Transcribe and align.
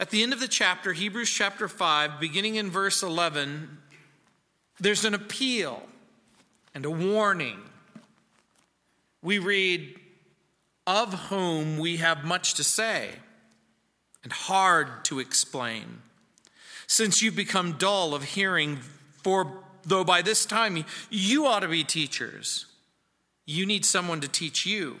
At 0.00 0.10
the 0.10 0.22
end 0.22 0.32
of 0.32 0.38
the 0.38 0.46
chapter, 0.46 0.92
Hebrews 0.92 1.28
chapter 1.28 1.66
5, 1.66 2.20
beginning 2.20 2.54
in 2.54 2.70
verse 2.70 3.02
11, 3.02 3.78
there's 4.78 5.04
an 5.04 5.12
appeal 5.12 5.82
and 6.72 6.84
a 6.84 6.90
warning. 6.90 7.58
We 9.22 9.40
read, 9.40 9.98
Of 10.86 11.12
whom 11.14 11.78
we 11.78 11.96
have 11.96 12.24
much 12.24 12.54
to 12.54 12.64
say 12.64 13.10
and 14.22 14.32
hard 14.32 15.04
to 15.06 15.18
explain, 15.18 16.02
since 16.86 17.20
you've 17.20 17.34
become 17.34 17.72
dull 17.72 18.14
of 18.14 18.22
hearing, 18.22 18.78
for 19.24 19.64
though 19.82 20.04
by 20.04 20.22
this 20.22 20.46
time 20.46 20.84
you 21.10 21.46
ought 21.46 21.60
to 21.60 21.68
be 21.68 21.82
teachers, 21.82 22.66
you 23.46 23.66
need 23.66 23.84
someone 23.84 24.20
to 24.20 24.28
teach 24.28 24.64
you 24.64 25.00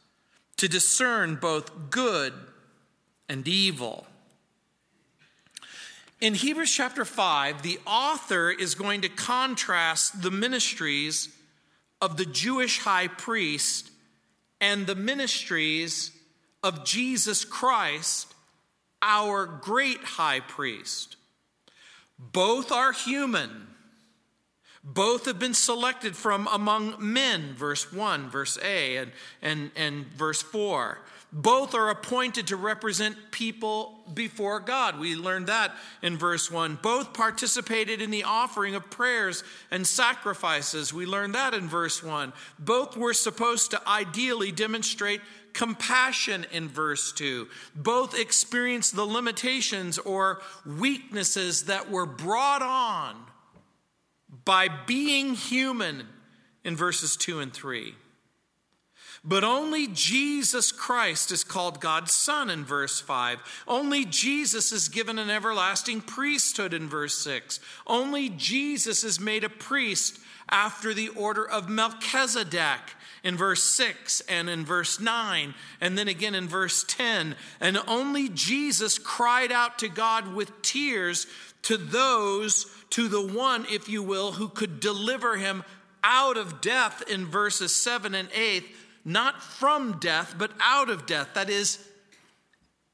to 0.57 0.67
discern 0.67 1.35
both 1.35 1.89
good 1.89 2.33
and 3.27 3.47
evil. 3.47 4.05
In 6.19 6.35
Hebrews 6.35 6.71
chapter 6.71 7.03
5, 7.03 7.63
the 7.63 7.79
author 7.87 8.51
is 8.51 8.75
going 8.75 9.01
to 9.01 9.09
contrast 9.09 10.21
the 10.21 10.29
ministries 10.29 11.29
of 11.99 12.17
the 12.17 12.25
Jewish 12.25 12.79
high 12.79 13.07
priest 13.07 13.89
and 14.59 14.85
the 14.85 14.95
ministries 14.95 16.11
of 16.63 16.85
Jesus 16.85 17.43
Christ, 17.43 18.33
our 19.01 19.47
great 19.47 20.03
high 20.03 20.41
priest. 20.41 21.15
Both 22.19 22.71
are 22.71 22.91
human 22.91 23.67
both 24.83 25.25
have 25.25 25.37
been 25.37 25.53
selected 25.53 26.15
from 26.15 26.47
among 26.51 26.95
men, 26.99 27.53
verse 27.53 27.93
1, 27.93 28.29
verse 28.29 28.57
A, 28.63 28.97
and, 28.97 29.11
and, 29.41 29.71
and 29.75 30.05
verse 30.07 30.41
4. 30.41 30.97
Both 31.33 31.75
are 31.75 31.89
appointed 31.89 32.47
to 32.47 32.57
represent 32.57 33.15
people 33.31 33.99
before 34.13 34.59
God. 34.59 34.99
We 34.99 35.15
learned 35.15 35.47
that 35.47 35.73
in 36.01 36.17
verse 36.17 36.51
1. 36.51 36.79
Both 36.81 37.13
participated 37.13 38.01
in 38.01 38.11
the 38.11 38.23
offering 38.23 38.75
of 38.75 38.89
prayers 38.89 39.43
and 39.69 39.87
sacrifices. 39.87 40.93
We 40.93 41.05
learned 41.05 41.35
that 41.35 41.53
in 41.53 41.69
verse 41.69 42.03
1. 42.03 42.33
Both 42.59 42.97
were 42.97 43.13
supposed 43.13 43.71
to 43.71 43.87
ideally 43.87 44.51
demonstrate 44.51 45.21
compassion 45.53 46.45
in 46.51 46.67
verse 46.67 47.13
2. 47.13 47.47
Both 47.75 48.19
experienced 48.19 48.95
the 48.95 49.05
limitations 49.05 49.99
or 49.99 50.41
weaknesses 50.65 51.65
that 51.65 51.89
were 51.89 52.05
brought 52.05 52.61
on 52.61 53.15
by 54.45 54.67
being 54.67 55.33
human 55.33 56.07
in 56.63 56.75
verses 56.75 57.15
2 57.17 57.39
and 57.39 57.53
3. 57.53 57.95
But 59.23 59.43
only 59.43 59.87
Jesus 59.87 60.71
Christ 60.71 61.31
is 61.31 61.43
called 61.43 61.79
God's 61.79 62.11
Son 62.11 62.49
in 62.49 62.65
verse 62.65 62.99
5. 62.99 63.63
Only 63.67 64.03
Jesus 64.03 64.71
is 64.71 64.89
given 64.89 65.19
an 65.19 65.29
everlasting 65.29 66.01
priesthood 66.01 66.73
in 66.73 66.89
verse 66.89 67.15
6. 67.19 67.59
Only 67.85 68.29
Jesus 68.29 69.03
is 69.03 69.19
made 69.19 69.43
a 69.43 69.49
priest 69.49 70.19
after 70.49 70.93
the 70.93 71.09
order 71.09 71.47
of 71.47 71.69
Melchizedek 71.69 72.95
in 73.23 73.37
verse 73.37 73.63
6 73.63 74.21
and 74.21 74.49
in 74.49 74.65
verse 74.65 74.99
9, 74.99 75.53
and 75.79 75.95
then 75.95 76.07
again 76.07 76.33
in 76.33 76.47
verse 76.47 76.83
10. 76.87 77.35
And 77.59 77.77
only 77.87 78.27
Jesus 78.29 78.97
cried 78.97 79.51
out 79.51 79.77
to 79.79 79.87
God 79.87 80.33
with 80.33 80.61
tears 80.63 81.27
to 81.63 81.77
those 81.77 82.65
to 82.91 83.07
the 83.07 83.25
one, 83.25 83.65
if 83.69 83.87
you 83.87 84.03
will, 84.03 84.33
who 84.33 84.49
could 84.49 84.79
deliver 84.79 85.37
him 85.37 85.63
out 86.03 86.37
of 86.37 86.61
death 86.61 87.03
in 87.09 87.25
verses 87.25 87.75
7 87.75 88.15
and 88.15 88.29
8, 88.33 88.63
not 89.05 89.41
from 89.41 89.99
death, 89.99 90.35
but 90.37 90.51
out 90.59 90.89
of 90.89 91.05
death. 91.05 91.29
That 91.33 91.49
is, 91.49 91.87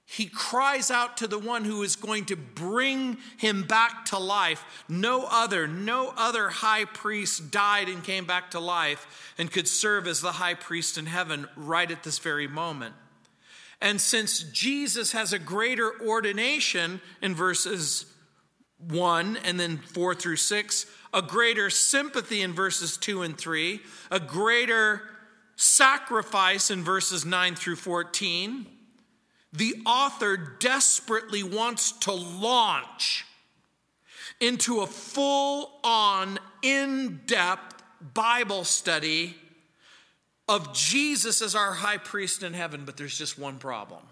he 0.06 0.26
cries 0.26 0.92
out 0.92 1.18
to 1.18 1.28
the 1.28 1.40
one 1.40 1.66
who 1.66 1.84
is 1.84 1.96
going 1.96 2.26
to 2.26 2.36
bring 2.36 3.18
him 3.38 3.64
back 3.64 4.06
to 4.06 4.18
life. 4.18 4.64
No 4.88 5.26
other, 5.30 5.68
no 5.68 6.14
other 6.16 6.50
high 6.50 6.86
priest 6.86 7.52
died 7.52 7.90
and 7.90 8.04
came 8.04 8.26
back 8.26 8.52
to 8.52 8.60
life 8.60 9.34
and 9.38 9.52
could 9.52 9.68
serve 9.68 10.08
as 10.08 10.22
the 10.22 10.34
high 10.34 10.54
priest 10.54 10.98
in 10.98 11.08
heaven 11.08 11.48
right 11.56 11.90
at 11.90 12.04
this 12.04 12.20
very 12.20 12.48
moment. 12.48 12.96
And 13.82 14.02
since 14.02 14.44
Jesus 14.44 15.12
has 15.12 15.34
a 15.34 15.40
greater 15.40 15.92
ordination 16.02 17.00
in 17.22 17.36
verses 17.36 18.06
1 18.80 19.38
and 19.44 19.60
then 19.60 19.78
4 19.78 20.16
through 20.16 20.36
6, 20.36 20.86
a 21.14 21.22
greater 21.22 21.70
sympathy 21.70 22.42
in 22.42 22.54
verses 22.54 22.98
2 22.98 23.24
and 23.24 23.38
3, 23.38 23.80
a 24.12 24.20
greater 24.20 25.02
sacrifice 25.56 26.70
in 26.70 26.84
verses 26.84 27.26
9 27.26 27.56
through 27.56 27.76
14. 27.76 28.68
The 29.54 29.82
author 29.86 30.38
desperately 30.60 31.42
wants 31.42 31.92
to 31.94 32.12
launch 32.12 33.26
into 34.40 34.82
a 34.82 34.88
full 34.88 35.72
on, 35.84 36.38
in 36.62 37.22
depth 37.26 37.84
Bible 38.14 38.64
study 38.64 39.36
of 40.48 40.74
Jesus 40.74 41.42
as 41.42 41.56
our 41.56 41.74
high 41.74 41.98
priest 41.98 42.44
in 42.44 42.54
heaven, 42.54 42.84
but 42.86 42.98
there's 42.98 43.18
just 43.18 43.40
one 43.40 43.58
problem 43.58 44.04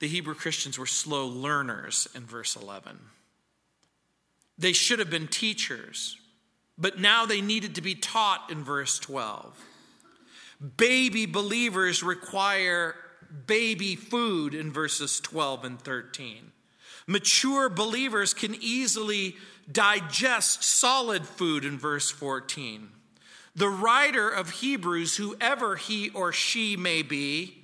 the 0.00 0.08
Hebrew 0.08 0.34
Christians 0.34 0.78
were 0.78 0.86
slow 0.86 1.26
learners 1.26 2.08
in 2.14 2.24
verse 2.24 2.56
11. 2.56 2.98
They 4.58 4.72
should 4.72 4.98
have 4.98 5.10
been 5.10 5.28
teachers, 5.28 6.18
but 6.76 6.98
now 6.98 7.26
they 7.26 7.40
needed 7.40 7.76
to 7.76 7.82
be 7.82 7.94
taught 7.94 8.50
in 8.50 8.64
verse 8.64 8.98
12. 8.98 9.56
Baby 10.76 11.26
believers 11.26 12.02
require 12.02 12.94
baby 13.46 13.94
food 13.94 14.54
in 14.54 14.72
verses 14.72 15.20
12 15.20 15.64
and 15.64 15.80
13. 15.80 16.52
Mature 17.06 17.68
believers 17.68 18.34
can 18.34 18.54
easily 18.60 19.36
digest 19.70 20.62
solid 20.62 21.26
food 21.26 21.64
in 21.64 21.78
verse 21.78 22.10
14. 22.10 22.88
The 23.54 23.68
writer 23.68 24.28
of 24.28 24.50
Hebrews, 24.50 25.16
whoever 25.16 25.76
he 25.76 26.10
or 26.10 26.32
she 26.32 26.76
may 26.76 27.02
be, 27.02 27.59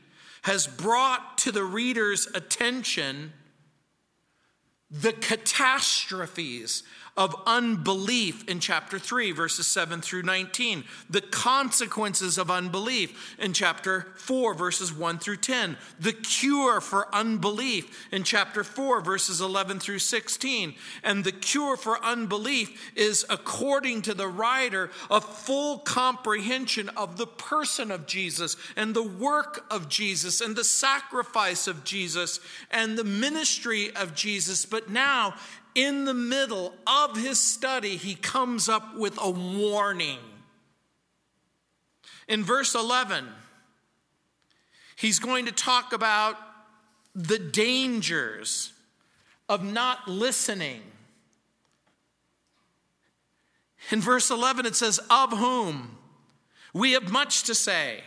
has 0.46 0.68
brought 0.68 1.38
to 1.38 1.50
the 1.50 1.64
reader's 1.64 2.28
attention 2.28 3.32
the 4.88 5.12
catastrophes 5.12 6.84
of 7.16 7.34
unbelief 7.46 8.46
in 8.48 8.60
chapter 8.60 8.98
3, 8.98 9.32
verses 9.32 9.66
7 9.66 10.02
through 10.02 10.22
19, 10.22 10.84
the 11.08 11.22
consequences 11.22 12.36
of 12.36 12.50
unbelief 12.50 13.34
in 13.38 13.54
chapter 13.54 14.08
4, 14.16 14.52
verses 14.54 14.92
1 14.92 15.18
through 15.18 15.38
10, 15.38 15.78
the 15.98 16.12
cure 16.12 16.80
for 16.80 17.12
unbelief 17.14 18.06
in 18.12 18.22
chapter 18.22 18.62
4, 18.62 19.00
verses 19.00 19.40
11 19.40 19.80
through 19.80 19.98
16. 19.98 20.74
And 21.02 21.24
the 21.24 21.32
cure 21.32 21.78
for 21.78 22.04
unbelief 22.04 22.92
is, 22.94 23.24
according 23.30 24.02
to 24.02 24.14
the 24.14 24.28
writer, 24.28 24.90
a 25.10 25.20
full 25.20 25.78
comprehension 25.78 26.90
of 26.90 27.16
the 27.16 27.26
person 27.26 27.90
of 27.90 28.06
Jesus 28.06 28.56
and 28.76 28.94
the 28.94 29.02
work 29.02 29.64
of 29.70 29.88
Jesus 29.88 30.42
and 30.42 30.54
the 30.54 30.64
sacrifice 30.64 31.66
of 31.66 31.84
Jesus 31.84 32.40
and 32.70 32.98
the 32.98 33.04
ministry 33.04 33.94
of 33.96 34.14
Jesus. 34.14 34.66
But 34.66 34.90
now, 34.90 35.34
in 35.76 36.06
the 36.06 36.14
middle 36.14 36.72
of 36.86 37.16
his 37.16 37.38
study, 37.38 37.96
he 37.96 38.14
comes 38.14 38.66
up 38.66 38.96
with 38.96 39.18
a 39.20 39.30
warning. 39.30 40.18
In 42.26 42.42
verse 42.42 42.74
11, 42.74 43.28
he's 44.96 45.18
going 45.18 45.44
to 45.44 45.52
talk 45.52 45.92
about 45.92 46.36
the 47.14 47.38
dangers 47.38 48.72
of 49.50 49.62
not 49.62 50.08
listening. 50.08 50.80
In 53.90 54.00
verse 54.00 54.30
11, 54.30 54.64
it 54.64 54.74
says, 54.74 54.98
Of 55.10 55.30
whom 55.30 55.98
we 56.72 56.92
have 56.92 57.12
much 57.12 57.42
to 57.44 57.54
say, 57.54 58.00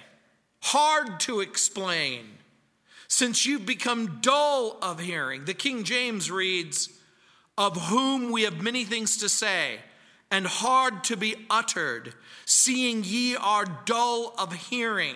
hard 0.61 1.19
to 1.21 1.39
explain, 1.39 2.25
since 3.07 3.45
you've 3.45 3.67
become 3.67 4.19
dull 4.21 4.79
of 4.81 4.99
hearing. 4.99 5.45
The 5.45 5.53
King 5.53 5.83
James 5.83 6.31
reads, 6.31 6.98
of 7.59 7.89
whom 7.89 8.31
we 8.31 8.43
have 8.43 8.63
many 8.63 8.85
things 8.85 9.17
to 9.17 9.27
say 9.27 9.79
and 10.31 10.47
hard 10.47 11.03
to 11.03 11.17
be 11.17 11.35
uttered, 11.49 12.13
seeing 12.45 13.03
ye 13.03 13.35
are 13.35 13.65
dull 13.85 14.33
of 14.37 14.53
hearing. 14.53 15.15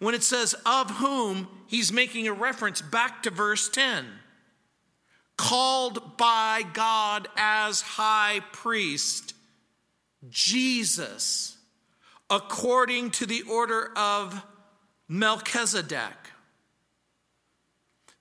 When 0.00 0.14
it 0.16 0.24
says 0.24 0.54
of 0.66 0.90
whom, 0.90 1.46
he's 1.68 1.92
making 1.92 2.26
a 2.26 2.32
reference 2.32 2.82
back 2.82 3.22
to 3.22 3.30
verse 3.30 3.68
10. 3.68 4.06
Called 5.36 6.16
by 6.16 6.62
God 6.74 7.28
as 7.36 7.80
high 7.82 8.40
priest, 8.52 9.34
Jesus, 10.28 11.58
according 12.28 13.12
to 13.12 13.26
the 13.26 13.42
order 13.42 13.92
of 13.94 14.44
Melchizedek. 15.06 16.30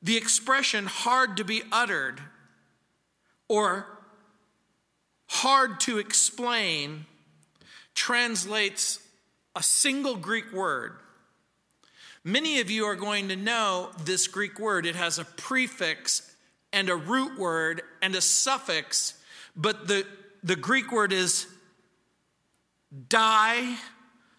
The 0.03 0.17
expression 0.17 0.85
hard 0.85 1.37
to 1.37 1.43
be 1.43 1.63
uttered 1.71 2.21
or 3.51 3.85
hard 5.27 5.81
to 5.81 5.97
explain 5.97 7.05
translates 7.93 9.05
a 9.57 9.61
single 9.61 10.15
Greek 10.15 10.53
word. 10.53 10.93
Many 12.23 12.61
of 12.61 12.71
you 12.71 12.85
are 12.85 12.95
going 12.95 13.27
to 13.27 13.35
know 13.35 13.89
this 14.05 14.27
Greek 14.27 14.57
word. 14.57 14.85
It 14.85 14.95
has 14.95 15.19
a 15.19 15.25
prefix 15.25 16.33
and 16.71 16.89
a 16.89 16.95
root 16.95 17.37
word 17.37 17.81
and 18.01 18.15
a 18.15 18.21
suffix, 18.21 19.15
but 19.53 19.85
the, 19.85 20.07
the 20.41 20.55
Greek 20.55 20.89
word 20.89 21.11
is 21.11 21.45
di, 23.09 23.75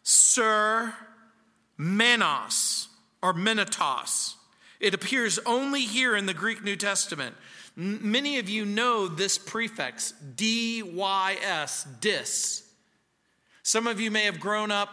sir, 0.03 0.95
menos, 1.79 2.87
or 3.23 3.35
menatos. 3.35 4.37
It 4.83 4.95
appears 4.95 5.39
only 5.47 5.83
here 5.83 6.17
in 6.17 6.27
the 6.27 6.35
Greek 6.35 6.65
New 6.65 6.75
Testament. 6.75 7.37
Many 7.77 8.41
of 8.41 8.49
you 8.49 8.65
know 8.65 9.07
this 9.07 9.39
prefix, 9.39 10.13
dys, 10.35 11.87
dis. 12.01 12.69
Some 13.63 13.87
of 13.87 14.01
you 14.01 14.11
may 14.11 14.25
have 14.25 14.41
grown 14.41 14.73
up 14.73 14.89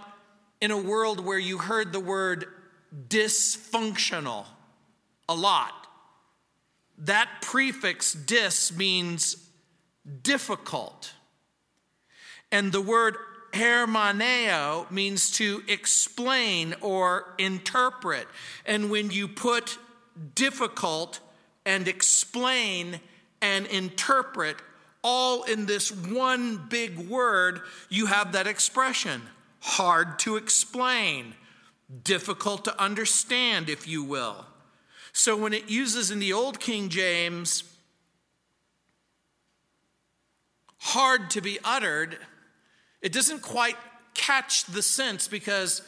in 0.62 0.70
a 0.70 0.78
world 0.78 1.26
where 1.26 1.40
you 1.40 1.58
heard 1.58 1.92
the 1.92 2.00
word 2.00 2.46
dysfunctional 3.08 4.46
a 5.28 5.34
lot. 5.34 5.88
That 7.00 7.28
prefix 7.42 8.14
dis 8.14 8.72
means 8.72 9.50
difficult. 10.22 11.14
And 12.52 12.72
the 12.72 12.82
word 12.82 13.18
hermaneo 13.52 14.90
means 14.92 15.32
to 15.38 15.64
explain 15.68 16.76
or 16.82 17.34
interpret. 17.38 18.28
And 18.66 18.90
when 18.90 19.12
you 19.12 19.28
put 19.28 19.78
difficult 20.36 21.20
and 21.66 21.88
explain 21.88 23.00
and 23.42 23.66
interpret 23.68 24.58
all 25.04 25.44
in 25.44 25.66
this 25.66 25.92
one 25.92 26.68
big 26.70 27.10
word, 27.10 27.62
you 27.90 28.08
have 28.08 28.34
that 28.34 28.48
expression 28.48 29.22
hard 29.62 30.20
to 30.20 30.36
explain, 30.36 31.36
difficult 32.04 32.66
to 32.66 32.82
understand, 32.82 33.70
if 33.70 33.88
you 33.88 34.04
will. 34.04 34.46
So 35.14 35.36
when 35.36 35.54
it 35.54 35.70
uses 35.70 36.12
in 36.12 36.20
the 36.20 36.34
Old 36.34 36.60
King 36.60 36.90
James, 36.90 37.64
hard 40.78 41.30
to 41.32 41.42
be 41.42 41.60
uttered, 41.64 42.18
it 43.02 43.12
doesn't 43.12 43.42
quite 43.42 43.78
catch 44.14 44.66
the 44.66 44.82
sense 44.82 45.28
because 45.28 45.82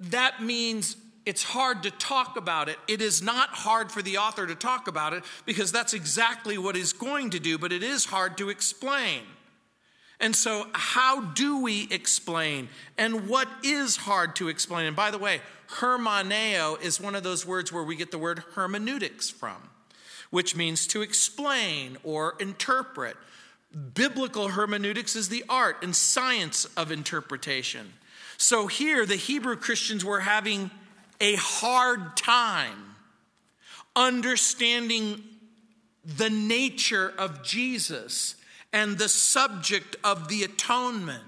that 0.00 0.42
means 0.42 0.96
it's 1.26 1.42
hard 1.42 1.82
to 1.82 1.90
talk 1.90 2.36
about 2.36 2.68
it. 2.68 2.78
It 2.88 3.02
is 3.02 3.20
not 3.20 3.50
hard 3.50 3.92
for 3.92 4.00
the 4.00 4.16
author 4.18 4.46
to 4.46 4.54
talk 4.54 4.88
about 4.88 5.12
it 5.12 5.24
because 5.44 5.70
that's 5.70 5.92
exactly 5.92 6.56
what 6.56 6.74
he's 6.74 6.92
going 6.92 7.30
to 7.30 7.38
do, 7.38 7.58
but 7.58 7.72
it 7.72 7.82
is 7.82 8.06
hard 8.06 8.38
to 8.38 8.48
explain. 8.48 9.22
And 10.20 10.34
so, 10.34 10.66
how 10.72 11.20
do 11.20 11.62
we 11.62 11.86
explain? 11.90 12.68
And 12.96 13.28
what 13.28 13.46
is 13.62 13.96
hard 13.96 14.34
to 14.36 14.48
explain? 14.48 14.86
And 14.86 14.96
by 14.96 15.10
the 15.10 15.18
way, 15.18 15.40
hermaneo 15.76 16.80
is 16.82 17.00
one 17.00 17.14
of 17.14 17.22
those 17.22 17.46
words 17.46 17.72
where 17.72 17.84
we 17.84 17.94
get 17.94 18.10
the 18.10 18.18
word 18.18 18.42
hermeneutics 18.54 19.30
from, 19.30 19.56
which 20.30 20.56
means 20.56 20.86
to 20.88 21.02
explain 21.02 21.98
or 22.02 22.34
interpret. 22.40 23.16
Biblical 23.94 24.48
hermeneutics 24.48 25.14
is 25.14 25.28
the 25.28 25.44
art 25.48 25.76
and 25.82 25.94
science 25.94 26.64
of 26.76 26.90
interpretation. 26.90 27.92
So, 28.36 28.66
here 28.66 29.04
the 29.04 29.16
Hebrew 29.16 29.56
Christians 29.56 30.04
were 30.04 30.20
having 30.20 30.70
a 31.20 31.34
hard 31.34 32.16
time 32.16 32.94
understanding 33.94 35.22
the 36.04 36.30
nature 36.30 37.12
of 37.18 37.42
Jesus 37.42 38.36
and 38.72 38.96
the 38.96 39.08
subject 39.08 39.96
of 40.04 40.28
the 40.28 40.44
atonement. 40.44 41.22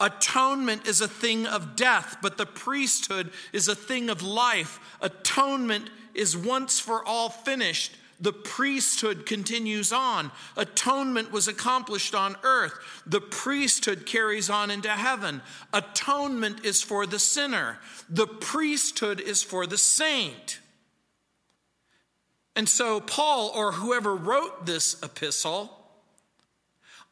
Atonement 0.00 0.86
is 0.86 1.00
a 1.00 1.08
thing 1.08 1.46
of 1.46 1.76
death, 1.76 2.16
but 2.20 2.36
the 2.36 2.46
priesthood 2.46 3.30
is 3.52 3.68
a 3.68 3.76
thing 3.76 4.10
of 4.10 4.22
life. 4.22 4.80
Atonement 5.00 5.88
is 6.14 6.36
once 6.36 6.80
for 6.80 7.06
all 7.06 7.28
finished. 7.28 7.92
The 8.24 8.32
priesthood 8.32 9.26
continues 9.26 9.92
on. 9.92 10.32
Atonement 10.56 11.30
was 11.30 11.46
accomplished 11.46 12.14
on 12.14 12.36
earth. 12.42 12.72
The 13.04 13.20
priesthood 13.20 14.06
carries 14.06 14.48
on 14.48 14.70
into 14.70 14.88
heaven. 14.88 15.42
Atonement 15.74 16.64
is 16.64 16.80
for 16.80 17.04
the 17.04 17.18
sinner. 17.18 17.80
The 18.08 18.26
priesthood 18.26 19.20
is 19.20 19.42
for 19.42 19.66
the 19.66 19.76
saint. 19.76 20.60
And 22.56 22.66
so, 22.66 22.98
Paul, 22.98 23.52
or 23.54 23.72
whoever 23.72 24.16
wrote 24.16 24.64
this 24.64 25.02
epistle, 25.02 25.76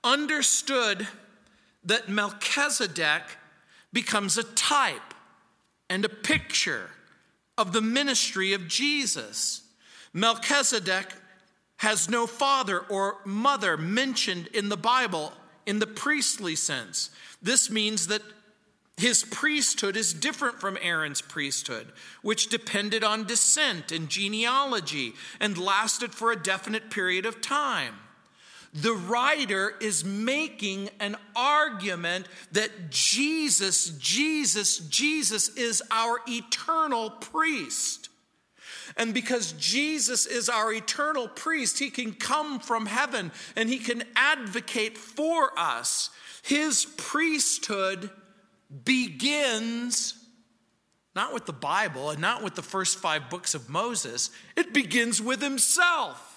understood 0.03 1.07
that 1.85 2.09
Melchizedek 2.09 3.37
becomes 3.93 4.39
a 4.39 4.45
type 4.45 5.13
and 5.91 6.07
a 6.07 6.09
picture 6.09 6.89
of 7.59 7.75
the 7.75 7.83
ministry 7.83 8.55
of 8.55 8.67
Jesus. 8.67 9.63
Melchizedek 10.13 11.15
has 11.79 12.09
no 12.09 12.27
father 12.27 12.81
or 12.81 13.17
mother 13.25 13.77
mentioned 13.77 14.47
in 14.49 14.69
the 14.69 14.77
Bible 14.77 15.33
in 15.67 15.79
the 15.79 15.87
priestly 15.87 16.55
sense. 16.55 17.11
This 17.41 17.71
means 17.71 18.07
that 18.09 18.23
his 18.97 19.25
priesthood 19.25 19.97
is 19.97 20.13
different 20.13 20.61
from 20.61 20.79
Aaron's 20.81 21.23
priesthood, 21.23 21.89
which 22.21 22.49
depended 22.49 23.03
on 23.03 23.27
descent 23.27 23.91
and 23.91 24.09
genealogy 24.09 25.15
and 25.41 25.59
lasted 25.59 26.13
for 26.13 26.31
a 26.31 26.41
definite 26.41 26.91
period 26.91 27.27
of 27.27 27.41
time. 27.41 27.95
The 28.75 28.93
writer 28.93 29.75
is 29.81 30.05
making 30.05 30.91
an 31.01 31.17
argument 31.35 32.27
that 32.53 32.91
Jesus, 32.91 33.91
Jesus, 33.99 34.79
Jesus 34.79 35.49
is 35.57 35.83
our 35.91 36.21
eternal 36.29 37.11
priest. 37.11 38.09
And 38.97 39.15
because 39.15 39.53
Jesus 39.53 40.27
is 40.27 40.49
our 40.49 40.73
eternal 40.73 41.29
priest, 41.29 41.79
he 41.79 41.91
can 41.91 42.13
come 42.13 42.61
from 42.61 42.87
heaven 42.87 43.33
and 43.57 43.69
he 43.69 43.79
can 43.79 44.05
advocate 44.17 44.99
for 44.99 45.53
us. 45.59 46.11
His 46.43 46.87
priesthood 46.97 48.11
begins 48.85 50.15
not 51.15 51.35
with 51.35 51.47
the 51.47 51.53
Bible 51.53 52.11
and 52.11 52.21
not 52.21 52.43
with 52.43 52.55
the 52.55 52.63
first 52.63 52.99
five 52.99 53.29
books 53.29 53.55
of 53.55 53.69
Moses, 53.69 54.31
it 54.57 54.73
begins 54.73 55.21
with 55.21 55.43
himself. 55.43 56.29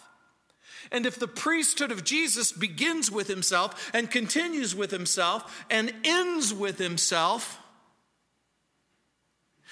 And 0.91 1.05
if 1.05 1.17
the 1.17 1.27
priesthood 1.27 1.91
of 1.91 2.03
Jesus 2.03 2.51
begins 2.51 3.09
with 3.09 3.27
himself 3.27 3.89
and 3.93 4.11
continues 4.11 4.75
with 4.75 4.91
himself 4.91 5.65
and 5.69 5.93
ends 6.03 6.53
with 6.53 6.77
himself, 6.77 7.59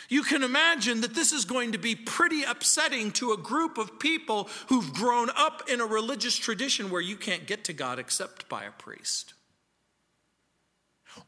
you 0.10 0.24
can 0.24 0.43
imagine 0.43 1.01
that 1.01 1.15
this 1.15 1.31
is 1.31 1.45
going 1.45 1.72
to 1.72 1.77
be 1.77 1.95
pretty 1.95 2.43
upsetting 2.43 3.12
to 3.13 3.31
a 3.31 3.38
group 3.38 3.77
of 3.77 4.00
people 4.00 4.50
who've 4.67 4.93
grown 4.93 5.29
up 5.36 5.63
in 5.69 5.81
a 5.81 5.86
religious 5.86 6.36
tradition 6.36 6.89
where 6.89 7.01
you 7.01 7.15
can't 7.15 7.48
get 7.48 7.63
to 7.65 7.74
God 7.74 8.00
except 8.00 8.48
by 8.50 8.63
a 8.63 8.72
priest 8.72 9.33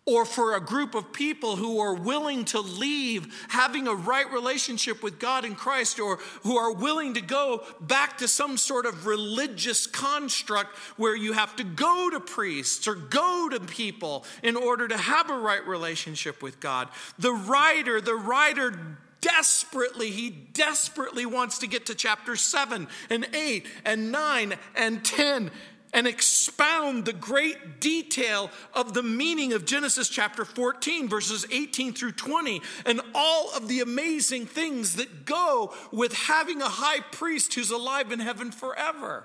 or 0.05 0.23
for 0.23 0.55
a 0.55 0.61
group 0.61 0.93
of 0.93 1.11
people 1.11 1.55
who 1.55 1.79
are 1.79 1.95
willing 1.95 2.45
to 2.45 2.59
leave 2.59 3.45
having 3.49 3.87
a 3.87 3.95
right 3.95 4.31
relationship 4.31 5.01
with 5.01 5.19
God 5.19 5.45
in 5.45 5.55
Christ, 5.55 5.99
or 5.99 6.17
who 6.43 6.57
are 6.57 6.71
willing 6.71 7.15
to 7.15 7.21
go 7.21 7.63
back 7.81 8.19
to 8.19 8.27
some 8.27 8.57
sort 8.57 8.85
of 8.85 9.07
religious 9.07 9.87
construct 9.87 10.77
where 10.97 11.15
you 11.15 11.33
have 11.33 11.55
to 11.55 11.63
go 11.63 12.09
to 12.11 12.19
priests 12.19 12.87
or 12.87 12.95
go 12.95 13.49
to 13.49 13.59
people 13.59 14.25
in 14.43 14.55
order 14.55 14.87
to 14.87 14.97
have 14.97 15.29
a 15.29 15.37
right 15.37 15.65
relationship 15.65 16.43
with 16.43 16.59
God. 16.59 16.87
The 17.17 17.33
writer, 17.33 17.99
the 17.99 18.15
writer 18.15 18.97
desperately, 19.21 20.11
he 20.11 20.29
desperately 20.29 21.25
wants 21.25 21.59
to 21.59 21.67
get 21.67 21.87
to 21.87 21.95
chapter 21.95 22.35
7 22.35 22.87
and 23.09 23.27
8 23.33 23.65
and 23.83 24.11
9 24.11 24.53
and 24.75 25.03
10 25.03 25.49
and 25.95 26.05
expound 26.07 27.05
the 27.05 27.13
great 27.13 27.79
detail 27.79 28.51
of 28.73 28.93
the 28.93 29.01
meaning 29.01 29.53
of 29.53 29.63
Genesis 29.65 30.09
chapter 30.09 30.43
14, 30.43 31.07
verses 31.07 31.45
18 31.49 31.93
through 31.93 32.11
20, 32.11 32.61
and 32.85 32.99
all 33.15 33.49
of 33.55 33.69
the 33.69 33.79
amazing 33.79 34.45
things 34.45 34.97
that 34.97 35.25
go 35.25 35.73
with 35.93 36.11
having 36.13 36.61
a 36.61 36.67
high 36.67 36.99
priest 36.99 37.53
who's 37.53 37.71
alive 37.71 38.11
in 38.11 38.19
heaven 38.19 38.51
forever. 38.51 39.23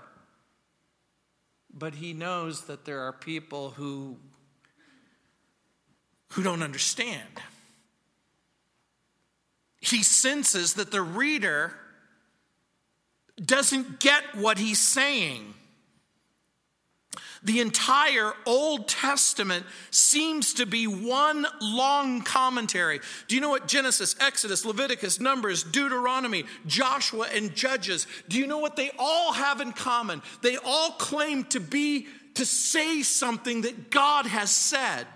But 1.75 1.97
he 1.97 2.13
knows 2.13 2.63
that 2.63 2.85
there 2.85 3.01
are 3.01 3.13
people 3.13 3.71
who, 3.71 4.17
who 6.31 6.45
don't 6.45 6.63
understand. 6.63 7.41
he 9.81 10.05
senses 10.05 10.75
that 10.75 10.93
the 10.93 11.03
reader 11.03 11.75
doesn't 13.45 13.99
get 13.99 14.37
what 14.37 14.59
he's 14.59 14.79
saying. 14.79 15.55
The 17.43 17.61
entire 17.61 18.35
Old 18.45 18.87
Testament 18.87 19.65
seems 19.91 20.55
to 20.55 20.67
be 20.67 20.87
one 20.87 21.47
long 21.61 22.21
commentary. 22.21 23.01
Do 23.29 23.35
you 23.35 23.41
know 23.41 23.49
what 23.49 23.67
Genesis, 23.67 24.15
Exodus, 24.21 24.65
Leviticus, 24.67 25.21
Numbers, 25.21 25.63
Deuteronomy, 25.63 26.45
Joshua, 26.67 27.29
and 27.33 27.55
Judges, 27.55 28.07
do 28.29 28.39
you 28.39 28.47
know 28.47 28.59
what 28.59 28.77
they 28.77 28.91
all 28.99 29.33
have 29.33 29.61
in 29.61 29.73
common? 29.73 30.21
They 30.43 30.59
all 30.59 30.93
claim 30.93 31.45
to 31.45 31.61
be, 31.61 32.09
to 32.35 32.45
say 32.45 33.03
something 33.03 33.63
that 33.63 33.91
God 33.91 34.27
has 34.27 34.51
said. 34.51 35.07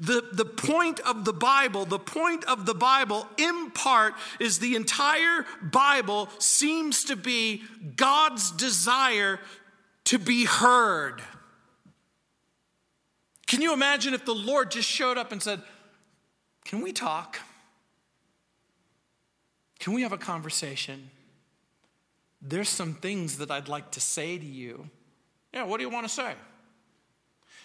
The, 0.00 0.24
the 0.32 0.44
point 0.44 1.00
of 1.00 1.24
the 1.24 1.32
Bible, 1.32 1.84
the 1.84 1.98
point 1.98 2.44
of 2.44 2.66
the 2.66 2.74
Bible, 2.74 3.26
in 3.36 3.72
part, 3.72 4.14
is 4.38 4.60
the 4.60 4.76
entire 4.76 5.44
Bible 5.60 6.28
seems 6.38 7.04
to 7.04 7.16
be 7.16 7.64
God's 7.96 8.52
desire 8.52 9.40
to 10.08 10.18
be 10.18 10.46
heard. 10.46 11.20
Can 13.46 13.60
you 13.60 13.74
imagine 13.74 14.14
if 14.14 14.24
the 14.24 14.34
Lord 14.34 14.70
just 14.70 14.88
showed 14.88 15.18
up 15.18 15.32
and 15.32 15.42
said, 15.42 15.60
Can 16.64 16.80
we 16.80 16.92
talk? 16.92 17.38
Can 19.78 19.92
we 19.92 20.00
have 20.02 20.12
a 20.12 20.18
conversation? 20.18 21.10
There's 22.40 22.70
some 22.70 22.94
things 22.94 23.36
that 23.36 23.50
I'd 23.50 23.68
like 23.68 23.90
to 23.92 24.00
say 24.00 24.38
to 24.38 24.46
you. 24.46 24.88
Yeah, 25.52 25.64
what 25.64 25.76
do 25.76 25.82
you 25.82 25.90
want 25.90 26.08
to 26.08 26.12
say? 26.12 26.32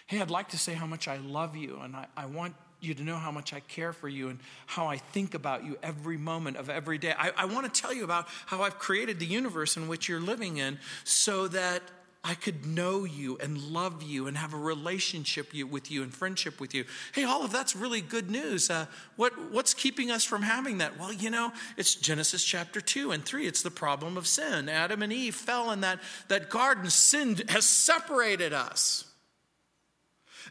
Hey, 0.08 0.20
I'd 0.20 0.30
like 0.30 0.50
to 0.50 0.58
say 0.58 0.74
how 0.74 0.86
much 0.86 1.08
I 1.08 1.18
love 1.18 1.56
you 1.56 1.80
and 1.82 1.96
I, 1.96 2.08
I 2.18 2.26
want 2.26 2.56
you 2.82 2.94
to 2.94 3.04
know 3.04 3.16
how 3.16 3.32
much 3.32 3.54
I 3.54 3.62
care 3.62 3.94
for 3.94 4.10
you 4.10 4.28
and 4.28 4.40
how 4.66 4.88
I 4.88 4.98
think 4.98 5.34
about 5.34 5.64
you 5.64 5.78
every 5.82 6.18
moment 6.18 6.58
of 6.58 6.70
every 6.70 6.98
day. 6.98 7.14
I, 7.18 7.32
I 7.38 7.46
want 7.46 7.74
to 7.74 7.82
tell 7.82 7.94
you 7.94 8.04
about 8.04 8.28
how 8.48 8.64
I've 8.64 8.80
created 8.80 9.20
the 9.20 9.26
universe 9.26 9.78
in 9.78 9.88
which 9.88 10.10
you're 10.10 10.20
living 10.20 10.58
in 10.58 10.78
so 11.06 11.48
that 11.48 11.82
I 12.26 12.36
could 12.36 12.66
know 12.66 13.04
you 13.04 13.38
and 13.40 13.58
love 13.58 14.02
you 14.02 14.28
and 14.28 14.38
have 14.38 14.54
a 14.54 14.58
relationship 14.58 15.52
with 15.70 15.92
you 15.92 16.04
and 16.04 16.14
friendship 16.14 16.62
with 16.62 16.74
you. 16.74 16.86
Hey, 17.12 17.26
all 17.26 17.44
of 17.44 17.52
that's 17.52 17.76
really 17.76 18.00
good 18.00 18.32
news. 18.32 18.70
Uh, 18.70 18.86
what, 19.18 19.34
what's 19.52 19.74
keeping 19.74 20.10
us 20.10 20.24
from 20.24 20.42
having 20.42 20.78
that? 20.78 20.98
Well, 20.98 21.12
you 21.12 21.30
know, 21.30 21.52
it's 21.76 21.96
Genesis 21.96 22.42
chapter 22.42 22.80
2 22.80 23.12
and 23.12 23.26
3. 23.26 23.46
It's 23.46 23.62
the 23.62 23.72
problem 23.72 24.16
of 24.16 24.26
sin. 24.26 24.70
Adam 24.70 25.02
and 25.02 25.12
Eve 25.12 25.36
fell 25.36 25.72
in 25.72 25.82
that, 25.82 26.00
that 26.30 26.50
garden. 26.50 26.90
Sin 26.90 27.42
has 27.50 27.66
separated 27.66 28.54
us. 28.54 29.04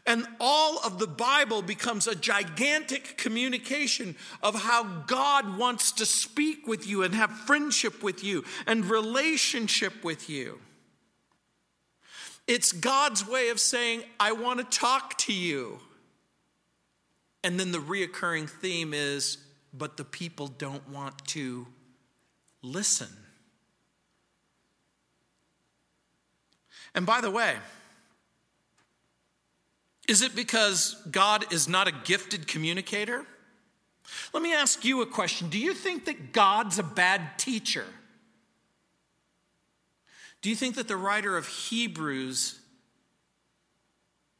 And 0.05 0.27
all 0.39 0.77
of 0.85 0.99
the 0.99 1.07
Bible 1.07 1.63
becomes 1.63 2.05
a 2.05 2.13
gigantic 2.13 3.17
communication 3.17 4.15
of 4.43 4.53
how 4.53 4.83
God 5.07 5.57
wants 5.57 5.93
to 5.93 6.05
speak 6.05 6.67
with 6.67 6.85
you 6.85 7.01
and 7.01 7.15
have 7.15 7.31
friendship 7.31 8.03
with 8.03 8.23
you 8.23 8.43
and 8.67 8.85
relationship 8.85 10.03
with 10.03 10.29
you. 10.29 10.59
It's 12.47 12.71
God's 12.71 13.27
way 13.27 13.49
of 13.49 13.59
saying, 13.59 14.03
I 14.19 14.33
want 14.33 14.59
to 14.59 14.77
talk 14.77 15.17
to 15.19 15.33
you. 15.33 15.79
And 17.43 17.59
then 17.59 17.71
the 17.71 17.79
reoccurring 17.79 18.49
theme 18.49 18.93
is, 18.93 19.37
but 19.73 19.97
the 19.97 20.05
people 20.05 20.47
don't 20.47 20.87
want 20.89 21.25
to 21.27 21.67
listen. 22.61 23.09
And 26.95 27.05
by 27.05 27.21
the 27.21 27.31
way, 27.31 27.55
is 30.07 30.21
it 30.21 30.35
because 30.35 30.95
God 31.09 31.51
is 31.51 31.67
not 31.67 31.87
a 31.87 31.91
gifted 31.91 32.47
communicator? 32.47 33.25
Let 34.33 34.43
me 34.43 34.53
ask 34.53 34.83
you 34.83 35.01
a 35.01 35.05
question. 35.05 35.49
Do 35.49 35.57
you 35.57 35.73
think 35.73 36.05
that 36.05 36.33
God's 36.33 36.77
a 36.77 36.83
bad 36.83 37.39
teacher? 37.39 37.85
Do 40.43 40.49
you 40.49 40.55
think 40.55 40.75
that 40.75 40.87
the 40.87 40.97
writer 40.97 41.35
of 41.37 41.47
Hebrews 41.47 42.59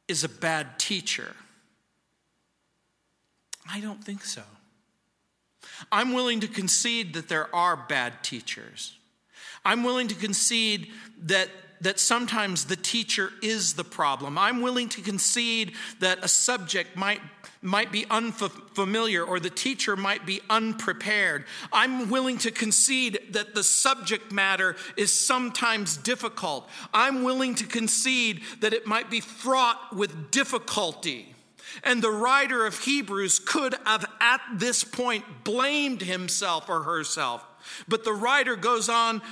is 0.06 0.22
a 0.22 0.28
bad 0.28 0.78
teacher? 0.78 1.34
I 3.68 3.80
don't 3.80 4.04
think 4.04 4.22
so. 4.22 4.42
I'm 5.90 6.12
willing 6.12 6.40
to 6.40 6.46
concede 6.46 7.14
that 7.14 7.28
there 7.28 7.52
are 7.56 7.76
bad 7.76 8.22
teachers. 8.22 8.98
I'm 9.64 9.82
willing 9.82 10.08
to 10.08 10.14
concede 10.14 10.92
that 11.22 11.48
that 11.80 11.98
sometimes 12.00 12.64
the 12.64 12.76
teacher 12.76 13.30
is 13.42 13.74
the 13.74 13.84
problem. 13.84 14.38
I'm 14.38 14.62
willing 14.62 14.88
to 14.90 15.02
concede 15.02 15.72
that 16.00 16.18
a 16.22 16.28
subject 16.28 16.96
might, 16.96 17.20
might 17.64 17.90
be 17.90 18.04
unfamiliar 18.10 19.24
or 19.24 19.40
the 19.40 19.50
teacher 19.50 19.96
might 19.96 20.26
be 20.26 20.40
unprepared. 20.50 21.44
I'm 21.72 22.10
willing 22.10 22.36
to 22.38 22.50
concede 22.50 23.18
that 23.30 23.54
the 23.54 23.64
subject 23.64 24.30
matter 24.30 24.76
is 24.96 25.12
sometimes 25.12 25.96
difficult. 25.96 26.68
I'm 26.92 27.24
willing 27.24 27.54
to 27.56 27.66
concede 27.66 28.42
that 28.60 28.74
it 28.74 28.86
might 28.86 29.10
be 29.10 29.20
fraught 29.20 29.96
with 29.96 30.30
difficulty. 30.30 31.34
And 31.82 32.02
the 32.02 32.10
writer 32.10 32.66
of 32.66 32.78
Hebrews 32.80 33.38
could 33.38 33.74
have 33.86 34.04
at 34.20 34.42
this 34.54 34.84
point 34.84 35.24
blamed 35.42 36.02
himself 36.02 36.68
or 36.68 36.82
herself. 36.82 37.44
But 37.88 38.04
the 38.04 38.12
writer 38.12 38.56
goes 38.56 38.90
on 38.90 39.22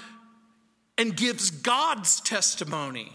and 0.96 1.16
gives 1.16 1.50
God's 1.50 2.20
testimony. 2.20 3.12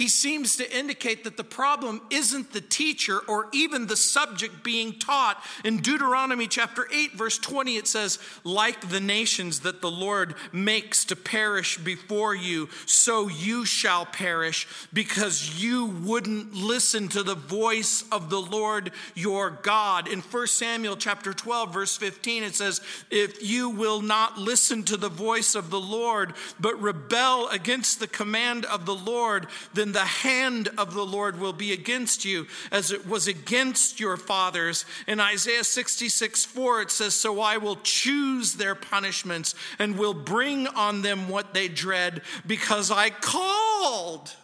He 0.00 0.08
seems 0.08 0.56
to 0.56 0.78
indicate 0.78 1.24
that 1.24 1.36
the 1.36 1.44
problem 1.44 2.00
isn't 2.08 2.54
the 2.54 2.62
teacher 2.62 3.20
or 3.28 3.48
even 3.52 3.86
the 3.86 3.98
subject 3.98 4.64
being 4.64 4.98
taught. 4.98 5.44
In 5.62 5.82
Deuteronomy 5.82 6.46
chapter 6.46 6.88
8, 6.90 7.12
verse 7.12 7.36
20, 7.36 7.76
it 7.76 7.86
says, 7.86 8.18
Like 8.42 8.88
the 8.88 9.00
nations 9.00 9.60
that 9.60 9.82
the 9.82 9.90
Lord 9.90 10.36
makes 10.52 11.04
to 11.04 11.16
perish 11.16 11.76
before 11.76 12.34
you, 12.34 12.70
so 12.86 13.28
you 13.28 13.66
shall 13.66 14.06
perish, 14.06 14.66
because 14.90 15.62
you 15.62 15.84
wouldn't 15.84 16.54
listen 16.54 17.08
to 17.08 17.22
the 17.22 17.34
voice 17.34 18.02
of 18.10 18.30
the 18.30 18.40
Lord 18.40 18.92
your 19.14 19.50
God. 19.50 20.08
In 20.08 20.20
1 20.20 20.46
Samuel 20.46 20.96
chapter 20.96 21.34
12, 21.34 21.74
verse 21.74 21.98
15, 21.98 22.42
it 22.42 22.54
says, 22.54 22.80
If 23.10 23.46
you 23.46 23.68
will 23.68 24.00
not 24.00 24.38
listen 24.38 24.82
to 24.84 24.96
the 24.96 25.10
voice 25.10 25.54
of 25.54 25.68
the 25.68 25.78
Lord, 25.78 26.32
but 26.58 26.80
rebel 26.80 27.50
against 27.50 28.00
the 28.00 28.08
command 28.08 28.64
of 28.64 28.86
the 28.86 28.94
Lord, 28.94 29.46
then 29.74 29.89
the 29.92 30.00
hand 30.00 30.68
of 30.78 30.94
the 30.94 31.04
Lord 31.04 31.38
will 31.38 31.52
be 31.52 31.72
against 31.72 32.24
you 32.24 32.46
as 32.70 32.90
it 32.90 33.06
was 33.06 33.28
against 33.28 34.00
your 34.00 34.16
fathers. 34.16 34.84
In 35.06 35.20
Isaiah 35.20 35.64
66 35.64 36.44
4, 36.44 36.82
it 36.82 36.90
says, 36.90 37.14
So 37.14 37.40
I 37.40 37.56
will 37.56 37.76
choose 37.76 38.54
their 38.54 38.74
punishments 38.74 39.54
and 39.78 39.98
will 39.98 40.14
bring 40.14 40.66
on 40.66 41.02
them 41.02 41.28
what 41.28 41.54
they 41.54 41.68
dread 41.68 42.22
because 42.46 42.90
I 42.90 43.10
called, 43.10 44.34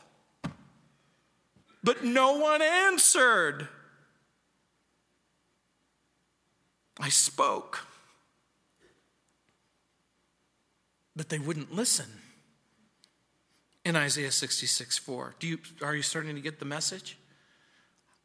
but 1.83 2.05
no 2.05 2.39
one 2.39 2.63
answered. 2.63 3.69
I 6.99 7.11
spoke, 7.11 7.87
but 11.15 11.29
they 11.29 11.39
wouldn't 11.39 11.75
listen 11.75 12.07
in 13.87 13.95
Isaiah 13.95 14.33
66 14.33 14.99
4. 14.99 15.37
Do 15.39 15.47
you, 15.47 15.59
are 15.81 15.95
you 15.95 16.03
starting 16.03 16.35
to 16.35 16.41
get 16.41 16.59
the 16.59 16.65
message? 16.65 17.17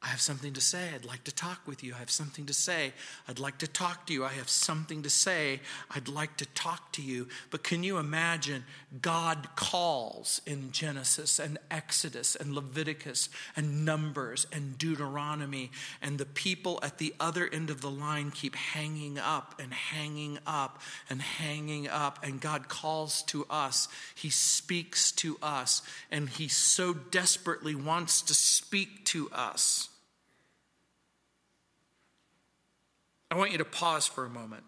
I 0.03 0.07
have 0.07 0.21
something 0.21 0.53
to 0.53 0.61
say. 0.61 0.89
I'd 0.95 1.05
like 1.05 1.25
to 1.25 1.31
talk 1.31 1.61
with 1.67 1.83
you. 1.83 1.93
I 1.93 1.99
have 1.99 2.09
something 2.09 2.47
to 2.47 2.53
say. 2.53 2.93
I'd 3.27 3.37
like 3.37 3.59
to 3.59 3.67
talk 3.67 4.07
to 4.07 4.13
you. 4.13 4.25
I 4.25 4.29
have 4.29 4.49
something 4.49 5.03
to 5.03 5.11
say. 5.11 5.59
I'd 5.91 6.07
like 6.07 6.37
to 6.37 6.47
talk 6.47 6.91
to 6.93 7.03
you. 7.03 7.27
But 7.51 7.63
can 7.63 7.83
you 7.83 7.99
imagine 7.99 8.63
God 8.99 9.49
calls 9.55 10.41
in 10.47 10.71
Genesis 10.71 11.37
and 11.37 11.59
Exodus 11.69 12.35
and 12.35 12.55
Leviticus 12.55 13.29
and 13.55 13.85
Numbers 13.85 14.47
and 14.51 14.75
Deuteronomy, 14.75 15.69
and 16.01 16.17
the 16.17 16.25
people 16.25 16.79
at 16.81 16.97
the 16.97 17.13
other 17.19 17.47
end 17.47 17.69
of 17.69 17.81
the 17.81 17.91
line 17.91 18.31
keep 18.31 18.55
hanging 18.55 19.19
up 19.19 19.61
and 19.61 19.71
hanging 19.71 20.39
up 20.47 20.81
and 21.11 21.21
hanging 21.21 21.87
up, 21.87 22.17
and 22.23 22.41
God 22.41 22.69
calls 22.69 23.21
to 23.23 23.45
us. 23.51 23.87
He 24.15 24.31
speaks 24.31 25.11
to 25.13 25.37
us, 25.43 25.83
and 26.09 26.27
He 26.27 26.47
so 26.47 26.95
desperately 26.95 27.75
wants 27.75 28.23
to 28.23 28.33
speak 28.33 29.05
to 29.05 29.29
us. 29.31 29.89
I 33.31 33.35
want 33.35 33.53
you 33.53 33.57
to 33.59 33.65
pause 33.65 34.05
for 34.05 34.25
a 34.25 34.29
moment. 34.29 34.63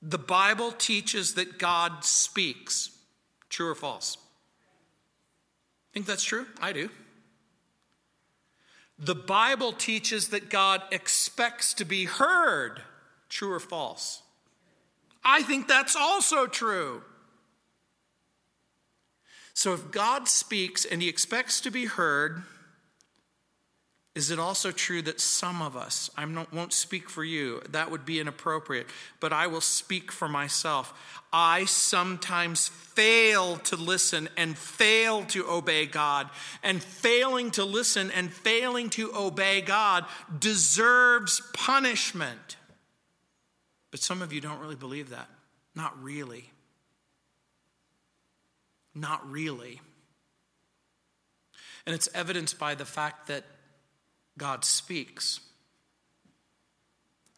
The 0.00 0.18
Bible 0.18 0.70
teaches 0.70 1.34
that 1.34 1.58
God 1.58 2.04
speaks. 2.04 2.90
True 3.50 3.70
or 3.70 3.74
false? 3.74 4.16
Think 5.92 6.06
that's 6.06 6.22
true? 6.22 6.46
I 6.60 6.72
do. 6.72 6.90
The 9.00 9.16
Bible 9.16 9.72
teaches 9.72 10.28
that 10.28 10.48
God 10.48 10.82
expects 10.92 11.74
to 11.74 11.84
be 11.84 12.04
heard. 12.04 12.82
True 13.28 13.52
or 13.52 13.60
false? 13.60 14.22
I 15.24 15.42
think 15.42 15.66
that's 15.66 15.96
also 15.96 16.46
true. 16.46 17.02
So 19.54 19.74
if 19.74 19.90
God 19.90 20.28
speaks 20.28 20.84
and 20.84 21.02
he 21.02 21.08
expects 21.08 21.60
to 21.62 21.70
be 21.70 21.86
heard, 21.86 22.44
Is 24.18 24.32
it 24.32 24.40
also 24.40 24.72
true 24.72 25.00
that 25.02 25.20
some 25.20 25.62
of 25.62 25.76
us, 25.76 26.10
I 26.16 26.26
won't 26.52 26.72
speak 26.72 27.08
for 27.08 27.22
you, 27.22 27.62
that 27.70 27.88
would 27.92 28.04
be 28.04 28.18
inappropriate, 28.18 28.88
but 29.20 29.32
I 29.32 29.46
will 29.46 29.60
speak 29.60 30.10
for 30.10 30.28
myself. 30.28 30.92
I 31.32 31.66
sometimes 31.66 32.66
fail 32.66 33.58
to 33.58 33.76
listen 33.76 34.28
and 34.36 34.58
fail 34.58 35.24
to 35.26 35.48
obey 35.48 35.86
God. 35.86 36.30
And 36.64 36.82
failing 36.82 37.52
to 37.52 37.64
listen 37.64 38.10
and 38.10 38.32
failing 38.32 38.90
to 38.90 39.14
obey 39.14 39.60
God 39.60 40.04
deserves 40.36 41.40
punishment. 41.52 42.56
But 43.92 44.00
some 44.00 44.20
of 44.20 44.32
you 44.32 44.40
don't 44.40 44.58
really 44.58 44.74
believe 44.74 45.10
that. 45.10 45.28
Not 45.76 45.96
really. 46.02 46.50
Not 48.96 49.30
really. 49.30 49.80
And 51.86 51.94
it's 51.94 52.08
evidenced 52.12 52.58
by 52.58 52.74
the 52.74 52.84
fact 52.84 53.28
that 53.28 53.44
God 54.38 54.64
speaks. 54.64 55.40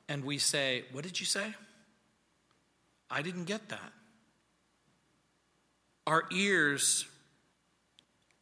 And 0.09 0.25
we 0.25 0.39
say, 0.39 0.85
What 0.93 1.05
did 1.05 1.19
you 1.19 1.27
say? 1.27 1.55
I 3.11 3.23
didn't 3.23 3.45
get 3.45 3.69
that. 3.71 3.93
Our 6.07 6.25
ears 6.33 7.07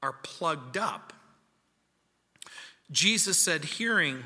are 0.03 0.15
plugged 0.23 0.77
up. 0.77 1.13
Jesus 2.91 3.39
said, 3.39 3.65
Hearing, 3.65 4.23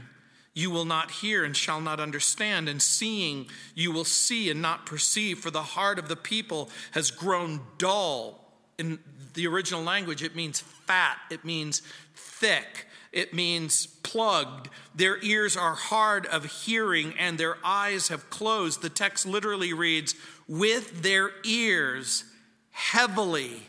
you 0.54 0.70
will 0.70 0.84
not 0.84 1.10
hear 1.10 1.44
and 1.44 1.56
shall 1.56 1.80
not 1.80 1.98
understand, 1.98 2.68
and 2.68 2.80
seeing, 2.80 3.46
you 3.74 3.90
will 3.90 4.04
see 4.04 4.50
and 4.50 4.60
not 4.60 4.86
perceive, 4.86 5.38
for 5.38 5.50
the 5.50 5.62
heart 5.62 5.98
of 5.98 6.08
the 6.08 6.16
people 6.16 6.70
has 6.92 7.10
grown 7.10 7.60
dull. 7.78 8.38
In 8.78 8.98
the 9.34 9.46
original 9.46 9.82
language, 9.82 10.22
it 10.22 10.36
means 10.36 10.60
fat, 10.60 11.18
it 11.30 11.44
means 11.44 11.82
thick 12.14 12.86
it 13.12 13.34
means 13.34 13.86
plugged. 13.86 14.70
Their 14.94 15.22
ears 15.22 15.56
are 15.56 15.74
hard 15.74 16.26
of 16.26 16.44
hearing 16.64 17.14
and 17.18 17.36
their 17.36 17.58
eyes 17.62 18.08
have 18.08 18.30
closed. 18.30 18.80
The 18.80 18.88
text 18.88 19.26
literally 19.26 19.74
reads, 19.74 20.14
with 20.48 21.02
their 21.02 21.30
ears 21.44 22.24
heavily 22.70 23.62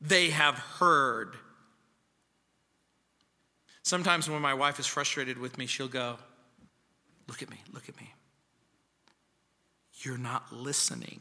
they 0.00 0.30
have 0.30 0.56
heard. 0.56 1.36
Sometimes 3.82 4.28
when 4.28 4.42
my 4.42 4.54
wife 4.54 4.80
is 4.80 4.86
frustrated 4.86 5.38
with 5.38 5.56
me, 5.56 5.66
she'll 5.66 5.88
go, 5.88 6.16
Look 7.26 7.42
at 7.42 7.50
me, 7.50 7.56
look 7.72 7.88
at 7.88 7.96
me. 7.98 8.12
You're 10.02 10.18
not 10.18 10.52
listening. 10.52 11.20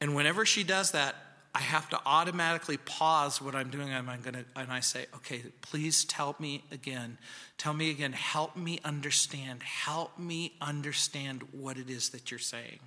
And 0.00 0.14
whenever 0.14 0.46
she 0.46 0.62
does 0.62 0.92
that, 0.92 1.16
I 1.54 1.60
have 1.60 1.88
to 1.90 2.00
automatically 2.06 2.78
pause 2.78 3.42
what 3.42 3.54
I'm 3.54 3.70
doing 3.70 3.90
and 3.90 4.08
I'm 4.08 4.22
going 4.22 4.34
to 4.34 4.44
and 4.56 4.72
I 4.72 4.80
say, 4.80 5.06
"Okay, 5.16 5.42
please 5.60 6.04
tell 6.04 6.34
me 6.38 6.64
again. 6.70 7.18
Tell 7.58 7.74
me 7.74 7.90
again. 7.90 8.12
Help 8.12 8.56
me 8.56 8.80
understand. 8.84 9.62
Help 9.62 10.18
me 10.18 10.54
understand 10.60 11.42
what 11.52 11.76
it 11.76 11.90
is 11.90 12.10
that 12.10 12.30
you're 12.30 12.40
saying." 12.40 12.80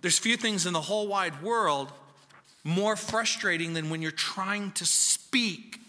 There's 0.00 0.18
few 0.18 0.36
things 0.36 0.64
in 0.64 0.72
the 0.72 0.80
whole 0.80 1.08
wide 1.08 1.42
world 1.42 1.92
more 2.62 2.96
frustrating 2.96 3.74
than 3.74 3.90
when 3.90 4.02
you're 4.02 4.10
trying 4.10 4.70
to 4.72 4.86
speak 4.86 5.80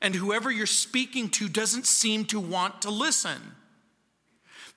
and 0.00 0.14
whoever 0.14 0.50
you're 0.50 0.66
speaking 0.66 1.28
to 1.30 1.48
doesn't 1.48 1.86
seem 1.86 2.24
to 2.26 2.38
want 2.38 2.82
to 2.82 2.90
listen. 2.90 3.56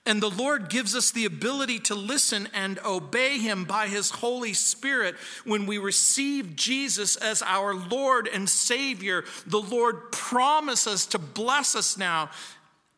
And 0.06 0.22
the 0.22 0.30
Lord 0.30 0.70
gives 0.70 0.96
us 0.96 1.10
the 1.10 1.26
ability 1.26 1.78
to 1.80 1.94
listen 1.94 2.48
and 2.54 2.78
obey 2.84 3.38
Him 3.38 3.64
by 3.64 3.86
His 3.88 4.10
Holy 4.10 4.54
Spirit. 4.54 5.14
When 5.44 5.66
we 5.66 5.78
receive 5.78 6.56
Jesus 6.56 7.16
as 7.16 7.42
our 7.42 7.74
Lord 7.74 8.26
and 8.26 8.48
Savior, 8.48 9.24
the 9.46 9.60
Lord 9.60 10.10
promises 10.10 11.06
to 11.06 11.18
bless 11.18 11.76
us 11.76 11.98
now 11.98 12.30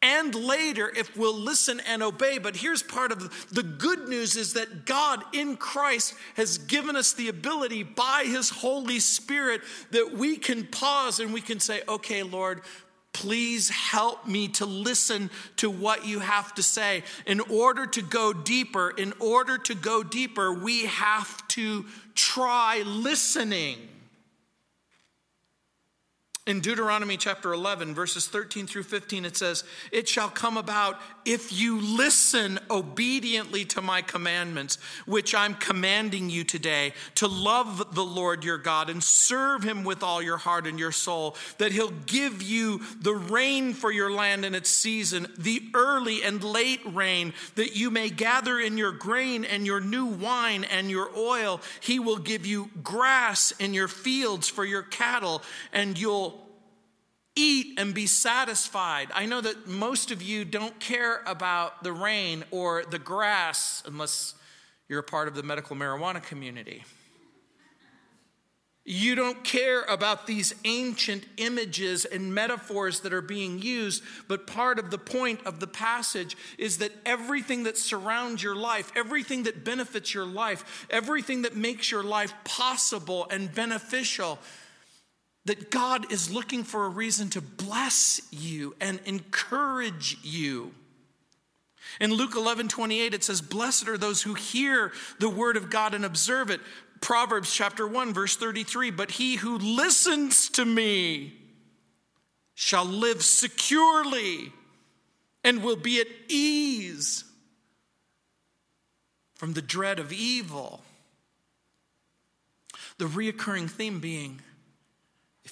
and 0.02 0.34
later 0.34 0.92
if 0.96 1.16
we'll 1.16 1.36
listen 1.36 1.80
and 1.86 2.02
obey. 2.02 2.38
But 2.38 2.56
here's 2.56 2.82
part 2.82 3.12
of 3.12 3.48
the 3.50 3.62
good 3.62 4.08
news 4.08 4.36
is 4.36 4.54
that 4.54 4.84
God 4.84 5.22
in 5.32 5.56
Christ 5.56 6.14
has 6.34 6.58
given 6.58 6.96
us 6.96 7.12
the 7.12 7.28
ability 7.28 7.84
by 7.84 8.24
his 8.26 8.50
Holy 8.50 8.98
Spirit 8.98 9.62
that 9.92 10.12
we 10.12 10.36
can 10.36 10.66
pause 10.66 11.20
and 11.20 11.32
we 11.32 11.40
can 11.40 11.60
say, 11.60 11.82
okay, 11.88 12.24
Lord, 12.24 12.62
Please 13.12 13.68
help 13.68 14.26
me 14.26 14.48
to 14.48 14.64
listen 14.66 15.30
to 15.56 15.70
what 15.70 16.06
you 16.06 16.20
have 16.20 16.54
to 16.54 16.62
say. 16.62 17.04
In 17.26 17.40
order 17.40 17.86
to 17.86 18.02
go 18.02 18.32
deeper, 18.32 18.90
in 18.90 19.12
order 19.18 19.58
to 19.58 19.74
go 19.74 20.02
deeper, 20.02 20.52
we 20.52 20.86
have 20.86 21.46
to 21.48 21.84
try 22.14 22.82
listening. 22.86 23.76
In 26.44 26.58
Deuteronomy 26.58 27.16
chapter 27.16 27.52
11, 27.52 27.94
verses 27.94 28.26
13 28.26 28.66
through 28.66 28.82
15, 28.82 29.24
it 29.24 29.36
says, 29.36 29.62
It 29.92 30.08
shall 30.08 30.28
come 30.28 30.56
about 30.56 30.98
if 31.24 31.52
you 31.52 31.80
listen 31.80 32.58
obediently 32.68 33.64
to 33.66 33.80
my 33.80 34.02
commandments, 34.02 34.78
which 35.06 35.36
I'm 35.36 35.54
commanding 35.54 36.30
you 36.30 36.42
today, 36.42 36.94
to 37.14 37.28
love 37.28 37.94
the 37.94 38.04
Lord 38.04 38.42
your 38.42 38.58
God 38.58 38.90
and 38.90 39.04
serve 39.04 39.62
him 39.62 39.84
with 39.84 40.02
all 40.02 40.20
your 40.20 40.36
heart 40.36 40.66
and 40.66 40.80
your 40.80 40.90
soul, 40.90 41.36
that 41.58 41.70
he'll 41.70 41.92
give 42.06 42.42
you 42.42 42.80
the 43.00 43.14
rain 43.14 43.72
for 43.72 43.92
your 43.92 44.10
land 44.10 44.44
in 44.44 44.56
its 44.56 44.68
season, 44.68 45.28
the 45.38 45.62
early 45.74 46.24
and 46.24 46.42
late 46.42 46.80
rain, 46.86 47.34
that 47.54 47.76
you 47.76 47.88
may 47.88 48.10
gather 48.10 48.58
in 48.58 48.76
your 48.76 48.90
grain 48.90 49.44
and 49.44 49.64
your 49.64 49.80
new 49.80 50.06
wine 50.06 50.64
and 50.64 50.90
your 50.90 51.08
oil. 51.16 51.60
He 51.78 52.00
will 52.00 52.18
give 52.18 52.44
you 52.44 52.68
grass 52.82 53.52
in 53.60 53.74
your 53.74 53.86
fields 53.86 54.48
for 54.48 54.64
your 54.64 54.82
cattle, 54.82 55.42
and 55.72 55.96
you'll 55.96 56.31
eat 57.34 57.78
and 57.78 57.94
be 57.94 58.06
satisfied. 58.06 59.08
I 59.14 59.26
know 59.26 59.40
that 59.40 59.66
most 59.66 60.10
of 60.10 60.22
you 60.22 60.44
don't 60.44 60.78
care 60.78 61.22
about 61.26 61.82
the 61.82 61.92
rain 61.92 62.44
or 62.50 62.84
the 62.84 62.98
grass 62.98 63.82
unless 63.86 64.34
you're 64.88 65.00
a 65.00 65.04
part 65.04 65.28
of 65.28 65.34
the 65.34 65.42
medical 65.42 65.74
marijuana 65.74 66.22
community. 66.22 66.84
You 68.84 69.14
don't 69.14 69.44
care 69.44 69.82
about 69.82 70.26
these 70.26 70.52
ancient 70.64 71.24
images 71.36 72.04
and 72.04 72.34
metaphors 72.34 73.00
that 73.00 73.12
are 73.12 73.22
being 73.22 73.62
used, 73.62 74.02
but 74.26 74.48
part 74.48 74.80
of 74.80 74.90
the 74.90 74.98
point 74.98 75.40
of 75.46 75.60
the 75.60 75.68
passage 75.68 76.36
is 76.58 76.78
that 76.78 76.90
everything 77.06 77.62
that 77.62 77.78
surrounds 77.78 78.42
your 78.42 78.56
life, 78.56 78.90
everything 78.96 79.44
that 79.44 79.64
benefits 79.64 80.12
your 80.12 80.26
life, 80.26 80.86
everything 80.90 81.42
that 81.42 81.54
makes 81.54 81.92
your 81.92 82.02
life 82.02 82.34
possible 82.42 83.28
and 83.30 83.54
beneficial 83.54 84.40
that 85.44 85.70
God 85.70 86.12
is 86.12 86.32
looking 86.32 86.62
for 86.64 86.86
a 86.86 86.88
reason 86.88 87.28
to 87.30 87.40
bless 87.40 88.20
you 88.30 88.74
and 88.80 89.00
encourage 89.04 90.18
you. 90.22 90.72
In 92.00 92.12
Luke 92.12 92.34
11 92.36 92.68
28, 92.68 93.14
it 93.14 93.24
says, 93.24 93.40
Blessed 93.40 93.88
are 93.88 93.98
those 93.98 94.22
who 94.22 94.34
hear 94.34 94.92
the 95.18 95.28
word 95.28 95.56
of 95.56 95.70
God 95.70 95.94
and 95.94 96.04
observe 96.04 96.50
it. 96.50 96.60
Proverbs 97.00 97.52
chapter 97.52 97.86
1, 97.86 98.14
verse 98.14 98.36
33 98.36 98.90
But 98.90 99.12
he 99.12 99.36
who 99.36 99.58
listens 99.58 100.48
to 100.50 100.64
me 100.64 101.34
shall 102.54 102.84
live 102.84 103.22
securely 103.22 104.52
and 105.42 105.62
will 105.62 105.76
be 105.76 106.00
at 106.00 106.06
ease 106.28 107.24
from 109.34 109.54
the 109.54 109.62
dread 109.62 109.98
of 109.98 110.12
evil. 110.12 110.82
The 112.98 113.06
reoccurring 113.06 113.68
theme 113.68 113.98
being, 113.98 114.40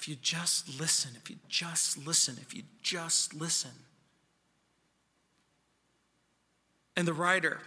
if 0.01 0.09
you 0.09 0.17
just 0.17 0.81
listen, 0.81 1.11
if 1.15 1.29
you 1.29 1.37
just 1.47 2.07
listen, 2.07 2.39
if 2.41 2.55
you 2.55 2.63
just 2.83 3.35
listen. 3.35 3.73
And 6.97 7.07
the 7.07 7.13
writer, 7.13 7.61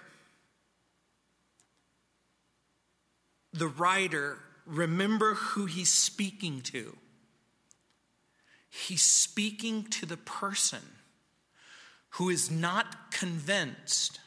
the 3.53 3.67
writer, 3.67 4.39
remember 4.65 5.35
who 5.35 5.67
he's 5.67 5.93
speaking 5.93 6.61
to. 6.61 6.97
He's 8.67 9.03
speaking 9.03 9.83
to 9.91 10.07
the 10.07 10.17
person 10.17 10.81
who 12.09 12.31
is 12.31 12.49
not 12.49 13.11
convinced 13.11 14.19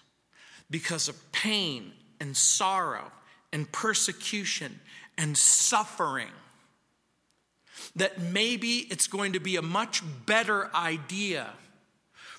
because 0.71 1.09
of 1.09 1.33
pain 1.33 1.91
and 2.21 2.37
sorrow 2.37 3.11
and 3.53 3.71
persecution 3.73 4.79
and 5.19 5.37
suffering 5.37 6.31
that 7.97 8.21
maybe 8.21 8.87
it's 8.91 9.07
going 9.07 9.33
to 9.33 9.41
be 9.41 9.57
a 9.57 9.63
much 9.63 10.03
better 10.27 10.75
idea 10.75 11.49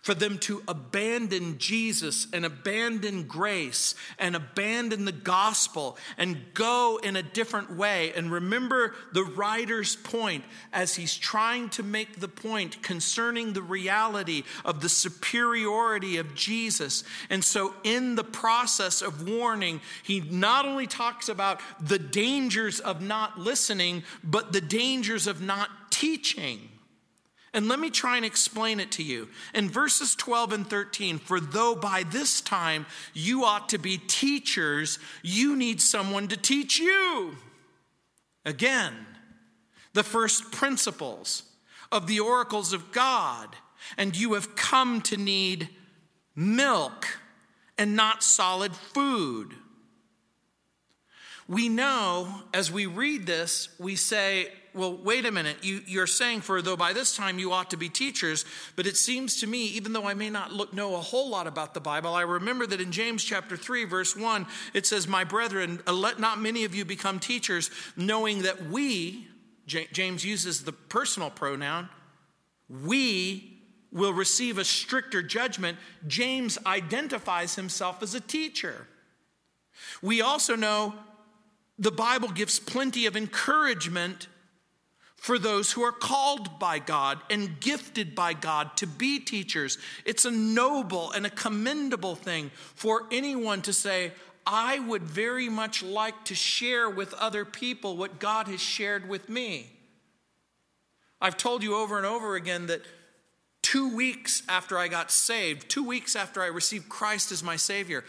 for 0.02 0.14
them 0.14 0.38
to 0.40 0.64
abandon 0.68 1.58
Jesus 1.58 2.28
and 2.34 2.46
abandon 2.46 3.24
grace 3.24 3.96
and 4.20 4.36
abandon 4.36 5.06
the 5.06 5.12
gospel 5.12 5.98
and 6.18 6.38
go 6.54 7.00
in 7.04 7.16
a 7.16 7.24
different 7.24 7.76
way. 7.76 8.14
And 8.16 8.32
remember 8.32 8.96
the 9.14 9.24
writer's 9.24 9.96
point 9.96 10.44
as 10.72 10.96
he's 10.96 11.16
trying 11.16 11.70
to 11.70 11.84
make 11.84 12.20
the 12.20 12.28
point 12.28 12.82
concerning 12.82 13.54
the 13.54 13.62
reality 13.62 14.44
of 14.64 14.82
the 14.82 14.90
superiority 14.90 16.18
of 16.18 16.36
Jesus. 16.36 17.04
And 17.30 17.44
so, 17.44 17.74
in 17.84 18.16
the 18.16 18.24
process 18.24 19.02
of 19.02 19.28
warning, 19.28 19.82
he 20.04 20.22
not 20.22 20.66
only 20.66 20.88
talks 20.88 21.30
about 21.30 21.60
the 21.80 22.00
dangers 22.00 22.80
of 22.80 23.02
not 23.02 23.40
listening, 23.40 24.04
but 24.24 24.54
the 24.54 24.62
dangers 24.62 25.28
of 25.28 25.42
not 25.42 25.70
teaching. 25.92 26.70
And 27.58 27.68
let 27.68 27.80
me 27.80 27.90
try 27.90 28.18
and 28.18 28.26
explain 28.26 28.80
it 28.80 28.92
to 28.92 29.04
you. 29.04 29.30
In 29.56 29.68
verses 29.68 30.14
12 30.14 30.54
and 30.54 30.70
13, 30.70 31.18
for 31.18 31.40
though 31.40 31.74
by 31.74 32.04
this 32.04 32.40
time 32.40 32.86
you 33.16 33.46
ought 33.46 33.70
to 33.70 33.80
be 33.80 33.98
teachers, 33.98 35.00
you 35.24 35.56
need 35.56 35.82
someone 35.82 36.28
to 36.28 36.38
teach 36.38 36.78
you. 36.78 37.36
Again, 38.46 38.94
the 39.94 40.04
first 40.04 40.52
principles 40.52 41.42
of 41.92 42.06
the 42.06 42.20
oracles 42.20 42.74
of 42.74 42.92
God, 42.92 43.56
and 43.98 44.16
you 44.16 44.36
have 44.36 44.56
come 44.56 45.02
to 45.02 45.18
need 45.18 45.68
milk 46.36 47.08
and 47.76 47.96
not 47.96 48.22
solid 48.22 48.76
food. 48.76 49.56
We 51.48 51.70
know 51.70 52.44
as 52.54 52.72
we 52.72 52.86
read 52.86 53.26
this, 53.26 53.70
we 53.80 53.96
say, 53.96 54.50
well, 54.78 54.96
wait 54.96 55.26
a 55.26 55.32
minute. 55.32 55.58
You, 55.64 56.02
are 56.02 56.08
saying, 56.08 56.42
for 56.42 56.62
though 56.62 56.78
by 56.78 56.94
this 56.94 57.16
time 57.16 57.40
you 57.40 57.52
ought 57.52 57.72
to 57.72 57.78
be 57.78 57.90
teachers, 57.90 58.46
but 58.76 58.86
it 58.86 58.96
seems 58.96 59.42
to 59.42 59.48
me, 59.48 59.66
even 59.68 59.92
though 59.92 60.08
I 60.08 60.14
may 60.14 60.30
not 60.30 60.54
look, 60.54 60.74
know 60.74 60.96
a 60.96 61.00
whole 61.00 61.30
lot 61.30 61.48
about 61.48 61.74
the 61.74 61.82
Bible, 61.82 62.14
I 62.14 62.22
remember 62.22 62.66
that 62.68 62.80
in 62.80 62.92
James 62.92 63.24
chapter 63.24 63.58
3, 63.58 63.86
verse 63.86 64.16
1, 64.16 64.46
it 64.74 64.86
says, 64.86 65.08
My 65.08 65.24
brethren, 65.24 65.82
uh, 65.88 65.94
let 65.94 66.20
not 66.20 66.40
many 66.40 66.64
of 66.64 66.76
you 66.76 66.86
become 66.86 67.20
teachers, 67.20 67.72
knowing 67.96 68.44
that 68.44 68.68
we, 68.68 69.28
James 69.66 70.24
uses 70.24 70.64
the 70.64 70.72
personal 70.72 71.30
pronoun, 71.30 71.90
we 72.70 73.58
will 73.92 74.14
receive 74.14 74.58
a 74.58 74.64
stricter 74.64 75.22
judgment. 75.22 75.78
James 76.08 76.58
identifies 76.66 77.56
himself 77.56 78.04
as 78.04 78.14
a 78.14 78.20
teacher. 78.20 78.88
We 80.02 80.22
also 80.22 80.56
know 80.56 80.94
the 81.80 81.92
Bible 81.92 82.30
gives 82.30 82.60
plenty 82.60 83.06
of 83.06 83.16
encouragement 83.16 84.28
for 85.28 85.38
those 85.38 85.74
who 85.74 85.84
are 85.84 85.92
called 85.92 86.58
by 86.58 86.80
God 86.80 87.20
and 87.30 87.60
gifted 87.60 88.16
by 88.16 88.32
God 88.32 88.78
to 88.78 88.88
be 88.88 89.20
teachers. 89.20 89.78
It's 90.06 90.24
a 90.24 90.32
noble 90.32 91.12
and 91.12 91.26
a 91.26 91.30
commendable 91.30 92.16
thing 92.16 92.50
for 92.76 93.04
anyone 93.12 93.62
to 93.64 93.74
say, 93.74 94.14
I 94.46 94.80
would 94.80 95.04
very 95.04 95.50
much 95.50 95.84
like 95.84 96.24
to 96.24 96.34
share 96.34 96.90
with 96.90 97.14
other 97.16 97.44
people 97.44 97.98
what 97.98 98.20
God 98.20 98.48
has 98.48 98.62
shared 98.62 99.10
with 99.10 99.28
me. 99.28 99.70
I've 101.20 101.36
told 101.36 101.62
you 101.62 101.76
over 101.76 101.98
and 101.98 102.06
over 102.06 102.38
again 102.38 102.68
that 102.68 102.84
two 103.62 103.94
weeks 103.94 104.44
after 104.48 104.78
I 104.78 104.88
got 104.88 105.12
saved, 105.12 105.68
two 105.68 105.84
weeks 105.84 106.16
after 106.16 106.42
I 106.42 106.48
received 106.48 106.88
Christ 106.88 107.34
as 107.34 107.44
my 107.44 107.58
Savior, 107.58 108.06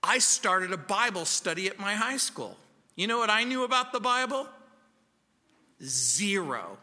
I 0.00 0.18
started 0.18 0.72
a 0.72 0.76
Bible 0.76 1.24
study 1.24 1.66
at 1.66 1.80
my 1.80 1.96
high 1.96 2.18
school. 2.18 2.56
You 2.94 3.08
know 3.08 3.18
what 3.18 3.30
I 3.30 3.42
knew 3.42 3.64
about 3.64 3.92
the 3.92 3.98
Bible? 3.98 4.46
Zero. 5.84 6.78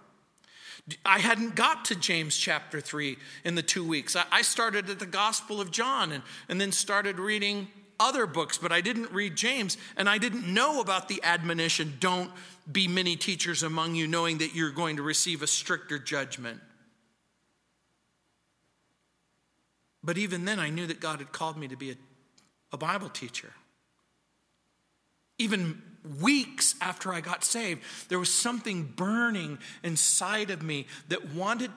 I 1.06 1.20
hadn't 1.20 1.56
got 1.56 1.86
to 1.86 1.96
James 1.96 2.36
chapter 2.36 2.82
3 2.82 3.18
in 3.44 3.56
the 3.56 3.62
two 3.62 3.88
weeks. 3.88 4.16
I 4.32 4.42
started 4.42 4.90
at 4.90 5.00
the 5.00 5.06
Gospel 5.06 5.62
of 5.62 5.72
John 5.72 6.12
and, 6.12 6.24
and 6.48 6.60
then 6.60 6.72
started 6.72 7.20
reading 7.20 7.68
other 8.00 8.26
books, 8.26 8.58
but 8.58 8.72
I 8.72 8.82
didn't 8.82 9.12
read 9.12 9.36
James, 9.36 9.78
and 9.98 10.10
I 10.10 10.18
didn't 10.18 10.52
know 10.52 10.80
about 10.80 11.10
the 11.10 11.22
admonition 11.24 11.98
don't 12.00 12.32
be 12.72 12.88
many 12.88 13.16
teachers 13.16 13.62
among 13.62 13.96
you, 13.96 14.08
knowing 14.08 14.38
that 14.40 14.56
you're 14.56 14.72
going 14.72 14.96
to 14.96 15.04
receive 15.04 15.42
a 15.42 15.48
stricter 15.48 16.00
judgment. 16.00 16.62
But 20.04 20.18
even 20.18 20.46
then, 20.46 20.60
I 20.60 20.70
knew 20.70 20.88
that 20.88 21.02
God 21.02 21.20
had 21.20 21.32
called 21.32 21.58
me 21.58 21.68
to 21.68 21.76
be 21.76 21.92
a, 21.92 21.96
a 22.72 22.78
Bible 22.78 23.10
teacher. 23.10 23.52
Even 25.38 25.82
weeks 26.22 26.76
after 26.82 27.14
I 27.14 27.22
got 27.22 27.44
saved, 27.44 27.82
there 28.10 28.20
was 28.20 28.34
something 28.34 28.84
burning 28.84 29.60
inside 29.84 30.50
of 30.50 30.62
me 30.62 30.88
that 31.10 31.34
wanted 31.34 31.72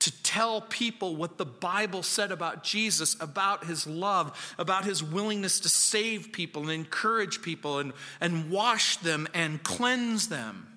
to 0.00 0.22
tell 0.22 0.60
people 0.60 1.16
what 1.16 1.38
the 1.38 1.46
Bible 1.46 2.02
said 2.02 2.30
about 2.30 2.62
Jesus, 2.62 3.16
about 3.20 3.64
his 3.64 3.86
love, 3.86 4.54
about 4.58 4.84
his 4.84 5.02
willingness 5.02 5.60
to 5.60 5.68
save 5.70 6.30
people 6.30 6.62
and 6.62 6.72
encourage 6.72 7.40
people 7.40 7.78
and, 7.78 7.94
and 8.20 8.50
wash 8.50 8.98
them 8.98 9.26
and 9.32 9.62
cleanse 9.62 10.28
them. 10.28 10.73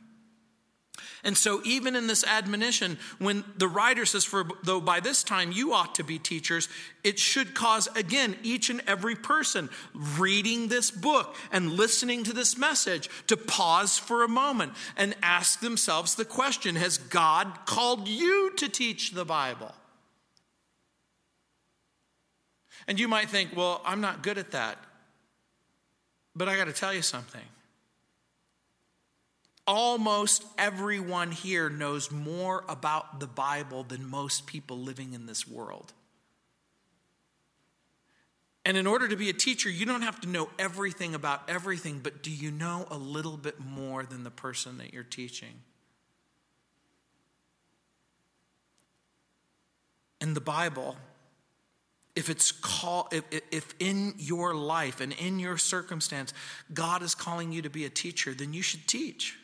And 1.27 1.37
so, 1.37 1.61
even 1.65 1.97
in 1.97 2.07
this 2.07 2.23
admonition, 2.23 2.97
when 3.19 3.43
the 3.57 3.67
writer 3.67 4.05
says, 4.05 4.23
For 4.23 4.47
though 4.63 4.79
by 4.79 5.01
this 5.01 5.23
time 5.23 5.51
you 5.51 5.73
ought 5.73 5.95
to 5.95 6.03
be 6.05 6.17
teachers, 6.17 6.69
it 7.03 7.19
should 7.19 7.53
cause, 7.53 7.89
again, 7.97 8.37
each 8.43 8.69
and 8.69 8.81
every 8.87 9.15
person 9.15 9.69
reading 10.17 10.69
this 10.69 10.89
book 10.89 11.35
and 11.51 11.73
listening 11.73 12.23
to 12.23 12.31
this 12.31 12.57
message 12.57 13.09
to 13.27 13.35
pause 13.35 13.99
for 13.99 14.23
a 14.23 14.29
moment 14.29 14.71
and 14.95 15.15
ask 15.21 15.59
themselves 15.59 16.15
the 16.15 16.23
question 16.23 16.77
Has 16.77 16.97
God 16.97 17.65
called 17.65 18.07
you 18.07 18.53
to 18.55 18.69
teach 18.69 19.11
the 19.11 19.25
Bible? 19.25 19.75
And 22.87 22.97
you 22.97 23.09
might 23.09 23.29
think, 23.29 23.53
Well, 23.53 23.81
I'm 23.83 23.99
not 23.99 24.23
good 24.23 24.37
at 24.37 24.51
that. 24.51 24.77
But 26.37 26.47
I 26.47 26.55
got 26.55 26.67
to 26.67 26.73
tell 26.73 26.93
you 26.93 27.01
something 27.01 27.43
almost 29.67 30.45
everyone 30.57 31.31
here 31.31 31.69
knows 31.69 32.09
more 32.09 32.63
about 32.69 33.19
the 33.19 33.27
Bible 33.27 33.83
than 33.83 34.09
most 34.09 34.47
people 34.47 34.77
living 34.77 35.13
in 35.13 35.25
this 35.25 35.47
world. 35.47 35.93
And 38.65 38.75
in 38.75 38.87
order 38.87 39.07
to 39.07 39.15
be 39.15 39.29
a 39.29 39.33
teacher, 39.33 39.69
you 39.69 39.85
don't 39.85 40.01
have 40.01 40.19
to 40.21 40.29
know 40.29 40.49
everything 40.57 41.13
about 41.15 41.49
everything, 41.49 41.99
but 42.01 42.23
do 42.23 42.31
you 42.31 42.51
know 42.51 42.85
a 42.89 42.97
little 42.97 43.37
bit 43.37 43.59
more 43.59 44.03
than 44.03 44.23
the 44.23 44.31
person 44.31 44.77
that 44.79 44.93
you're 44.93 45.03
teaching? 45.03 45.61
In 50.19 50.33
the 50.33 50.41
Bible, 50.41 50.97
if 52.17 52.31
it's 52.31 52.51
call 52.51 53.07
if, 53.11 53.23
if 53.51 53.75
in 53.79 54.15
your 54.17 54.55
life 54.55 55.01
and 55.01 55.13
in 55.13 55.37
your 55.37 55.55
circumstance 55.55 56.33
god 56.73 57.03
is 57.03 57.13
calling 57.13 57.51
you 57.51 57.61
to 57.61 57.69
be 57.69 57.85
a 57.85 57.89
teacher 57.91 58.33
then 58.33 58.53
you 58.53 58.63
should 58.63 58.87
teach 58.87 59.37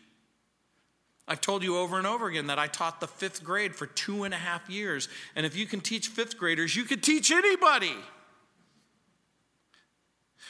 I've 1.27 1.41
told 1.41 1.63
you 1.63 1.77
over 1.77 1.97
and 1.97 2.05
over 2.05 2.27
again 2.27 2.47
that 2.47 2.59
I 2.59 2.67
taught 2.67 2.99
the 2.99 3.07
fifth 3.07 3.43
grade 3.43 3.75
for 3.75 3.87
two 3.87 4.23
and 4.23 4.33
a 4.33 4.37
half 4.37 4.69
years. 4.69 5.07
And 5.35 5.45
if 5.45 5.55
you 5.55 5.65
can 5.65 5.79
teach 5.79 6.09
fifth 6.09 6.37
graders, 6.37 6.75
you 6.75 6.83
could 6.83 7.01
teach 7.01 7.31
anybody. 7.31 7.95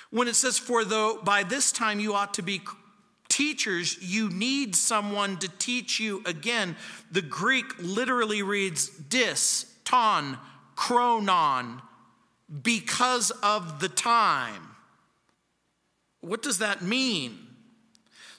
When 0.09 0.27
it 0.27 0.35
says, 0.35 0.57
For 0.57 0.83
though 0.83 1.19
by 1.23 1.43
this 1.43 1.71
time 1.71 1.99
you 1.99 2.13
ought 2.13 2.33
to 2.35 2.41
be 2.41 2.61
teachers, 3.29 3.97
you 4.01 4.29
need 4.29 4.75
someone 4.75 5.37
to 5.37 5.47
teach 5.59 5.99
you 5.99 6.21
again. 6.25 6.75
The 7.11 7.21
Greek 7.21 7.65
literally 7.79 8.41
reads 8.41 8.89
dis, 8.89 9.65
ton, 9.85 10.37
chronon, 10.75 11.81
because 12.61 13.31
of 13.41 13.79
the 13.79 13.89
time. 13.89 14.69
What 16.21 16.41
does 16.43 16.59
that 16.59 16.81
mean? 16.81 17.39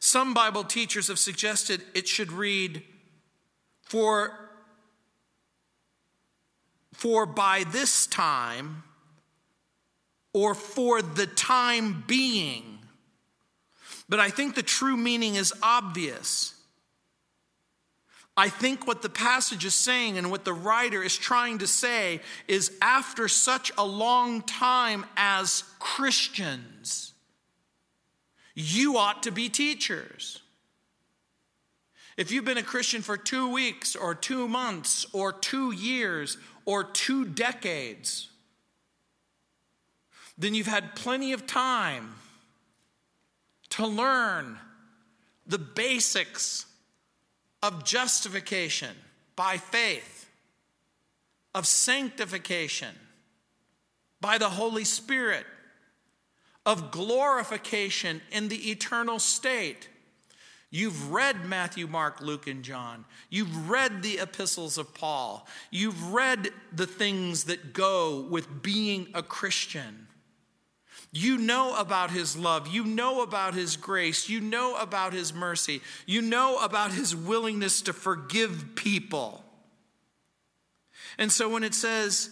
Some 0.05 0.35
Bible 0.35 0.64
teachers 0.64 1.09
have 1.09 1.19
suggested 1.19 1.83
it 1.95 2.07
should 2.07 2.31
read, 2.31 2.83
for, 3.81 4.38
for 6.93 7.25
by 7.25 7.64
this 7.73 8.07
time, 8.07 8.83
or 10.35 10.55
for 10.55 11.01
the 11.01 11.27
time 11.27 12.05
being. 12.07 12.81
But 14.07 14.21
I 14.21 14.29
think 14.29 14.55
the 14.55 14.62
true 14.62 14.99
meaning 14.99 15.37
is 15.37 15.55
obvious. 15.62 16.53
I 18.37 18.51
think 18.51 18.87
what 18.87 19.01
the 19.01 19.09
passage 19.09 19.64
is 19.64 19.75
saying 19.75 20.19
and 20.19 20.31
what 20.31 20.45
the 20.45 20.53
writer 20.53 21.03
is 21.03 21.17
trying 21.17 21.61
to 21.61 21.67
say 21.67 22.21
is 22.47 22.77
after 22.83 23.27
such 23.27 23.73
a 23.79 23.87
long 23.87 24.43
time 24.43 25.07
as 25.17 25.64
Christians, 25.79 27.13
you 28.55 28.97
ought 28.97 29.23
to 29.25 29.31
be 29.31 29.49
teachers. 29.49 30.40
If 32.17 32.31
you've 32.31 32.45
been 32.45 32.59
a 32.59 32.62
Christian 32.62 33.03
for 33.03 33.17
two 33.17 33.51
weeks 33.51 33.97
or 33.97 34.14
two 34.14 34.47
months 34.47 35.05
or 35.12 35.33
two 35.33 35.73
years 35.73 36.38
or 36.64 36.85
two 36.85 37.25
decades, 37.25 38.29
then 40.38 40.55
you've 40.55 40.67
had 40.67 40.95
plenty 40.95 41.33
of 41.33 41.47
time 41.47 42.14
to 43.71 43.87
learn 43.87 44.59
the 45.47 45.59
basics 45.59 46.67
of 47.62 47.85
justification 47.85 48.95
by 49.37 49.57
faith, 49.57 50.29
of 51.55 51.67
sanctification 51.67 52.95
by 54.21 54.38
the 54.38 54.49
Holy 54.49 54.85
Spirit, 54.85 55.45
of 56.66 56.90
glorification 56.90 58.20
in 58.31 58.48
the 58.48 58.70
eternal 58.70 59.18
state. 59.18 59.88
You've 60.70 61.12
read 61.12 61.44
Matthew, 61.44 61.87
Mark, 61.87 62.20
Luke, 62.20 62.48
and 62.48 62.64
John. 62.64 63.05
You've 63.31 63.70
read 63.70 64.03
the 64.03 64.18
epistles 64.18 64.77
of 64.77 64.92
Paul. 64.92 65.46
You've 65.70 66.12
read 66.12 66.50
the 66.72 66.87
things 66.87 67.44
that 67.44 67.72
go 67.72 68.27
with 68.29 68.62
being 68.62 69.07
a 69.14 69.22
Christian. 69.22 70.09
You 71.12 71.38
know 71.38 71.79
about 71.79 72.11
his 72.11 72.37
love. 72.37 72.66
You 72.66 72.85
know 72.85 73.22
about 73.22 73.55
his 73.55 73.77
grace. 73.77 74.29
You 74.29 74.40
know 74.40 74.77
about 74.77 75.12
his 75.12 75.33
mercy. 75.33 75.81
You 76.07 76.20
know 76.20 76.59
about 76.59 76.90
his 76.90 77.14
willingness 77.14 77.83
to 77.83 77.92
forgive 77.92 78.74
people. 78.74 79.44
And 81.18 81.31
so 81.31 81.48
when 81.48 81.62
it 81.62 81.74
says, 81.74 82.31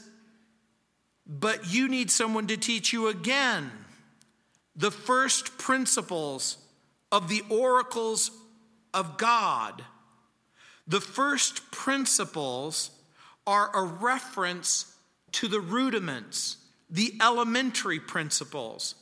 but 1.24 1.72
you 1.72 1.86
need 1.86 2.10
someone 2.10 2.48
to 2.48 2.56
teach 2.56 2.92
you 2.92 3.06
again 3.06 3.70
the 4.74 4.90
first 4.90 5.58
principles 5.58 6.56
of 7.11 7.28
the 7.28 7.42
oracles 7.50 8.30
of 8.94 9.18
God, 9.18 9.85
the 10.87 11.00
first 11.00 11.70
principles 11.70 12.90
are 13.46 13.70
a 13.74 13.82
reference 13.82 14.96
to 15.32 15.48
the 15.48 15.61
rudiments, 15.61 16.56
the 16.90 17.14
elementary 17.20 18.00
principles, 18.00 18.94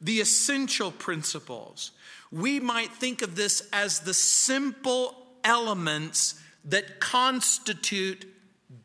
the 0.00 0.20
essential 0.20 0.90
principles. 0.90 1.92
We 2.30 2.60
might 2.60 2.92
think 2.92 3.22
of 3.22 3.36
this 3.36 3.68
as 3.72 4.00
the 4.00 4.14
simple 4.14 5.14
elements 5.44 6.40
that 6.64 7.00
constitute 7.00 8.26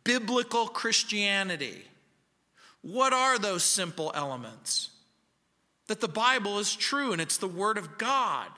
biblical 0.03 0.67
Christianity. 0.67 1.83
What 2.81 3.13
are 3.13 3.37
those 3.37 3.63
simple 3.63 4.11
elements? 4.15 4.89
That 5.87 6.01
the 6.01 6.07
Bible 6.07 6.59
is 6.59 6.75
true 6.75 7.11
and 7.11 7.21
it's 7.21 7.37
the 7.37 7.47
Word 7.47 7.77
of 7.77 7.97
God. 7.97 8.49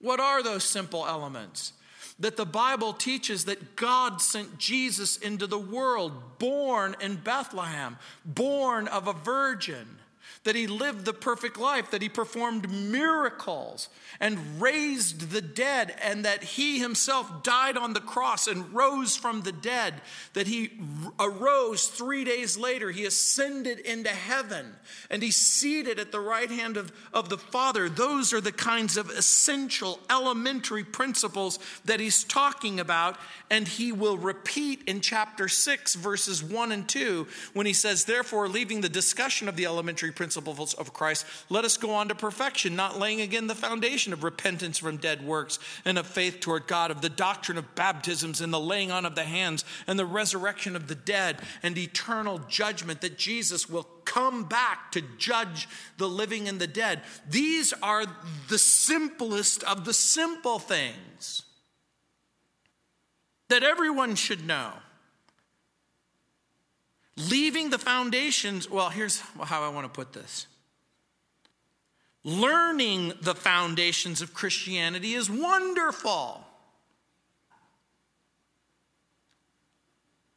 What 0.00 0.20
are 0.20 0.42
those 0.42 0.64
simple 0.64 1.06
elements? 1.06 1.72
That 2.18 2.36
the 2.36 2.46
Bible 2.46 2.92
teaches 2.92 3.44
that 3.44 3.76
God 3.76 4.20
sent 4.20 4.58
Jesus 4.58 5.16
into 5.16 5.46
the 5.46 5.58
world, 5.58 6.38
born 6.38 6.96
in 7.00 7.16
Bethlehem, 7.16 7.98
born 8.24 8.88
of 8.88 9.08
a 9.08 9.12
virgin 9.12 9.98
that 10.44 10.56
he 10.56 10.66
lived 10.66 11.04
the 11.04 11.12
perfect 11.12 11.56
life, 11.56 11.90
that 11.92 12.02
he 12.02 12.08
performed 12.08 12.68
miracles 12.68 13.88
and 14.18 14.60
raised 14.60 15.30
the 15.30 15.40
dead, 15.40 15.94
and 16.02 16.24
that 16.24 16.42
he 16.42 16.80
himself 16.80 17.44
died 17.44 17.76
on 17.76 17.92
the 17.92 18.00
cross 18.00 18.48
and 18.48 18.74
rose 18.74 19.16
from 19.16 19.42
the 19.42 19.52
dead, 19.52 19.94
that 20.32 20.48
he 20.48 20.70
arose 21.20 21.86
three 21.86 22.24
days 22.24 22.56
later, 22.56 22.90
he 22.90 23.04
ascended 23.04 23.78
into 23.78 24.10
heaven, 24.10 24.66
and 25.10 25.22
he's 25.22 25.36
seated 25.36 26.00
at 26.00 26.10
the 26.10 26.20
right 26.20 26.50
hand 26.50 26.76
of, 26.76 26.92
of 27.12 27.28
the 27.28 27.38
Father. 27.38 27.88
Those 27.88 28.32
are 28.32 28.40
the 28.40 28.52
kinds 28.52 28.96
of 28.96 29.10
essential, 29.10 30.00
elementary 30.10 30.84
principles 30.84 31.60
that 31.84 32.00
he's 32.00 32.24
talking 32.24 32.80
about, 32.80 33.16
and 33.48 33.68
he 33.68 33.92
will 33.92 34.18
repeat 34.18 34.82
in 34.88 35.00
chapter 35.00 35.46
6, 35.46 35.94
verses 35.94 36.42
1 36.42 36.72
and 36.72 36.88
2, 36.88 37.28
when 37.52 37.66
he 37.66 37.72
says, 37.72 38.04
Therefore, 38.04 38.48
leaving 38.48 38.80
the 38.80 38.88
discussion 38.88 39.48
of 39.48 39.54
the 39.54 39.66
elementary 39.66 40.10
principles, 40.10 40.31
principles 40.32 40.74
of 40.74 40.92
Christ, 40.92 41.26
let 41.50 41.64
us 41.64 41.76
go 41.76 41.90
on 41.94 42.08
to 42.08 42.14
perfection, 42.14 42.74
not 42.74 42.98
laying 42.98 43.20
again 43.20 43.46
the 43.46 43.54
foundation 43.54 44.12
of 44.12 44.24
repentance 44.24 44.78
from 44.78 44.96
dead 44.96 45.24
works 45.24 45.58
and 45.84 45.98
of 45.98 46.06
faith 46.06 46.40
toward 46.40 46.66
God, 46.66 46.90
of 46.90 47.00
the 47.00 47.08
doctrine 47.08 47.58
of 47.58 47.74
baptisms 47.74 48.40
and 48.40 48.52
the 48.52 48.60
laying 48.60 48.90
on 48.90 49.04
of 49.04 49.14
the 49.14 49.24
hands 49.24 49.64
and 49.86 49.98
the 49.98 50.06
resurrection 50.06 50.74
of 50.74 50.88
the 50.88 50.94
dead 50.94 51.40
and 51.62 51.76
eternal 51.76 52.38
judgment, 52.48 53.00
that 53.02 53.18
Jesus 53.18 53.68
will 53.68 53.86
come 54.04 54.44
back 54.44 54.90
to 54.92 55.02
judge 55.18 55.68
the 55.98 56.08
living 56.08 56.48
and 56.48 56.60
the 56.60 56.66
dead. 56.66 57.02
These 57.28 57.72
are 57.82 58.04
the 58.48 58.58
simplest 58.58 59.62
of 59.64 59.84
the 59.84 59.94
simple 59.94 60.58
things 60.58 61.42
that 63.48 63.62
everyone 63.62 64.14
should 64.14 64.46
know. 64.46 64.72
Leaving 67.16 67.70
the 67.70 67.78
foundations, 67.78 68.70
well, 68.70 68.88
here's 68.88 69.20
how 69.20 69.62
I 69.62 69.68
want 69.68 69.84
to 69.84 69.92
put 69.92 70.12
this. 70.12 70.46
Learning 72.24 73.12
the 73.20 73.34
foundations 73.34 74.22
of 74.22 74.32
Christianity 74.32 75.14
is 75.14 75.28
wonderful. 75.28 76.44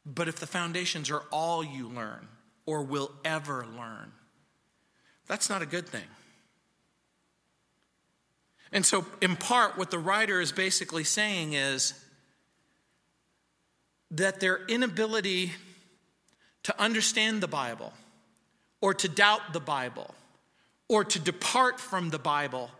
But 0.04 0.28
if 0.28 0.36
the 0.36 0.46
foundations 0.46 1.10
are 1.10 1.22
all 1.32 1.64
you 1.64 1.88
learn 1.88 2.28
or 2.66 2.82
will 2.82 3.10
ever 3.24 3.66
learn, 3.76 4.12
that's 5.26 5.48
not 5.48 5.62
a 5.62 5.66
good 5.66 5.88
thing. 5.88 6.06
And 8.72 8.84
so, 8.84 9.06
in 9.20 9.36
part, 9.36 9.78
what 9.78 9.90
the 9.90 9.98
writer 9.98 10.40
is 10.40 10.52
basically 10.52 11.04
saying 11.04 11.54
is 11.54 11.94
that 14.10 14.40
their 14.40 14.64
inability 14.66 15.52
to 16.66 16.82
understand 16.82 17.40
the 17.40 17.46
Bible 17.46 17.92
or 18.80 18.92
to 18.92 19.08
doubt 19.08 19.52
the 19.52 19.60
Bible 19.60 20.12
or 20.88 21.04
to 21.04 21.20
depart 21.20 21.78
from 21.78 22.10
the 22.10 22.18
Bible 22.18 22.72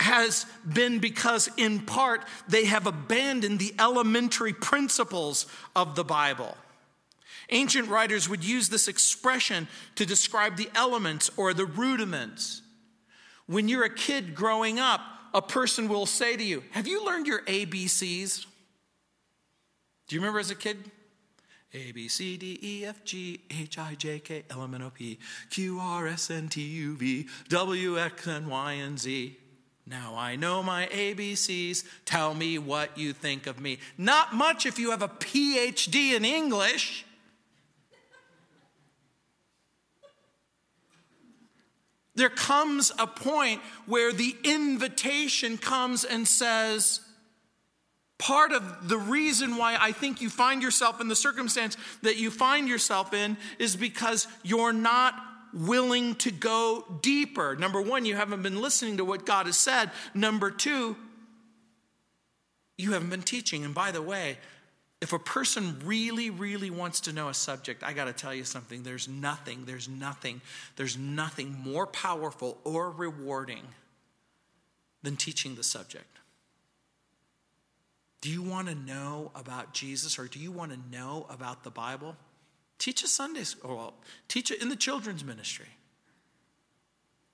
has 0.00 0.46
been 0.72 0.98
because, 0.98 1.48
in 1.56 1.78
part, 1.78 2.24
they 2.48 2.64
have 2.64 2.88
abandoned 2.88 3.60
the 3.60 3.72
elementary 3.78 4.52
principles 4.52 5.46
of 5.76 5.94
the 5.94 6.02
Bible. 6.02 6.56
Ancient 7.50 7.88
writers 7.88 8.28
would 8.28 8.42
use 8.42 8.68
this 8.68 8.88
expression 8.88 9.68
to 9.94 10.04
describe 10.04 10.56
the 10.56 10.70
elements 10.74 11.30
or 11.36 11.54
the 11.54 11.66
rudiments. 11.66 12.62
When 13.46 13.68
you're 13.68 13.84
a 13.84 13.94
kid 13.94 14.34
growing 14.34 14.80
up, 14.80 15.02
a 15.32 15.40
person 15.40 15.86
will 15.86 16.04
say 16.04 16.36
to 16.36 16.42
you, 16.42 16.64
Have 16.72 16.88
you 16.88 17.06
learned 17.06 17.28
your 17.28 17.42
ABCs? 17.42 18.44
Do 20.08 20.16
you 20.16 20.20
remember 20.20 20.40
as 20.40 20.50
a 20.50 20.56
kid? 20.56 20.90
A, 21.72 21.92
B, 21.92 22.08
C, 22.08 22.36
D, 22.36 22.58
E, 22.62 22.84
F, 22.84 23.04
G, 23.04 23.40
H, 23.48 23.78
I, 23.78 23.94
J, 23.94 24.18
K, 24.18 24.42
L, 24.50 24.64
M, 24.64 24.74
N, 24.74 24.82
O, 24.82 24.90
P, 24.90 25.18
Q, 25.50 25.78
R, 25.78 26.08
S, 26.08 26.30
N, 26.30 26.48
T, 26.48 26.60
U, 26.60 26.96
V, 26.96 27.28
W, 27.48 27.98
X, 27.98 28.26
and 28.26 28.48
Y, 28.48 28.72
and 28.72 28.98
Z. 28.98 29.36
Now 29.86 30.14
I 30.16 30.36
know 30.36 30.62
my 30.62 30.86
ABCs. 30.86 31.84
Tell 32.04 32.34
me 32.34 32.58
what 32.58 32.96
you 32.98 33.12
think 33.12 33.46
of 33.46 33.60
me. 33.60 33.78
Not 33.96 34.34
much 34.34 34.66
if 34.66 34.78
you 34.78 34.90
have 34.90 35.02
a 35.02 35.08
PhD 35.08 36.16
in 36.16 36.24
English. 36.24 37.06
There 42.16 42.30
comes 42.30 42.92
a 42.98 43.06
point 43.06 43.62
where 43.86 44.12
the 44.12 44.36
invitation 44.44 45.56
comes 45.56 46.04
and 46.04 46.26
says, 46.26 47.00
Part 48.20 48.52
of 48.52 48.88
the 48.88 48.98
reason 48.98 49.56
why 49.56 49.76
I 49.80 49.92
think 49.92 50.20
you 50.20 50.28
find 50.28 50.62
yourself 50.62 51.00
in 51.00 51.08
the 51.08 51.16
circumstance 51.16 51.76
that 52.02 52.18
you 52.18 52.30
find 52.30 52.68
yourself 52.68 53.14
in 53.14 53.38
is 53.58 53.76
because 53.76 54.28
you're 54.42 54.74
not 54.74 55.14
willing 55.54 56.14
to 56.16 56.30
go 56.30 56.84
deeper. 57.00 57.56
Number 57.56 57.80
one, 57.80 58.04
you 58.04 58.16
haven't 58.16 58.42
been 58.42 58.60
listening 58.60 58.98
to 58.98 59.04
what 59.04 59.24
God 59.24 59.46
has 59.46 59.56
said. 59.56 59.90
Number 60.14 60.50
two, 60.50 60.96
you 62.76 62.92
haven't 62.92 63.10
been 63.10 63.22
teaching. 63.22 63.64
And 63.64 63.74
by 63.74 63.90
the 63.90 64.02
way, 64.02 64.36
if 65.00 65.14
a 65.14 65.18
person 65.18 65.80
really, 65.84 66.28
really 66.28 66.70
wants 66.70 67.00
to 67.00 67.12
know 67.12 67.28
a 67.30 67.34
subject, 67.34 67.82
I 67.82 67.94
got 67.94 68.04
to 68.04 68.12
tell 68.12 68.34
you 68.34 68.44
something. 68.44 68.82
There's 68.82 69.08
nothing, 69.08 69.64
there's 69.64 69.88
nothing, 69.88 70.42
there's 70.76 70.98
nothing 70.98 71.56
more 71.64 71.86
powerful 71.86 72.58
or 72.64 72.90
rewarding 72.90 73.62
than 75.02 75.16
teaching 75.16 75.54
the 75.54 75.64
subject. 75.64 76.19
Do 78.20 78.30
you 78.30 78.42
want 78.42 78.68
to 78.68 78.74
know 78.74 79.30
about 79.34 79.72
Jesus 79.72 80.18
or 80.18 80.26
do 80.26 80.38
you 80.38 80.52
want 80.52 80.72
to 80.72 80.96
know 80.96 81.26
about 81.30 81.64
the 81.64 81.70
Bible? 81.70 82.16
Teach 82.78 83.02
a 83.02 83.08
Sunday 83.08 83.44
school, 83.44 83.76
well, 83.76 83.94
teach 84.28 84.50
it 84.50 84.62
in 84.62 84.68
the 84.68 84.76
children's 84.76 85.24
ministry. 85.24 85.68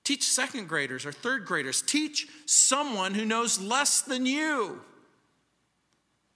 Teach 0.03 0.23
second 0.23 0.69
graders 0.69 1.05
or 1.05 1.11
third 1.11 1.45
graders. 1.45 1.81
Teach 1.81 2.27
someone 2.45 3.13
who 3.13 3.25
knows 3.25 3.59
less 3.59 4.01
than 4.01 4.25
you. 4.25 4.79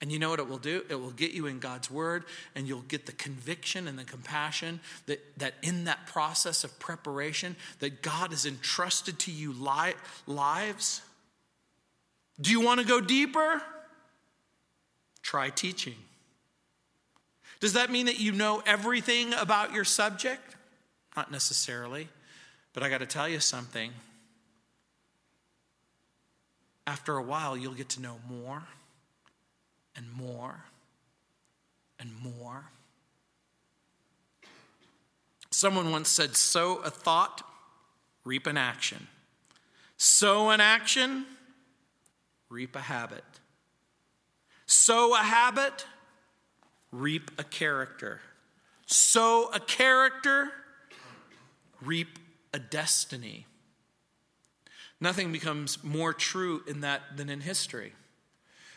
And 0.02 0.10
you 0.10 0.18
know 0.18 0.30
what 0.30 0.40
it 0.40 0.48
will 0.48 0.58
do? 0.58 0.84
It 0.90 0.96
will 0.96 1.12
get 1.12 1.30
you 1.30 1.46
in 1.46 1.58
God's 1.60 1.90
word, 1.90 2.24
and 2.54 2.66
you'll 2.66 2.82
get 2.82 3.06
the 3.06 3.12
conviction 3.12 3.86
and 3.86 3.98
the 3.98 4.04
compassion 4.04 4.80
that, 5.06 5.20
that 5.38 5.54
in 5.62 5.84
that 5.84 6.06
process 6.06 6.64
of 6.64 6.78
preparation, 6.80 7.54
that 7.78 8.02
God 8.02 8.32
has 8.32 8.44
entrusted 8.44 9.18
to 9.20 9.30
you 9.30 9.52
li- 9.52 9.94
lives. 10.26 11.00
Do 12.40 12.50
you 12.50 12.60
want 12.60 12.80
to 12.80 12.86
go 12.86 13.00
deeper? 13.00 13.62
Try 15.22 15.50
teaching. 15.50 15.96
Does 17.60 17.74
that 17.74 17.90
mean 17.90 18.06
that 18.06 18.18
you 18.18 18.32
know 18.32 18.62
everything 18.66 19.32
about 19.34 19.72
your 19.72 19.84
subject? 19.84 20.56
Not 21.16 21.30
necessarily. 21.30 22.08
But 22.72 22.82
I 22.82 22.88
got 22.88 22.98
to 22.98 23.06
tell 23.06 23.28
you 23.28 23.38
something. 23.38 23.92
After 26.86 27.16
a 27.16 27.22
while, 27.22 27.56
you'll 27.56 27.74
get 27.74 27.90
to 27.90 28.02
know 28.02 28.16
more 28.28 28.62
and 29.94 30.10
more 30.12 30.64
and 32.00 32.10
more. 32.20 32.64
Someone 35.50 35.92
once 35.92 36.08
said, 36.08 36.34
sow 36.34 36.78
a 36.78 36.90
thought, 36.90 37.46
reap 38.24 38.46
an 38.46 38.56
action. 38.56 39.06
Sow 39.96 40.50
an 40.50 40.60
action, 40.60 41.26
reap 42.48 42.74
a 42.74 42.80
habit. 42.80 43.22
Sow 44.72 45.14
a 45.14 45.18
habit, 45.18 45.84
reap 46.90 47.30
a 47.38 47.44
character. 47.44 48.22
Sow 48.86 49.50
a 49.52 49.60
character, 49.60 50.50
reap 51.82 52.18
a 52.54 52.58
destiny. 52.58 53.46
Nothing 54.98 55.30
becomes 55.30 55.84
more 55.84 56.14
true 56.14 56.62
in 56.66 56.80
that 56.80 57.18
than 57.18 57.28
in 57.28 57.42
history. 57.42 57.92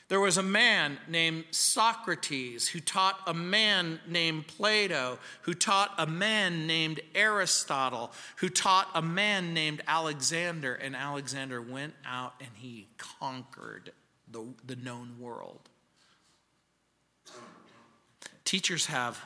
There 0.10 0.20
was 0.20 0.38
a 0.38 0.44
man 0.44 0.98
named 1.08 1.46
Socrates 1.52 2.68
who 2.68 2.82
taught 2.82 3.18
a 3.26 3.34
man 3.34 4.02
named 4.06 4.48
Plato, 4.48 5.18
who 5.44 5.54
taught 5.54 5.92
a 5.98 6.06
man 6.06 6.68
named 6.68 7.00
Aristotle, 7.16 8.12
who 8.36 8.50
taught 8.50 8.90
a 8.94 9.02
man 9.02 9.54
named 9.54 9.82
Alexander, 9.88 10.76
and 10.76 10.94
Alexander 10.94 11.62
went 11.62 11.94
out 12.06 12.34
and 12.42 12.50
he 12.56 12.90
conquered 12.98 13.94
the, 14.30 14.46
the 14.68 14.76
known 14.76 15.16
world. 15.22 15.70
Teachers 18.46 18.86
have 18.86 19.20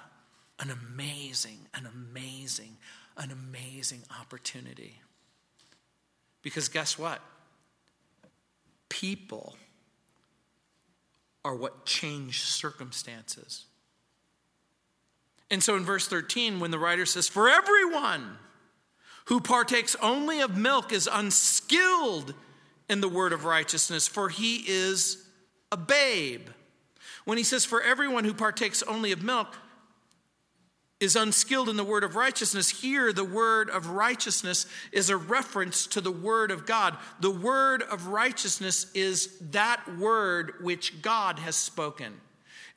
an 0.60 0.72
amazing, 0.72 1.60
an 1.74 1.86
amazing, 1.86 2.78
an 3.18 3.32
amazing 3.32 4.02
opportunity. 4.20 5.00
Because 6.42 6.70
guess 6.70 6.98
what? 6.98 7.22
People 8.88 9.56
are 11.46 11.56
what 11.56 11.86
change 11.86 12.42
circumstances. 12.42 13.66
And 15.52 15.64
so 15.64 15.76
in 15.76 15.84
verse 15.84 16.08
13, 16.08 16.60
when 16.60 16.72
the 16.72 16.80
writer 16.80 17.06
says, 17.06 17.28
For 17.28 17.50
everyone 17.50 18.38
who 19.26 19.40
partakes 19.40 19.96
only 20.02 20.42
of 20.42 20.58
milk 20.58 20.92
is 20.92 21.10
unskilled 21.12 22.34
in 22.90 23.02
the 23.02 23.10
word 23.10 23.34
of 23.34 23.46
righteousness, 23.46 24.08
for 24.08 24.30
he 24.30 24.64
is 24.68 25.24
a 25.72 25.78
babe. 25.78 26.50
When 27.26 27.38
he 27.38 27.44
says, 27.44 27.66
For 27.66 27.82
everyone 27.82 28.24
who 28.24 28.34
partakes 28.34 28.84
only 28.84 29.12
of 29.12 29.24
milk, 29.24 29.56
is 31.00 31.16
unskilled 31.16 31.70
in 31.70 31.78
the 31.78 31.84
word 31.84 32.04
of 32.04 32.16
righteousness. 32.16 32.70
Here, 32.70 33.14
the 33.14 33.24
word 33.24 33.70
of 33.70 33.92
righteousness 33.92 34.66
is 34.92 35.10
a 35.10 35.16
reference 35.16 35.88
to 35.88 36.02
the 36.02 36.12
word 36.12 36.52
of 36.52 36.66
God. 36.66 36.98
The 37.22 37.32
word 37.32 37.84
of 37.84 38.08
righteousness 38.08 38.92
is 38.94 39.38
that 39.52 39.82
word 39.98 40.56
which 40.62 41.02
God 41.02 41.40
has 41.40 41.56
spoken. 41.56 42.20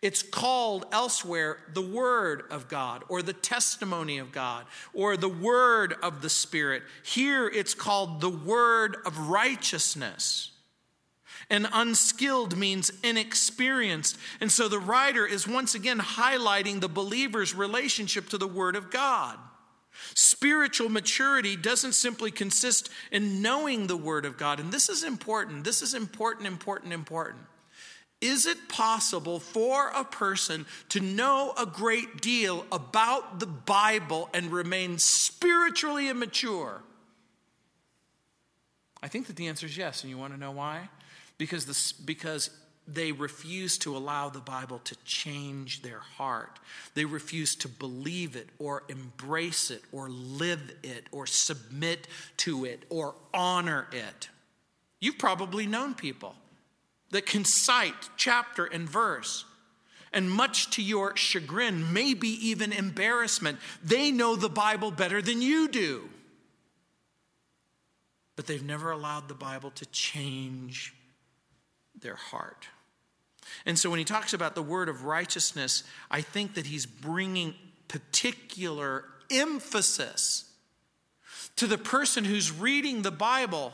It's 0.02 0.24
called 0.24 0.86
elsewhere 0.90 1.58
the 1.74 1.82
Word 1.82 2.42
of 2.50 2.68
God 2.68 3.04
or 3.08 3.22
the 3.22 3.32
testimony 3.32 4.18
of 4.18 4.32
God 4.32 4.66
or 4.92 5.16
the 5.16 5.28
Word 5.28 5.94
of 6.02 6.22
the 6.22 6.28
Spirit. 6.28 6.82
Here 7.04 7.46
it's 7.46 7.72
called 7.72 8.20
the 8.20 8.28
Word 8.28 8.96
of 9.06 9.28
righteousness. 9.28 10.50
And 11.52 11.68
unskilled 11.70 12.56
means 12.56 12.90
inexperienced. 13.04 14.16
And 14.40 14.50
so 14.50 14.68
the 14.68 14.78
writer 14.78 15.26
is 15.26 15.46
once 15.46 15.74
again 15.74 15.98
highlighting 15.98 16.80
the 16.80 16.88
believer's 16.88 17.54
relationship 17.54 18.30
to 18.30 18.38
the 18.38 18.48
Word 18.48 18.74
of 18.74 18.90
God. 18.90 19.36
Spiritual 20.14 20.88
maturity 20.88 21.54
doesn't 21.54 21.92
simply 21.92 22.30
consist 22.30 22.88
in 23.10 23.42
knowing 23.42 23.86
the 23.86 23.98
Word 23.98 24.24
of 24.24 24.38
God. 24.38 24.60
And 24.60 24.72
this 24.72 24.88
is 24.88 25.04
important. 25.04 25.64
This 25.64 25.82
is 25.82 25.92
important, 25.92 26.46
important, 26.46 26.94
important. 26.94 27.42
Is 28.22 28.46
it 28.46 28.70
possible 28.70 29.38
for 29.38 29.88
a 29.88 30.04
person 30.04 30.64
to 30.88 31.00
know 31.00 31.52
a 31.58 31.66
great 31.66 32.22
deal 32.22 32.64
about 32.72 33.40
the 33.40 33.46
Bible 33.46 34.30
and 34.32 34.50
remain 34.50 34.96
spiritually 34.96 36.08
immature? 36.08 36.80
I 39.02 39.08
think 39.08 39.26
that 39.26 39.36
the 39.36 39.48
answer 39.48 39.66
is 39.66 39.76
yes, 39.76 40.02
and 40.02 40.08
you 40.10 40.16
want 40.16 40.32
to 40.32 40.40
know 40.40 40.52
why? 40.52 40.88
Because, 41.38 41.92
because 41.92 42.50
they 42.86 43.12
refuse 43.12 43.78
to 43.78 43.96
allow 43.96 44.28
the 44.28 44.40
Bible 44.40 44.80
to 44.84 44.96
change 45.04 45.82
their 45.82 46.00
heart. 46.00 46.58
They 46.94 47.04
refuse 47.04 47.54
to 47.56 47.68
believe 47.68 48.34
it 48.34 48.48
or 48.58 48.82
embrace 48.88 49.70
it 49.70 49.82
or 49.92 50.08
live 50.08 50.74
it 50.82 51.06
or 51.12 51.26
submit 51.26 52.08
to 52.38 52.64
it 52.64 52.84
or 52.88 53.14
honor 53.32 53.86
it. 53.92 54.28
You've 55.00 55.18
probably 55.18 55.66
known 55.66 55.94
people 55.94 56.34
that 57.10 57.26
can 57.26 57.44
cite 57.44 58.10
chapter 58.16 58.64
and 58.64 58.88
verse. 58.88 59.44
And 60.12 60.30
much 60.30 60.70
to 60.72 60.82
your 60.82 61.16
chagrin, 61.16 61.92
maybe 61.92 62.28
even 62.48 62.72
embarrassment, 62.72 63.58
they 63.82 64.10
know 64.10 64.36
the 64.36 64.50
Bible 64.50 64.90
better 64.90 65.22
than 65.22 65.40
you 65.40 65.68
do. 65.68 66.08
But 68.36 68.46
they've 68.46 68.62
never 68.62 68.90
allowed 68.90 69.28
the 69.28 69.34
Bible 69.34 69.70
to 69.70 69.86
change 69.86 70.94
their 72.02 72.16
heart. 72.16 72.68
And 73.66 73.78
so 73.78 73.90
when 73.90 73.98
he 73.98 74.04
talks 74.04 74.32
about 74.32 74.54
the 74.54 74.62
word 74.62 74.88
of 74.88 75.04
righteousness, 75.04 75.84
I 76.10 76.20
think 76.20 76.54
that 76.54 76.66
he's 76.66 76.86
bringing 76.86 77.54
particular 77.88 79.04
emphasis 79.30 80.50
to 81.56 81.66
the 81.66 81.78
person 81.78 82.24
who's 82.24 82.50
reading 82.50 83.02
the 83.02 83.10
Bible 83.10 83.72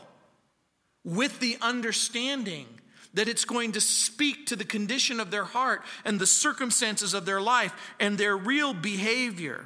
with 1.03 1.39
the 1.39 1.57
understanding 1.61 2.67
that 3.13 3.27
it's 3.27 3.45
going 3.45 3.71
to 3.71 3.81
speak 3.81 4.45
to 4.47 4.55
the 4.55 4.65
condition 4.65 5.19
of 5.19 5.31
their 5.31 5.45
heart 5.45 5.81
and 6.05 6.19
the 6.19 6.27
circumstances 6.27 7.13
of 7.13 7.25
their 7.25 7.41
life 7.41 7.73
and 7.99 8.17
their 8.17 8.37
real 8.37 8.73
behavior. 8.73 9.65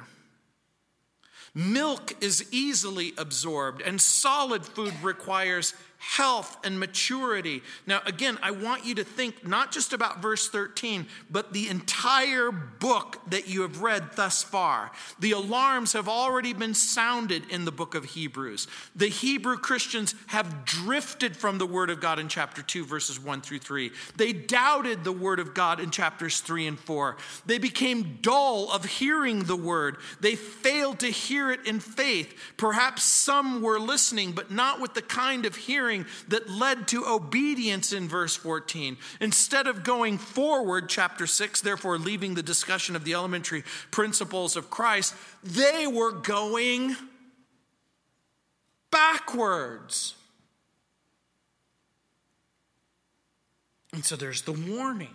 Milk 1.54 2.12
is 2.20 2.48
easily 2.50 3.12
absorbed, 3.16 3.80
and 3.80 4.00
solid 4.00 4.64
food 4.64 4.92
requires 5.02 5.74
health 6.06 6.58
and 6.64 6.78
maturity. 6.78 7.62
Now, 7.86 8.00
again, 8.04 8.38
I 8.42 8.50
want 8.50 8.84
you 8.84 8.94
to 8.96 9.04
think 9.04 9.46
not 9.46 9.72
just 9.72 9.92
about 9.92 10.20
verse 10.20 10.48
13, 10.48 11.06
but 11.30 11.52
the 11.52 11.68
entire 11.68 12.52
book 12.52 13.18
that 13.30 13.48
you 13.48 13.62
have 13.62 13.80
read 13.80 14.10
thus 14.14 14.42
far. 14.42 14.92
The 15.18 15.32
alarms 15.32 15.94
have 15.94 16.08
already 16.08 16.52
been 16.52 16.74
sounded 16.74 17.50
in 17.50 17.64
the 17.64 17.72
book 17.72 17.94
of 17.94 18.04
Hebrews. 18.04 18.68
The 18.94 19.08
Hebrew 19.08 19.56
Christians 19.56 20.14
have 20.26 20.64
drifted 20.64 21.36
from 21.36 21.58
the 21.58 21.66
Word 21.66 21.90
of 21.90 22.00
God 22.00 22.18
in 22.18 22.28
chapter 22.28 22.62
2, 22.62 22.84
verses 22.84 23.18
1 23.18 23.40
through 23.40 23.60
3. 23.60 23.90
They 24.16 24.32
doubted 24.32 25.04
the 25.04 25.12
Word 25.12 25.40
of 25.40 25.54
God 25.54 25.80
in 25.80 25.90
chapters 25.90 26.40
3 26.40 26.66
and 26.66 26.78
4. 26.78 27.16
They 27.46 27.58
became 27.58 28.18
dull 28.20 28.70
of 28.70 28.84
hearing 28.84 29.44
the 29.44 29.56
Word. 29.56 29.96
They 30.20 30.36
failed 30.36 31.00
to 31.00 31.08
hear 31.08 31.50
it 31.50 31.66
in 31.66 31.80
faith. 31.80 32.34
Perhaps 32.58 33.02
some 33.04 33.62
were 33.62 33.80
listening, 33.80 34.32
but 34.32 34.50
not 34.50 34.80
with 34.80 34.94
the 34.94 35.02
kind 35.02 35.46
of 35.46 35.56
hearing 35.56 35.93
hearing 35.94 36.06
that 36.28 36.48
led 36.48 36.88
to 36.88 37.06
obedience 37.06 37.92
in 37.92 38.08
verse 38.08 38.36
14. 38.36 38.96
Instead 39.20 39.66
of 39.66 39.84
going 39.84 40.18
forward, 40.18 40.88
chapter 40.88 41.26
6, 41.26 41.60
therefore 41.60 41.98
leaving 41.98 42.34
the 42.34 42.42
discussion 42.42 42.96
of 42.96 43.04
the 43.04 43.14
elementary 43.14 43.62
principles 43.90 44.56
of 44.56 44.70
Christ, 44.70 45.14
they 45.42 45.86
were 45.86 46.12
going 46.12 46.96
backwards. 48.90 50.14
And 53.92 54.04
so 54.04 54.16
there's 54.16 54.42
the 54.42 54.52
warning. 54.52 55.14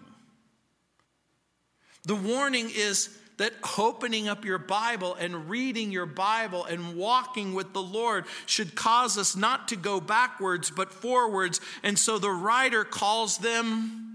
The 2.05 2.15
warning 2.15 2.71
is 2.73 3.09
that 3.39 3.53
opening 3.77 4.27
up 4.27 4.43
your 4.43 4.57
Bible 4.57 5.15
and 5.15 5.49
reading 5.49 5.91
your 5.91 6.05
Bible 6.05 6.65
and 6.65 6.95
walking 6.95 7.53
with 7.53 7.71
the 7.73 7.81
Lord 7.81 8.25
should 8.45 8.75
cause 8.75 9.17
us 9.17 9.35
not 9.35 9.69
to 9.69 9.77
go 9.77 10.01
backwards 10.01 10.69
but 10.69 10.91
forwards. 10.91 11.61
And 11.81 11.97
so 11.97 12.19
the 12.19 12.29
writer 12.29 12.83
calls 12.83 13.37
them 13.37 14.05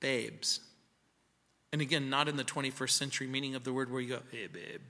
babes. 0.00 0.60
And 1.72 1.82
again, 1.82 2.08
not 2.08 2.26
in 2.26 2.36
the 2.36 2.44
21st 2.44 2.90
century 2.90 3.26
meaning 3.26 3.54
of 3.54 3.64
the 3.64 3.72
word 3.72 3.92
where 3.92 4.00
you 4.00 4.08
go, 4.08 4.20
hey, 4.32 4.46
babe. 4.46 4.80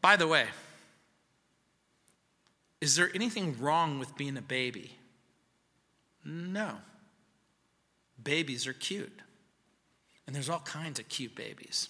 By 0.00 0.14
the 0.14 0.28
way, 0.28 0.46
is 2.80 2.94
there 2.94 3.10
anything 3.16 3.56
wrong 3.58 3.98
with 3.98 4.16
being 4.16 4.36
a 4.36 4.42
baby? 4.42 4.92
No 6.24 6.76
babies 8.28 8.66
are 8.66 8.74
cute. 8.74 9.20
And 10.26 10.36
there's 10.36 10.50
all 10.50 10.60
kinds 10.60 11.00
of 11.00 11.08
cute 11.08 11.34
babies. 11.34 11.88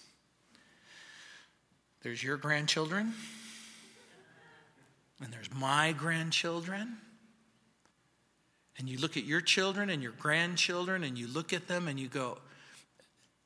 There's 2.03 2.23
your 2.23 2.37
grandchildren, 2.37 3.13
and 5.21 5.33
there's 5.33 5.53
my 5.53 5.91
grandchildren. 5.91 6.99
And 8.79 8.89
you 8.89 8.99
look 8.99 9.17
at 9.17 9.25
your 9.25 9.41
children 9.41 9.91
and 9.91 10.01
your 10.01 10.13
grandchildren, 10.13 11.03
and 11.03 11.19
you 11.19 11.27
look 11.27 11.53
at 11.53 11.67
them 11.67 11.89
and 11.89 11.99
you 11.99 12.07
go, 12.07 12.39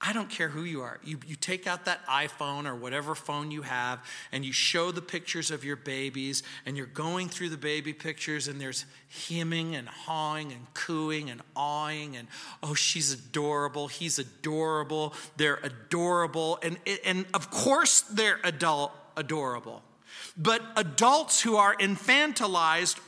I 0.05 0.13
don't 0.13 0.29
care 0.29 0.49
who 0.49 0.65
you 0.65 0.83
are. 0.83 0.99
You, 1.05 1.21
you 1.29 1.37
take 1.37 1.69
out 1.69 1.85
that 1.85 2.05
iPhone 2.09 2.67
or 2.67 2.75
whatever 2.75 3.15
phone 3.15 3.53
you 3.53 3.63
have, 3.63 4.05
and 4.33 4.45
you 4.45 4.53
show 4.53 4.91
the 4.91 5.01
pictures 5.01 5.53
of 5.53 5.65
your 5.65 5.77
babies, 5.77 6.43
and 6.67 6.77
you're 6.77 6.87
going 6.87 7.29
through 7.29 7.51
the 7.51 7.57
baby 7.57 7.93
pictures, 7.93 8.49
and 8.49 8.61
there's 8.61 8.85
hemming 9.29 9.77
and 9.77 9.89
hawing 9.89 10.51
and 10.51 10.67
cooing 10.75 11.31
and 11.31 11.41
awing, 11.55 12.17
and 12.17 12.27
oh, 12.65 12.75
she's 12.75 13.13
adorable, 13.13 13.87
he's 13.87 14.19
adorable, 14.19 15.15
they're 15.37 15.61
adorable, 15.63 16.59
and, 16.65 16.79
and 17.05 17.25
of 17.33 17.53
course 17.53 18.01
they're 18.01 18.41
adult, 18.43 18.91
adorable. 19.17 19.85
But 20.37 20.63
adults 20.75 21.41
who 21.41 21.57
are 21.57 21.77
infantilized 21.77 22.99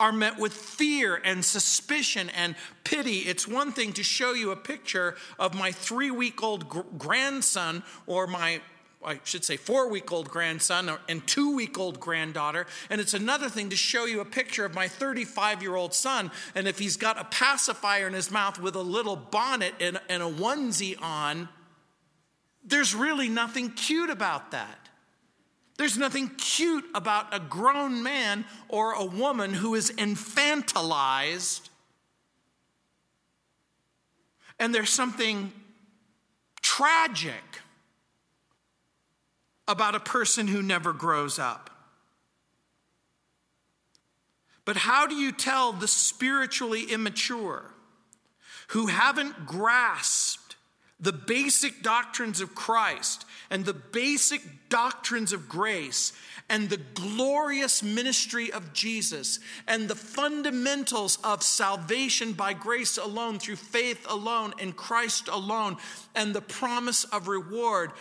are 0.00 0.12
met 0.12 0.38
with 0.38 0.52
fear 0.52 1.20
and 1.22 1.44
suspicion 1.44 2.30
and 2.30 2.56
pity. 2.82 3.18
It's 3.18 3.46
one 3.46 3.70
thing 3.70 3.92
to 3.92 4.02
show 4.02 4.32
you 4.32 4.50
a 4.50 4.56
picture 4.56 5.16
of 5.38 5.54
my 5.54 5.70
three 5.70 6.10
week 6.10 6.42
old 6.42 6.68
gr- 6.68 6.80
grandson 6.98 7.84
or 8.06 8.26
my 8.26 8.60
I 9.02 9.18
should 9.24 9.44
say, 9.44 9.56
four 9.56 9.88
week 9.88 10.12
old 10.12 10.28
grandson 10.28 10.90
and 11.08 11.26
two 11.26 11.54
week 11.54 11.78
old 11.78 12.00
granddaughter. 12.00 12.66
And 12.90 13.00
it's 13.00 13.14
another 13.14 13.48
thing 13.48 13.70
to 13.70 13.76
show 13.76 14.04
you 14.04 14.20
a 14.20 14.26
picture 14.26 14.66
of 14.66 14.74
my 14.74 14.88
35 14.88 15.62
year 15.62 15.74
old 15.74 15.94
son. 15.94 16.30
And 16.54 16.68
if 16.68 16.78
he's 16.78 16.98
got 16.98 17.18
a 17.18 17.24
pacifier 17.24 18.06
in 18.06 18.12
his 18.12 18.30
mouth 18.30 18.60
with 18.60 18.74
a 18.76 18.82
little 18.82 19.16
bonnet 19.16 19.72
and, 19.80 19.98
and 20.10 20.22
a 20.22 20.28
onesie 20.28 21.00
on, 21.00 21.48
there's 22.62 22.94
really 22.94 23.30
nothing 23.30 23.70
cute 23.70 24.10
about 24.10 24.50
that. 24.50 24.79
There's 25.80 25.96
nothing 25.96 26.28
cute 26.36 26.84
about 26.94 27.34
a 27.34 27.40
grown 27.40 28.02
man 28.02 28.44
or 28.68 28.92
a 28.92 29.04
woman 29.06 29.54
who 29.54 29.74
is 29.74 29.90
infantilized. 29.90 31.70
And 34.58 34.74
there's 34.74 34.90
something 34.90 35.50
tragic 36.60 37.62
about 39.66 39.94
a 39.94 40.00
person 40.00 40.48
who 40.48 40.60
never 40.60 40.92
grows 40.92 41.38
up. 41.38 41.70
But 44.66 44.76
how 44.76 45.06
do 45.06 45.14
you 45.14 45.32
tell 45.32 45.72
the 45.72 45.88
spiritually 45.88 46.92
immature 46.92 47.70
who 48.68 48.88
haven't 48.88 49.46
grasped 49.46 50.56
the 51.00 51.14
basic 51.14 51.80
doctrines 51.80 52.42
of 52.42 52.54
Christ 52.54 53.24
and 53.50 53.64
the 53.64 53.74
basic 53.74 54.42
doctrines 54.68 55.32
of 55.32 55.48
grace 55.48 56.12
and 56.48 56.68
the 56.68 56.80
glorious 56.94 57.82
ministry 57.82 58.52
of 58.52 58.72
Jesus 58.72 59.40
and 59.68 59.88
the 59.88 59.94
fundamentals 59.94 61.18
of 61.22 61.42
salvation 61.42 62.32
by 62.32 62.52
grace 62.52 62.96
alone, 62.96 63.38
through 63.38 63.56
faith 63.56 64.06
alone, 64.08 64.54
in 64.58 64.72
Christ 64.72 65.28
alone, 65.28 65.76
and 66.14 66.34
the 66.34 66.40
promise 66.40 67.04
of 67.04 67.28
reward 67.28 67.92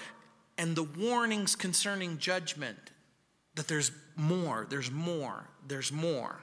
and 0.57 0.75
the 0.75 0.83
warnings 0.83 1.55
concerning 1.55 2.17
judgment 2.17 2.77
that 3.55 3.67
there's 3.67 3.91
more, 4.15 4.67
there's 4.69 4.91
more, 4.91 5.47
there's 5.67 5.91
more. 5.91 6.39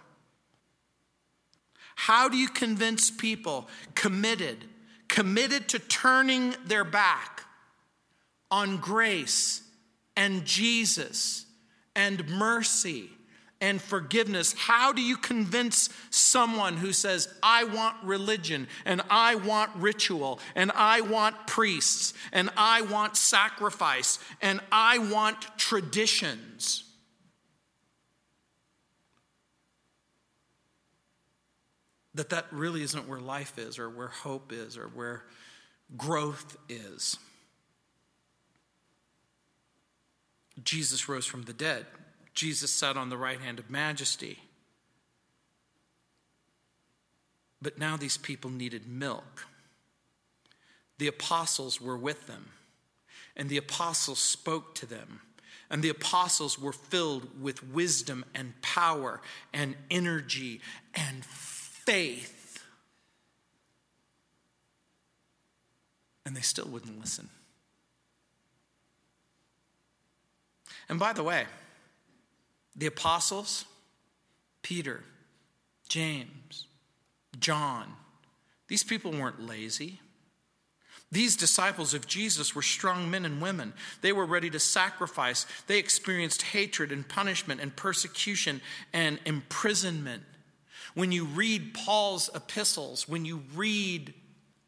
How 1.95 2.29
do 2.29 2.37
you 2.37 2.49
convince 2.49 3.11
people 3.11 3.69
committed, 3.95 4.65
committed 5.09 5.69
to 5.71 5.79
turning 5.79 6.55
their 6.67 6.85
back 6.85 7.46
on 8.51 8.79
grace 8.79 9.63
and 10.17 10.45
Jesus 10.45 11.47
and 11.95 12.29
mercy 12.29 13.11
and 13.61 13.81
forgiveness. 13.81 14.53
How 14.53 14.93
do 14.93 15.01
you 15.01 15.17
convince 15.17 15.89
someone 16.11 16.77
who 16.77 16.93
says, 16.93 17.33
I 17.43 17.65
want 17.65 17.97
religion 18.03 18.69
and 18.85 19.01
I 19.09 19.37
want 19.37 19.71
ritual 19.77 20.41
and 20.55 20.71
I 20.75 21.01
want 21.01 21.47
priests 21.47 22.13
and 22.33 22.51
I 22.57 22.83
want 22.83 23.17
sacrifice 23.17 24.19
and 24.43 24.61
I 24.71 24.99
want 24.99 25.41
traditions? 25.57 26.85
That 32.15 32.31
that 32.31 32.47
really 32.51 32.83
isn't 32.83 33.09
where 33.09 33.21
life 33.21 33.59
is 33.59 33.79
or 33.79 33.91
where 33.91 34.09
hope 34.09 34.53
is 34.53 34.79
or 34.79 34.89
where 34.89 35.25
growth 35.97 36.57
is. 36.69 37.19
Jesus 40.63 41.09
rose 41.09 41.27
from 41.27 41.43
the 41.43 41.53
dead. 41.53 41.87
Jesus 42.35 42.71
sat 42.71 42.97
on 42.97 43.09
the 43.09 43.17
right 43.17 43.41
hand 43.41 43.59
of 43.59 43.71
majesty. 43.71 44.39
But 47.61 47.79
now 47.79 47.97
these 47.97 48.17
people 48.17 48.51
needed 48.51 48.87
milk. 48.87 49.47
The 50.99 51.09
apostles 51.09 51.81
were 51.81 51.97
with 51.97 52.27
them, 52.27 52.51
and 53.37 53.49
the 53.49 53.57
apostles 53.57 54.19
spoke 54.19 54.75
to 54.77 54.87
them. 54.87 55.21
And 55.69 55.83
the 55.83 55.89
apostles 55.89 56.61
were 56.61 56.73
filled 56.73 57.43
with 57.43 57.65
wisdom 57.65 58.25
and 58.37 58.61
power 58.63 59.21
and 59.53 59.75
energy 59.91 60.61
and 60.95 61.25
faith. 61.25 62.63
And 66.25 66.37
they 66.37 66.41
still 66.41 66.69
wouldn't 66.69 67.01
listen. 67.01 67.31
And 70.89 70.99
by 70.99 71.13
the 71.13 71.23
way, 71.23 71.47
the 72.75 72.87
apostles, 72.87 73.65
Peter, 74.63 75.03
James, 75.89 76.67
John, 77.39 77.93
these 78.69 78.83
people 78.83 79.13
weren't 79.13 79.47
lazy. 79.47 80.01
These 81.13 81.37
disciples 81.37 81.95
of 81.95 82.07
Jesus 82.07 82.55
were 82.55 82.63
strong 82.63 83.11
men 83.11 83.25
and 83.25 83.41
women. 83.41 83.73
They 84.01 84.13
were 84.13 84.27
ready 84.27 84.51
to 84.51 84.59
sacrifice. 84.59 85.47
They 85.67 85.79
experienced 85.79 86.43
hatred 86.43 86.91
and 86.91 87.09
punishment 87.09 87.61
and 87.61 87.75
persecution 87.75 88.61
and 88.93 89.21
imprisonment. 89.25 90.25
When 90.95 91.13
you 91.13 91.25
read 91.25 91.75
Paul's 91.75 92.29
epistles, 92.35 93.09
when 93.09 93.25
you 93.25 93.43
read 93.55 94.15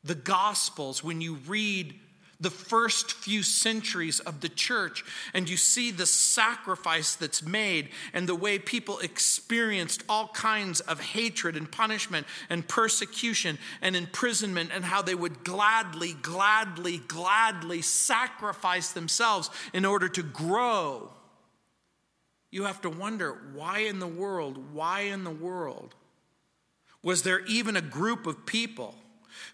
the 0.05 0.15
Gospels, 0.15 1.03
when 1.03 1.21
you 1.21 1.35
read 1.47 1.99
the 2.41 2.51
first 2.51 3.13
few 3.13 3.43
centuries 3.43 4.21
of 4.21 4.41
the 4.41 4.49
church, 4.49 5.05
and 5.35 5.49
you 5.49 5.57
see 5.57 5.91
the 5.91 6.07
sacrifice 6.07 7.17
that's 7.17 7.43
made 7.43 7.89
and 8.13 8.29
the 8.29 8.35
way 8.35 8.59
people 8.61 9.01
experienced 9.01 10.05
all 10.09 10.29
kinds 10.29 10.81
of 10.81 11.01
hatred 11.01 11.57
and 11.57 11.71
punishment 11.71 12.27
and 12.49 12.69
persecution 12.69 13.59
and 13.83 13.97
imprisonment, 13.97 14.71
and 14.73 14.85
how 14.85 15.03
they 15.03 15.17
would 15.17 15.43
gladly, 15.43 16.13
gladly, 16.13 16.99
gladly 17.09 17.83
sacrifice 17.83 18.93
themselves 18.93 19.51
in 19.73 19.85
order 19.85 20.09
to 20.09 20.23
grow. 20.23 21.11
You 22.51 22.65
have 22.65 22.81
to 22.83 22.91
wonder 22.91 23.37
why 23.53 23.81
in 23.81 23.99
the 23.99 24.07
world, 24.07 24.73
why 24.73 25.01
in 25.01 25.25
the 25.25 25.31
world 25.31 25.95
was 27.03 27.23
there 27.23 27.45
even 27.47 27.77
a 27.77 27.83
group 27.83 28.27
of 28.27 28.47
people? 28.47 28.95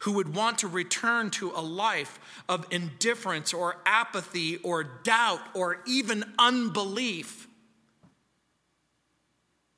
Who 0.00 0.12
would 0.12 0.34
want 0.34 0.58
to 0.58 0.68
return 0.68 1.30
to 1.30 1.50
a 1.50 1.60
life 1.60 2.18
of 2.48 2.66
indifference 2.70 3.52
or 3.52 3.76
apathy 3.86 4.56
or 4.58 4.84
doubt 4.84 5.40
or 5.54 5.80
even 5.86 6.24
unbelief. 6.38 7.48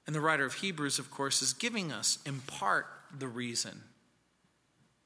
And 0.07 0.15
the 0.15 0.21
writer 0.21 0.45
of 0.45 0.55
Hebrews, 0.55 0.99
of 0.99 1.11
course, 1.11 1.43
is 1.43 1.53
giving 1.53 1.91
us 1.91 2.19
in 2.25 2.41
part 2.41 2.87
the 3.17 3.29
reason 3.29 3.83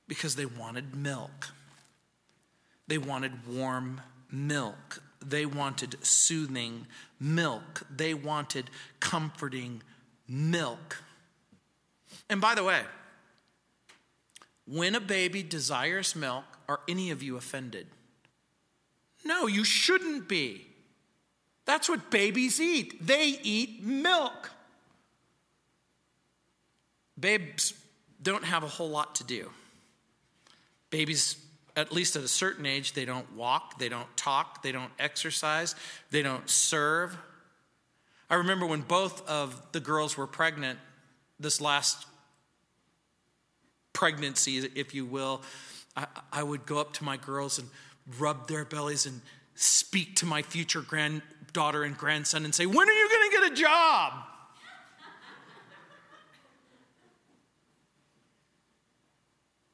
because 0.07 0.37
they 0.37 0.47
wanted 0.47 0.95
milk. 0.95 1.49
They 2.87 2.99
wanted 2.99 3.47
warm 3.47 4.01
milk. 4.31 5.03
They 5.25 5.47
wanted 5.47 5.97
soothing 6.05 6.87
milk. 7.19 7.87
They 7.95 8.15
wanted 8.15 8.71
comforting 8.99 9.83
milk. 10.29 11.03
And 12.29 12.41
by 12.41 12.55
the 12.55 12.65
way, 12.65 12.81
when 14.71 14.95
a 14.95 15.01
baby 15.01 15.43
desires 15.43 16.15
milk, 16.15 16.45
are 16.69 16.81
any 16.89 17.11
of 17.11 17.23
you 17.23 17.37
offended? 17.37 17.89
No, 19.25 19.47
you 19.47 19.65
shouldn't 19.65 20.29
be. 20.29 20.67
That's 21.65 21.89
what 21.89 22.11
babies 22.11 22.61
eat. 22.61 23.05
They 23.05 23.39
eat 23.43 23.83
milk. 23.83 24.51
Babes 27.19 27.75
don't 28.23 28.45
have 28.45 28.63
a 28.63 28.69
whole 28.69 28.89
lot 28.89 29.17
to 29.17 29.25
do. 29.25 29.51
Babies, 30.91 31.37
at 31.77 31.93
least 31.93 32.17
at 32.17 32.23
a 32.23 32.29
certain 32.29 32.65
age, 32.65 32.93
they 32.93 33.05
don't 33.05 33.31
walk, 33.35 33.79
they 33.79 33.89
don't 33.89 34.17
talk, 34.17 34.63
they 34.63 34.73
don't 34.73 34.93
exercise, 34.99 35.75
they 36.11 36.23
don't 36.23 36.49
serve. 36.49 37.17
I 38.29 38.37
remember 38.37 38.67
when 38.67 38.83
both 38.83 39.29
of 39.29 39.61
the 39.73 39.81
girls 39.81 40.17
were 40.17 40.27
pregnant 40.27 40.79
this 41.39 41.61
last 41.61 42.07
pregnancy, 44.01 44.57
if 44.75 44.95
you 44.95 45.05
will, 45.05 45.43
I, 45.95 46.07
I 46.33 46.43
would 46.43 46.65
go 46.65 46.79
up 46.79 46.95
to 46.95 47.05
my 47.05 47.19
girls 47.19 47.59
and 47.59 47.69
rub 48.19 48.49
their 48.49 48.65
bellies 48.65 49.05
and 49.05 49.21
speak 49.55 50.17
to 50.17 50.27
my 50.27 50.41
future 50.41 50.81
granddaughter 50.81 51.85
and 51.85 51.95
grandson 51.99 52.47
and 52.47 52.55
say, 52.55 52.65
When 52.65 52.89
are 52.89 52.93
you 52.93 53.09
going 53.11 53.31
to 53.31 53.37
get 53.37 53.53
a 53.53 53.55
job? 53.55 54.13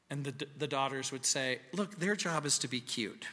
And 0.09 0.25
the, 0.25 0.47
the 0.57 0.67
daughters 0.67 1.13
would 1.13 1.25
say, 1.25 1.59
Look, 1.71 1.97
their 1.97 2.17
job 2.17 2.45
is 2.45 2.59
to 2.59 2.67
be 2.67 2.81
cute. 2.81 3.27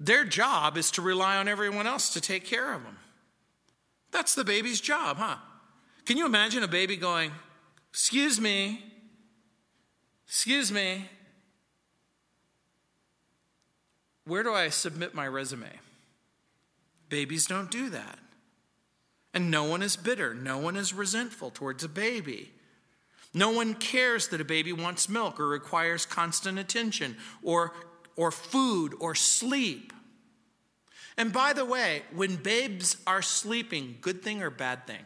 Their 0.00 0.24
job 0.24 0.78
is 0.78 0.90
to 0.92 1.02
rely 1.02 1.36
on 1.36 1.48
everyone 1.48 1.86
else 1.86 2.14
to 2.14 2.20
take 2.22 2.46
care 2.46 2.72
of 2.72 2.82
them. 2.82 2.96
That's 4.10 4.34
the 4.34 4.44
baby's 4.44 4.80
job, 4.80 5.18
huh? 5.18 5.36
Can 6.06 6.16
you 6.16 6.24
imagine 6.24 6.62
a 6.62 6.68
baby 6.68 6.96
going, 6.96 7.32
Excuse 7.96 8.38
me. 8.38 8.84
Excuse 10.26 10.70
me. 10.70 11.06
Where 14.26 14.42
do 14.42 14.52
I 14.52 14.68
submit 14.68 15.14
my 15.14 15.26
resume? 15.26 15.70
Babies 17.08 17.46
don't 17.46 17.70
do 17.70 17.88
that. 17.88 18.18
And 19.32 19.50
no 19.50 19.64
one 19.64 19.82
is 19.82 19.96
bitter. 19.96 20.34
No 20.34 20.58
one 20.58 20.76
is 20.76 20.92
resentful 20.92 21.50
towards 21.50 21.84
a 21.84 21.88
baby. 21.88 22.52
No 23.32 23.48
one 23.48 23.72
cares 23.72 24.28
that 24.28 24.42
a 24.42 24.44
baby 24.44 24.74
wants 24.74 25.08
milk 25.08 25.40
or 25.40 25.48
requires 25.48 26.04
constant 26.04 26.58
attention 26.58 27.16
or, 27.42 27.72
or 28.14 28.30
food 28.30 28.92
or 29.00 29.14
sleep. 29.14 29.94
And 31.16 31.32
by 31.32 31.54
the 31.54 31.64
way, 31.64 32.02
when 32.14 32.36
babes 32.36 32.98
are 33.06 33.22
sleeping, 33.22 33.96
good 34.02 34.22
thing 34.22 34.42
or 34.42 34.50
bad 34.50 34.86
thing? 34.86 35.02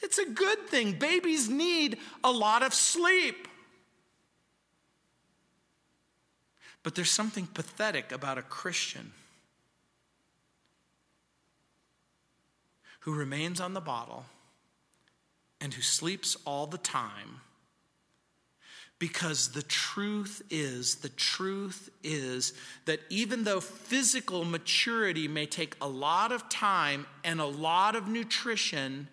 It's 0.00 0.18
a 0.18 0.26
good 0.26 0.66
thing. 0.68 0.92
Babies 0.92 1.48
need 1.48 1.98
a 2.22 2.30
lot 2.30 2.62
of 2.62 2.74
sleep. 2.74 3.48
But 6.82 6.94
there's 6.94 7.10
something 7.10 7.46
pathetic 7.46 8.12
about 8.12 8.36
a 8.36 8.42
Christian 8.42 9.12
who 13.00 13.14
remains 13.14 13.60
on 13.60 13.74
the 13.74 13.80
bottle 13.80 14.26
and 15.60 15.72
who 15.72 15.82
sleeps 15.82 16.36
all 16.44 16.66
the 16.66 16.78
time 16.78 17.40
because 18.98 19.48
the 19.48 19.62
truth 19.62 20.42
is, 20.50 20.96
the 20.96 21.08
truth 21.10 21.90
is 22.02 22.52
that 22.84 23.00
even 23.10 23.44
though 23.44 23.60
physical 23.60 24.44
maturity 24.44 25.28
may 25.28 25.46
take 25.46 25.76
a 25.80 25.88
lot 25.88 26.32
of 26.32 26.48
time 26.48 27.06
and 27.24 27.40
a 27.40 27.44
lot 27.44 27.96
of 27.96 28.08
nutrition, 28.08 29.08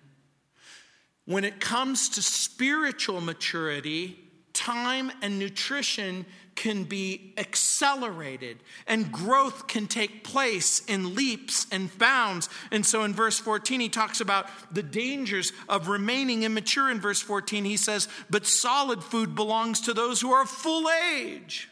when 1.25 1.43
it 1.43 1.59
comes 1.59 2.09
to 2.09 2.21
spiritual 2.21 3.21
maturity, 3.21 4.19
time 4.53 5.11
and 5.21 5.39
nutrition 5.39 6.25
can 6.55 6.83
be 6.83 7.33
accelerated 7.37 8.57
and 8.85 9.11
growth 9.11 9.67
can 9.67 9.87
take 9.87 10.23
place 10.23 10.83
in 10.85 11.15
leaps 11.15 11.65
and 11.71 11.97
bounds. 11.97 12.49
And 12.71 12.85
so 12.85 13.03
in 13.03 13.13
verse 13.13 13.39
14, 13.39 13.79
he 13.79 13.89
talks 13.89 14.21
about 14.21 14.47
the 14.71 14.83
dangers 14.83 15.53
of 15.69 15.87
remaining 15.87 16.43
immature. 16.43 16.91
In 16.91 16.99
verse 16.99 17.21
14, 17.21 17.65
he 17.65 17.77
says, 17.77 18.07
But 18.29 18.45
solid 18.45 19.03
food 19.03 19.33
belongs 19.33 19.81
to 19.81 19.93
those 19.93 20.21
who 20.21 20.31
are 20.33 20.45
full 20.45 20.87
age. 20.89 21.70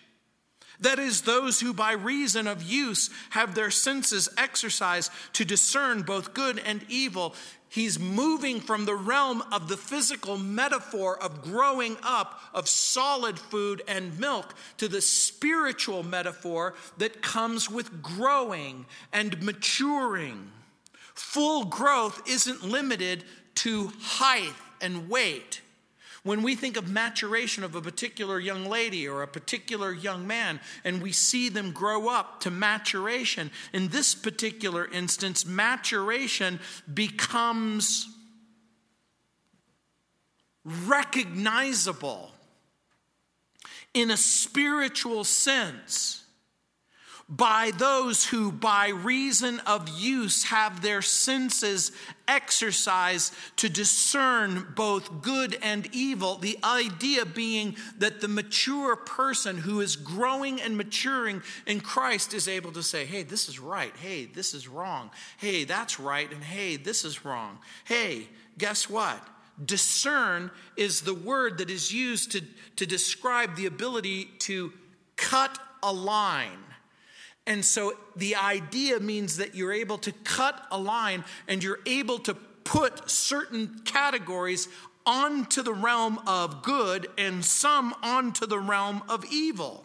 That 0.82 1.00
is, 1.00 1.22
those 1.22 1.60
who 1.60 1.74
by 1.74 1.92
reason 1.92 2.48
of 2.48 2.64
use 2.64 3.10
have 3.32 3.54
their 3.54 3.72
senses 3.72 4.30
exercised 4.38 5.12
to 5.34 5.44
discern 5.44 6.04
both 6.04 6.34
good 6.34 6.60
and 6.60 6.86
evil. 6.88 7.36
He's 7.68 8.00
moving 8.00 8.62
from 8.62 8.86
the 8.86 8.96
realm 8.96 9.44
of 9.52 9.68
the 9.68 9.78
physical 9.78 10.38
metaphor 10.38 11.22
of 11.22 11.44
growing 11.44 11.98
up, 12.02 12.42
of 12.54 12.68
solid 12.70 13.38
food 13.38 13.84
and 13.88 14.18
milk, 14.20 14.56
to 14.78 14.88
the 14.88 15.02
spiritual 15.02 16.02
metaphor 16.02 16.76
that 16.98 17.22
comes 17.22 17.70
with 17.70 18.02
growing 18.02 18.86
and 19.12 19.42
maturing. 19.44 20.50
Full 21.14 21.66
growth 21.66 22.22
isn't 22.28 22.64
limited 22.64 23.26
to 23.56 23.92
height 24.00 24.54
and 24.82 25.10
weight. 25.10 25.62
When 26.24 26.44
we 26.44 26.56
think 26.56 26.76
of 26.76 26.90
maturation 26.90 27.64
of 27.64 27.76
a 27.76 27.82
particular 27.82 28.40
young 28.40 28.66
lady 28.66 29.08
or 29.08 29.22
a 29.22 29.28
particular 29.28 29.94
young 29.94 30.28
man, 30.28 30.60
and 30.84 31.02
we 31.02 31.12
see 31.12 31.50
them 31.50 31.72
grow 31.72 32.10
up 32.10 32.42
to 32.42 32.52
maturation, 32.52 33.52
in 33.72 33.88
this 33.88 34.16
particular 34.16 34.86
instance, 34.86 35.46
maturation 35.46 36.60
becomes 36.94 38.08
recognizable 40.66 42.32
in 43.94 44.12
a 44.12 44.18
spiritual 44.18 45.24
sense 45.24 46.24
by 47.30 47.72
those 47.78 48.26
who, 48.26 48.52
by 48.52 48.90
reason 48.90 49.60
of 49.62 49.88
use, 49.88 50.46
have 50.46 50.82
their 50.82 51.02
senses 51.02 51.92
exercised 52.30 53.34
to 53.58 53.68
discern 53.68 54.68
both 54.76 55.24
good 55.24 55.58
and 55.64 55.90
evil. 55.92 56.36
The 56.36 56.60
idea 56.64 57.26
being 57.26 57.76
that 57.98 58.22
the 58.22 58.28
mature 58.28 58.96
person 58.96 59.58
who 59.58 59.82
is 59.82 59.96
growing 59.96 60.62
and 60.62 60.78
maturing 60.78 61.42
in 61.66 61.82
Christ 61.82 62.36
is 62.36 62.48
able 62.48 62.72
to 62.74 62.84
say, 62.84 63.06
hey, 63.06 63.24
this 63.24 63.50
is 63.50 63.60
right. 63.60 63.96
Hey, 63.98 64.26
this 64.26 64.54
is 64.54 64.68
wrong. 64.68 65.10
Hey, 65.38 65.64
that's 65.64 66.00
right. 66.00 66.32
And 66.32 66.44
hey, 66.44 66.76
this 66.76 67.04
is 67.04 67.26
wrong. 67.26 67.58
Hey, 67.86 68.28
guess 68.60 68.88
what? 68.88 69.20
Discern 69.66 70.52
is 70.78 71.02
the 71.02 71.16
word 71.16 71.58
that 71.58 71.72
is 71.72 71.92
used 71.92 72.32
to, 72.34 72.42
to 72.76 72.86
describe 72.86 73.56
the 73.56 73.66
ability 73.66 74.26
to 74.40 74.72
cut 75.16 75.58
a 75.82 75.92
line 75.92 76.64
and 77.50 77.66
so 77.66 77.94
the 78.16 78.36
idea 78.36 79.00
means 79.00 79.38
that 79.38 79.56
you're 79.56 79.74
able 79.74 79.98
to 79.98 80.12
cut 80.24 80.68
a 80.72 80.78
line 80.78 81.26
and 81.48 81.64
you're 81.64 81.80
able 81.88 82.20
to 82.20 82.36
put 82.36 83.10
certain 83.10 83.82
categories 83.86 84.70
onto 85.04 85.64
the 85.64 85.74
realm 85.74 86.20
of 86.28 86.62
good 86.62 87.08
and 87.18 87.44
some 87.44 87.96
onto 88.04 88.46
the 88.46 88.60
realm 88.60 89.02
of 89.10 89.26
evil. 89.32 89.84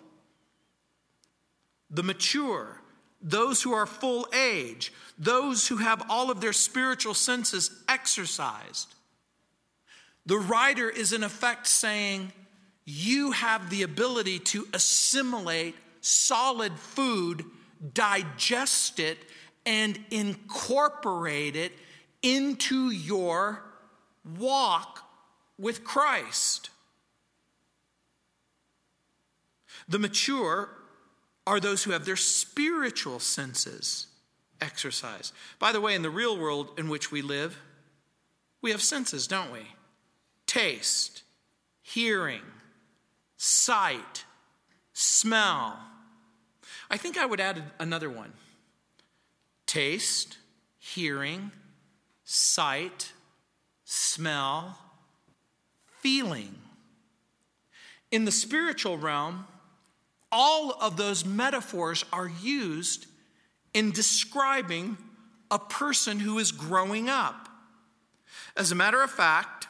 The 1.89 2.03
mature, 2.03 2.83
those 3.23 3.63
who 3.63 3.73
are 3.73 3.87
full 3.87 4.29
age, 4.35 4.93
those 5.19 5.67
who 5.67 5.79
have 5.79 6.03
all 6.11 6.31
of 6.31 6.43
their 6.43 6.53
spiritual 6.53 7.15
senses 7.15 7.71
exercised. 7.89 8.95
The 10.27 10.37
writer 10.37 10.91
is 10.91 11.15
in 11.15 11.23
effect 11.23 11.67
saying, 11.67 12.31
You 12.85 13.31
have 13.31 13.71
the 13.71 13.85
ability 13.85 14.41
to 14.41 14.69
assimilate 14.75 15.77
solid 16.05 16.79
food, 16.79 17.45
digest 17.93 18.99
it, 18.99 19.19
and 19.67 19.99
incorporate 20.11 21.57
it 21.57 21.73
into 22.23 22.91
your 22.91 23.63
walk 24.39 25.01
with 25.59 25.85
Christ. 25.85 26.71
The 29.89 29.99
mature 29.99 30.71
are 31.47 31.61
those 31.61 31.85
who 31.85 31.91
have 31.93 32.05
their 32.05 32.17
spiritual 32.17 33.21
senses 33.21 34.07
exercised. 34.61 35.35
By 35.59 35.73
the 35.73 35.81
way, 35.81 35.95
in 35.95 36.03
the 36.03 36.11
real 36.11 36.39
world 36.39 36.71
in 36.79 36.89
which 36.89 37.13
we 37.13 37.23
live, 37.23 37.59
we 38.63 38.71
have 38.71 38.83
senses, 38.83 39.27
don't 39.27 39.53
we? 39.53 39.67
Taste, 40.47 41.23
hearing, 41.83 42.43
sight, 43.37 44.25
smell, 44.95 45.79
I 46.95 46.97
think 46.97 47.19
I 47.19 47.27
would 47.27 47.41
add 47.41 47.61
another 47.81 48.09
one 48.09 48.33
taste, 49.67 50.39
hearing, 50.79 51.51
sight, 52.23 53.11
smell, 53.85 54.79
feeling. 56.03 56.55
In 58.13 58.25
the 58.25 58.31
spiritual 58.31 58.97
realm, 58.97 59.49
all 60.31 60.71
of 60.81 60.97
those 60.97 61.25
metaphors 61.25 62.05
are 62.13 62.31
used 62.41 63.07
in 63.73 63.91
describing 63.91 64.97
a 65.51 65.59
person 65.59 66.21
who 66.21 66.39
is 66.39 66.53
growing 66.53 67.09
up. 67.09 67.49
As 68.57 68.71
a 68.71 68.77
matter 68.77 69.03
of 69.03 69.11
fact, 69.11 69.67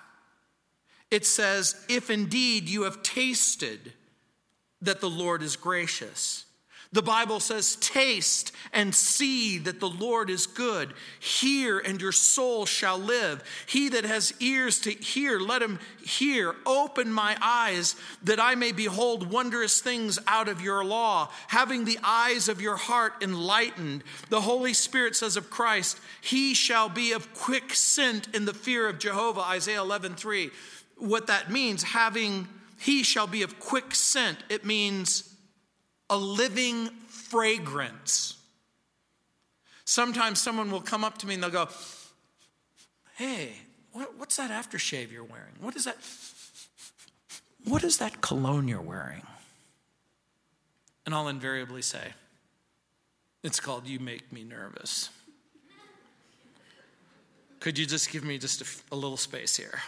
it 1.10 1.24
says, 1.24 1.86
If 1.88 2.10
indeed 2.10 2.68
you 2.68 2.82
have 2.82 3.02
tasted 3.02 3.94
that 4.82 5.00
the 5.00 5.08
Lord 5.08 5.42
is 5.42 5.56
gracious. 5.56 6.43
The 6.94 7.02
Bible 7.02 7.40
says, 7.40 7.74
Taste 7.74 8.52
and 8.72 8.94
see 8.94 9.58
that 9.58 9.80
the 9.80 9.88
Lord 9.88 10.30
is 10.30 10.46
good. 10.46 10.94
Hear, 11.18 11.80
and 11.80 12.00
your 12.00 12.12
soul 12.12 12.66
shall 12.66 12.98
live. 12.98 13.42
He 13.66 13.88
that 13.88 14.04
has 14.04 14.32
ears 14.38 14.78
to 14.82 14.92
hear, 14.92 15.40
let 15.40 15.60
him 15.60 15.80
hear. 16.06 16.54
Open 16.64 17.10
my 17.10 17.36
eyes 17.42 17.96
that 18.22 18.38
I 18.38 18.54
may 18.54 18.70
behold 18.70 19.28
wondrous 19.28 19.80
things 19.80 20.20
out 20.28 20.46
of 20.46 20.60
your 20.60 20.84
law, 20.84 21.30
having 21.48 21.84
the 21.84 21.98
eyes 22.04 22.48
of 22.48 22.60
your 22.60 22.76
heart 22.76 23.14
enlightened. 23.20 24.04
The 24.30 24.42
Holy 24.42 24.72
Spirit 24.72 25.16
says 25.16 25.36
of 25.36 25.50
Christ, 25.50 25.98
He 26.20 26.54
shall 26.54 26.88
be 26.88 27.10
of 27.10 27.34
quick 27.34 27.74
scent 27.74 28.32
in 28.32 28.44
the 28.44 28.54
fear 28.54 28.88
of 28.88 29.00
Jehovah. 29.00 29.40
Isaiah 29.40 29.80
11 29.80 30.14
3. 30.14 30.48
What 30.98 31.26
that 31.26 31.50
means, 31.50 31.82
having, 31.82 32.46
He 32.78 33.02
shall 33.02 33.26
be 33.26 33.42
of 33.42 33.58
quick 33.58 33.96
scent, 33.96 34.38
it 34.48 34.64
means 34.64 35.33
a 36.10 36.16
living 36.16 36.88
fragrance. 37.08 38.36
Sometimes 39.84 40.40
someone 40.40 40.70
will 40.70 40.80
come 40.80 41.04
up 41.04 41.18
to 41.18 41.26
me 41.26 41.34
and 41.34 41.42
they'll 41.42 41.50
go, 41.50 41.68
Hey, 43.16 43.52
what, 43.92 44.16
what's 44.18 44.36
that 44.36 44.50
aftershave 44.50 45.12
you're 45.12 45.24
wearing? 45.24 45.54
What 45.60 45.76
is 45.76 45.84
that? 45.84 45.96
What 47.64 47.84
is 47.84 47.98
that 47.98 48.20
cologne 48.20 48.68
you're 48.68 48.80
wearing? 48.80 49.22
And 51.06 51.14
I'll 51.14 51.28
invariably 51.28 51.82
say, 51.82 52.12
It's 53.42 53.60
called 53.60 53.86
You 53.86 54.00
Make 54.00 54.32
Me 54.32 54.42
Nervous. 54.42 55.10
Could 57.60 57.78
you 57.78 57.86
just 57.86 58.10
give 58.10 58.24
me 58.24 58.36
just 58.36 58.60
a, 58.60 58.94
a 58.94 58.96
little 58.96 59.16
space 59.16 59.56
here? 59.56 59.80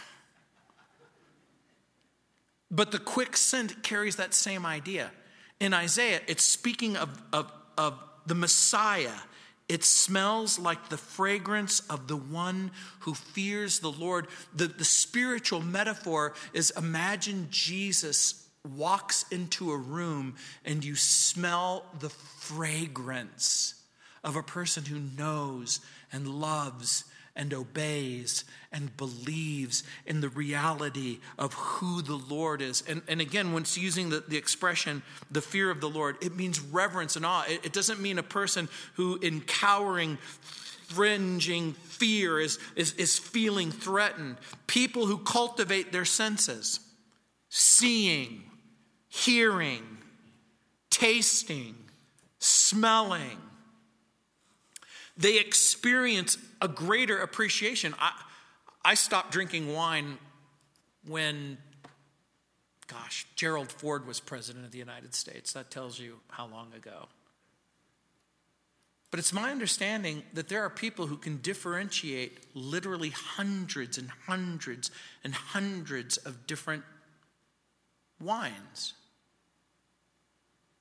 But 2.71 2.91
the 2.91 2.99
quick 2.99 3.37
scent 3.37 3.83
carries 3.83 4.15
that 4.15 4.33
same 4.33 4.65
idea. 4.65 5.11
In 5.59 5.73
Isaiah, 5.73 6.21
it's 6.27 6.43
speaking 6.43 6.97
of, 6.97 7.21
of, 7.33 7.51
of 7.77 7.99
the 8.25 8.35
Messiah. 8.35 9.19
It 9.67 9.83
smells 9.83 10.57
like 10.57 10.89
the 10.89 10.97
fragrance 10.97 11.81
of 11.89 12.07
the 12.07 12.15
one 12.15 12.71
who 12.99 13.13
fears 13.13 13.79
the 13.79 13.91
Lord. 13.91 14.27
The, 14.55 14.67
the 14.67 14.85
spiritual 14.85 15.61
metaphor 15.61 16.33
is 16.53 16.71
imagine 16.77 17.47
Jesus 17.49 18.47
walks 18.75 19.25
into 19.31 19.71
a 19.71 19.77
room 19.77 20.35
and 20.65 20.83
you 20.83 20.95
smell 20.95 21.85
the 21.99 22.09
fragrance 22.09 23.75
of 24.23 24.35
a 24.35 24.43
person 24.43 24.85
who 24.85 24.99
knows 25.17 25.79
and 26.11 26.27
loves 26.27 27.05
and 27.37 27.53
obeys 27.53 28.43
and 28.71 28.97
believes 28.97 29.83
in 30.05 30.19
the 30.19 30.29
reality 30.29 31.19
of 31.37 31.53
who 31.53 32.01
the 32.01 32.15
Lord 32.15 32.61
is. 32.61 32.83
And, 32.89 33.01
and 33.07 33.21
again, 33.21 33.53
when 33.53 33.63
it's 33.63 33.77
using 33.77 34.09
the, 34.09 34.23
the 34.27 34.35
expression, 34.35 35.03
the 35.31 35.41
fear 35.41 35.69
of 35.69 35.79
the 35.79 35.87
Lord, 35.87 36.17
it 36.21 36.35
means 36.35 36.59
reverence 36.59 37.15
and 37.15 37.25
awe. 37.25 37.45
It, 37.47 37.67
it 37.67 37.73
doesn't 37.73 38.01
mean 38.01 38.17
a 38.17 38.23
person 38.23 38.67
who, 38.95 39.17
in 39.17 39.41
cowering, 39.41 40.17
fringing 40.87 41.73
fear, 41.73 42.39
is, 42.39 42.59
is, 42.75 42.93
is 42.93 43.17
feeling 43.17 43.71
threatened. 43.71 44.37
People 44.65 45.05
who 45.05 45.19
cultivate 45.19 45.91
their 45.91 46.05
senses, 46.05 46.79
seeing, 47.49 48.43
hearing, 49.07 49.83
tasting, 50.89 51.75
smelling, 52.39 53.37
they 55.15 55.39
experience 55.39 56.37
a 56.61 56.67
greater 56.67 57.19
appreciation. 57.19 57.93
I, 57.99 58.11
I 58.83 58.93
stopped 58.93 59.31
drinking 59.31 59.73
wine 59.73 60.17
when, 61.07 61.57
gosh, 62.87 63.25
Gerald 63.35 63.71
Ford 63.71 64.07
was 64.07 64.19
president 64.19 64.65
of 64.65 64.71
the 64.71 64.79
United 64.79 65.13
States. 65.13 65.53
That 65.53 65.71
tells 65.71 65.99
you 65.99 66.19
how 66.29 66.47
long 66.47 66.73
ago. 66.73 67.07
But 69.09 69.19
it's 69.19 69.31
my 69.31 69.51
understanding 69.51 70.23
that 70.33 70.49
there 70.49 70.63
are 70.63 70.69
people 70.69 71.07
who 71.07 71.17
can 71.17 71.37
differentiate 71.37 72.39
literally 72.53 73.09
hundreds 73.09 73.97
and 73.97 74.09
hundreds 74.25 74.91
and 75.23 75.33
hundreds 75.33 76.17
of 76.17 76.45
different 76.45 76.83
wines. 78.19 78.93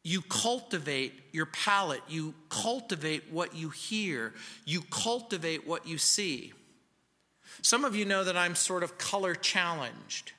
You 0.07 0.23
cultivate 0.23 1.13
your 1.33 1.47
palate, 1.47 2.03
you 2.07 2.33
cultivate 2.49 3.25
what 3.33 3.57
you 3.57 3.71
hear, 3.71 4.35
you 4.65 4.83
cultivate 4.83 5.67
what 5.67 5.85
you 5.85 5.99
see. 5.99 6.53
Some 7.61 7.85
of 7.85 7.97
you 7.97 8.05
know 8.05 8.23
that 8.23 8.37
I'm 8.37 8.55
sort 8.55 8.85
of 8.85 8.99
color 8.99 9.35
challenged. 9.35 10.31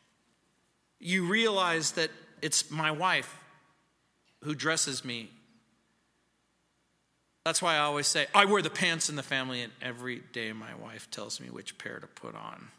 You 1.02 1.28
realize 1.28 1.92
that 1.92 2.12
it's 2.42 2.72
my 2.72 2.92
wife 2.92 3.44
who 4.42 4.56
dresses 4.56 5.04
me. 5.04 5.32
That's 7.44 7.62
why 7.62 7.76
I 7.76 7.80
always 7.80 8.08
say, 8.08 8.28
I 8.34 8.46
wear 8.46 8.62
the 8.62 8.70
pants 8.70 9.10
in 9.10 9.18
the 9.18 9.22
family, 9.22 9.62
and 9.62 9.74
every 9.82 10.22
day 10.32 10.54
my 10.54 10.76
wife 10.76 11.12
tells 11.12 11.42
me 11.42 11.50
which 11.50 11.78
pair 11.78 12.00
to 12.00 12.08
put 12.08 12.36
on. 12.36 12.70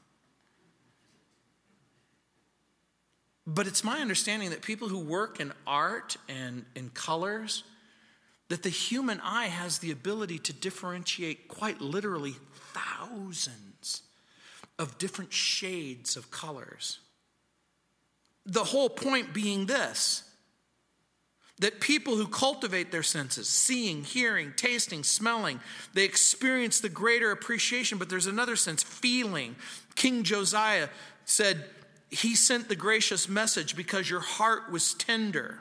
But 3.51 3.67
it's 3.67 3.83
my 3.83 4.01
understanding 4.01 4.51
that 4.51 4.61
people 4.61 4.91
who 4.91 4.99
work 4.99 5.41
in 5.41 5.55
art 5.67 6.19
and 6.29 6.67
in 6.77 6.91
colors, 6.91 7.65
that 8.51 8.63
the 8.63 8.69
human 8.69 9.21
eye 9.21 9.47
has 9.47 9.79
the 9.79 9.91
ability 9.91 10.39
to 10.41 10.53
differentiate 10.53 11.49
quite 11.49 11.81
literally 11.81 12.37
thousands 12.75 14.03
of 14.79 14.99
different 14.99 15.33
shades 15.33 16.15
of 16.15 16.31
colors. 16.31 16.99
The 18.45 18.65
whole 18.65 18.91
point 18.91 19.33
being 19.33 19.65
this 19.65 20.25
that 21.61 21.81
people 21.81 22.15
who 22.15 22.29
cultivate 22.29 22.93
their 22.93 23.03
senses, 23.03 23.49
seeing, 23.49 24.05
hearing, 24.05 24.53
tasting, 24.57 25.03
smelling, 25.03 25.59
they 25.93 26.05
experience 26.05 26.79
the 26.79 26.89
greater 26.89 27.33
appreciation, 27.33 27.99
but 27.99 28.09
there's 28.09 28.29
another 28.29 28.55
sense, 28.55 28.85
feeling. 28.85 29.57
King 29.97 30.23
Josiah 30.23 30.89
said, 31.25 31.65
he 32.11 32.35
sent 32.35 32.69
the 32.69 32.77
gracious 32.77 33.29
message 33.29 33.77
because 33.77 34.09
your 34.09 34.21
heart 34.21 34.71
was 34.71 34.95
tender. 34.95 35.61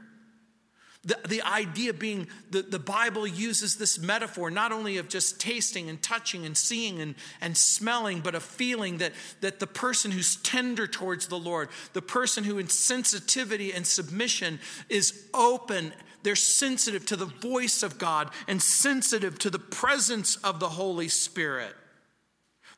The, 1.03 1.17
the 1.27 1.41
idea 1.41 1.93
being 1.93 2.27
that 2.51 2.71
the 2.71 2.79
Bible 2.79 3.25
uses 3.25 3.77
this 3.77 3.97
metaphor 3.97 4.51
not 4.51 4.71
only 4.71 4.97
of 4.97 5.07
just 5.07 5.39
tasting 5.39 5.89
and 5.89 6.01
touching 6.01 6.45
and 6.45 6.57
seeing 6.57 6.99
and, 6.99 7.15
and 7.39 7.55
smelling, 7.55 8.19
but 8.19 8.35
a 8.35 8.39
feeling 8.39 8.97
that, 8.97 9.13
that 9.39 9.59
the 9.59 9.67
person 9.67 10.11
who's 10.11 10.35
tender 10.37 10.85
towards 10.85 11.27
the 11.27 11.37
Lord, 11.37 11.69
the 11.93 12.01
person 12.01 12.43
who 12.43 12.57
in 12.57 12.67
sensitivity 12.67 13.71
and 13.71 13.87
submission 13.87 14.59
is 14.89 15.29
open, 15.33 15.93
they're 16.23 16.35
sensitive 16.35 17.05
to 17.05 17.15
the 17.15 17.25
voice 17.25 17.83
of 17.83 17.97
God 17.97 18.31
and 18.47 18.61
sensitive 18.61 19.39
to 19.39 19.49
the 19.49 19.59
presence 19.59 20.35
of 20.37 20.59
the 20.59 20.69
Holy 20.69 21.07
Spirit. 21.07 21.73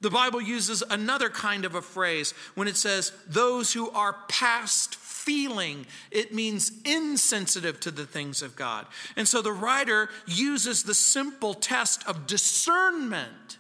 The 0.01 0.09
Bible 0.09 0.41
uses 0.41 0.81
another 0.89 1.29
kind 1.29 1.65
of 1.65 1.75
a 1.75 1.81
phrase 1.81 2.33
when 2.55 2.67
it 2.67 2.77
says, 2.77 3.11
those 3.27 3.73
who 3.73 3.89
are 3.89 4.15
past 4.29 4.95
feeling. 4.95 5.85
It 6.09 6.33
means 6.33 6.71
insensitive 6.85 7.79
to 7.81 7.91
the 7.91 8.05
things 8.05 8.41
of 8.41 8.55
God. 8.55 8.87
And 9.17 9.27
so 9.27 9.41
the 9.41 9.51
writer 9.51 10.09
uses 10.25 10.83
the 10.83 10.93
simple 10.93 11.53
test 11.53 12.07
of 12.07 12.25
discernment 12.25 13.57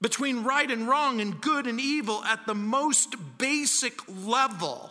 between 0.00 0.42
right 0.42 0.68
and 0.68 0.88
wrong 0.88 1.20
and 1.20 1.40
good 1.40 1.68
and 1.68 1.80
evil 1.80 2.24
at 2.24 2.44
the 2.44 2.56
most 2.56 3.14
basic 3.38 3.94
level 4.08 4.90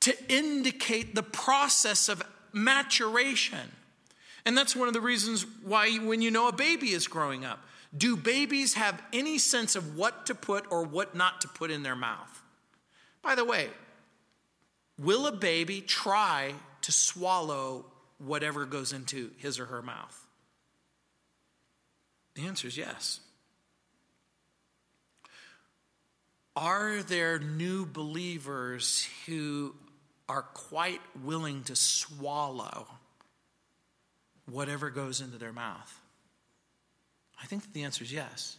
to 0.00 0.16
indicate 0.32 1.14
the 1.14 1.22
process 1.22 2.08
of 2.08 2.22
maturation. 2.52 3.70
And 4.48 4.56
that's 4.56 4.74
one 4.74 4.88
of 4.88 4.94
the 4.94 5.02
reasons 5.02 5.44
why, 5.62 5.96
when 5.96 6.22
you 6.22 6.30
know 6.30 6.48
a 6.48 6.52
baby 6.52 6.92
is 6.92 7.06
growing 7.06 7.44
up, 7.44 7.62
do 7.94 8.16
babies 8.16 8.72
have 8.72 9.02
any 9.12 9.36
sense 9.36 9.76
of 9.76 9.94
what 9.94 10.24
to 10.24 10.34
put 10.34 10.64
or 10.72 10.84
what 10.84 11.14
not 11.14 11.42
to 11.42 11.48
put 11.48 11.70
in 11.70 11.82
their 11.82 11.94
mouth? 11.94 12.42
By 13.20 13.34
the 13.34 13.44
way, 13.44 13.68
will 14.98 15.26
a 15.26 15.32
baby 15.32 15.82
try 15.82 16.54
to 16.80 16.90
swallow 16.90 17.84
whatever 18.16 18.64
goes 18.64 18.94
into 18.94 19.32
his 19.36 19.58
or 19.58 19.66
her 19.66 19.82
mouth? 19.82 20.18
The 22.34 22.46
answer 22.46 22.68
is 22.68 22.78
yes. 22.78 23.20
Are 26.56 27.02
there 27.02 27.38
new 27.38 27.84
believers 27.84 29.06
who 29.26 29.74
are 30.26 30.40
quite 30.40 31.02
willing 31.22 31.64
to 31.64 31.76
swallow 31.76 32.86
whatever 34.50 34.90
goes 34.90 35.20
into 35.20 35.38
their 35.38 35.52
mouth? 35.52 36.00
I 37.40 37.46
think 37.46 37.72
the 37.72 37.84
answer 37.84 38.04
is 38.04 38.12
yes. 38.12 38.56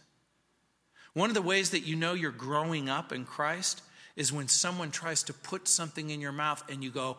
One 1.12 1.28
of 1.28 1.34
the 1.34 1.42
ways 1.42 1.70
that 1.70 1.80
you 1.80 1.96
know 1.96 2.14
you're 2.14 2.30
growing 2.30 2.88
up 2.88 3.12
in 3.12 3.24
Christ 3.24 3.82
is 4.16 4.32
when 4.32 4.48
someone 4.48 4.90
tries 4.90 5.22
to 5.24 5.32
put 5.32 5.68
something 5.68 6.10
in 6.10 6.20
your 6.20 6.32
mouth 6.32 6.62
and 6.70 6.82
you 6.82 6.90
go, 6.90 7.18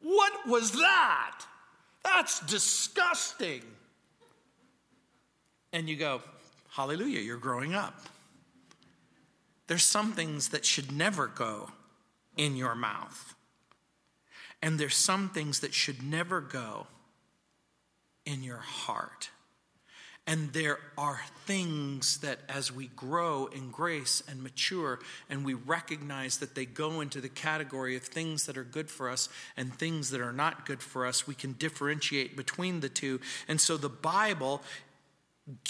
What 0.00 0.32
was 0.46 0.72
that? 0.72 1.44
That's 2.04 2.40
disgusting. 2.40 3.62
And 5.72 5.88
you 5.88 5.96
go, 5.96 6.22
Hallelujah, 6.70 7.20
you're 7.20 7.36
growing 7.36 7.74
up. 7.74 7.94
There's 9.68 9.84
some 9.84 10.12
things 10.12 10.48
that 10.48 10.64
should 10.64 10.90
never 10.92 11.28
go 11.28 11.70
in 12.36 12.56
your 12.56 12.74
mouth. 12.74 13.34
And 14.60 14.78
there's 14.78 14.96
some 14.96 15.28
things 15.28 15.60
that 15.60 15.74
should 15.74 16.02
never 16.02 16.40
go 16.40 16.86
in 18.24 18.42
your 18.42 18.58
heart. 18.58 19.30
And 20.26 20.52
there 20.52 20.78
are 20.96 21.20
things 21.46 22.18
that 22.18 22.38
as 22.48 22.70
we 22.70 22.86
grow 22.94 23.46
in 23.46 23.70
grace 23.72 24.22
and 24.28 24.40
mature, 24.40 25.00
and 25.28 25.44
we 25.44 25.54
recognize 25.54 26.38
that 26.38 26.54
they 26.54 26.64
go 26.64 27.00
into 27.00 27.20
the 27.20 27.28
category 27.28 27.96
of 27.96 28.04
things 28.04 28.46
that 28.46 28.56
are 28.56 28.62
good 28.62 28.88
for 28.88 29.10
us 29.10 29.28
and 29.56 29.74
things 29.74 30.10
that 30.10 30.20
are 30.20 30.32
not 30.32 30.64
good 30.64 30.80
for 30.80 31.06
us, 31.06 31.26
we 31.26 31.34
can 31.34 31.54
differentiate 31.54 32.36
between 32.36 32.80
the 32.80 32.88
two. 32.88 33.20
And 33.48 33.60
so 33.60 33.76
the 33.76 33.88
Bible 33.88 34.62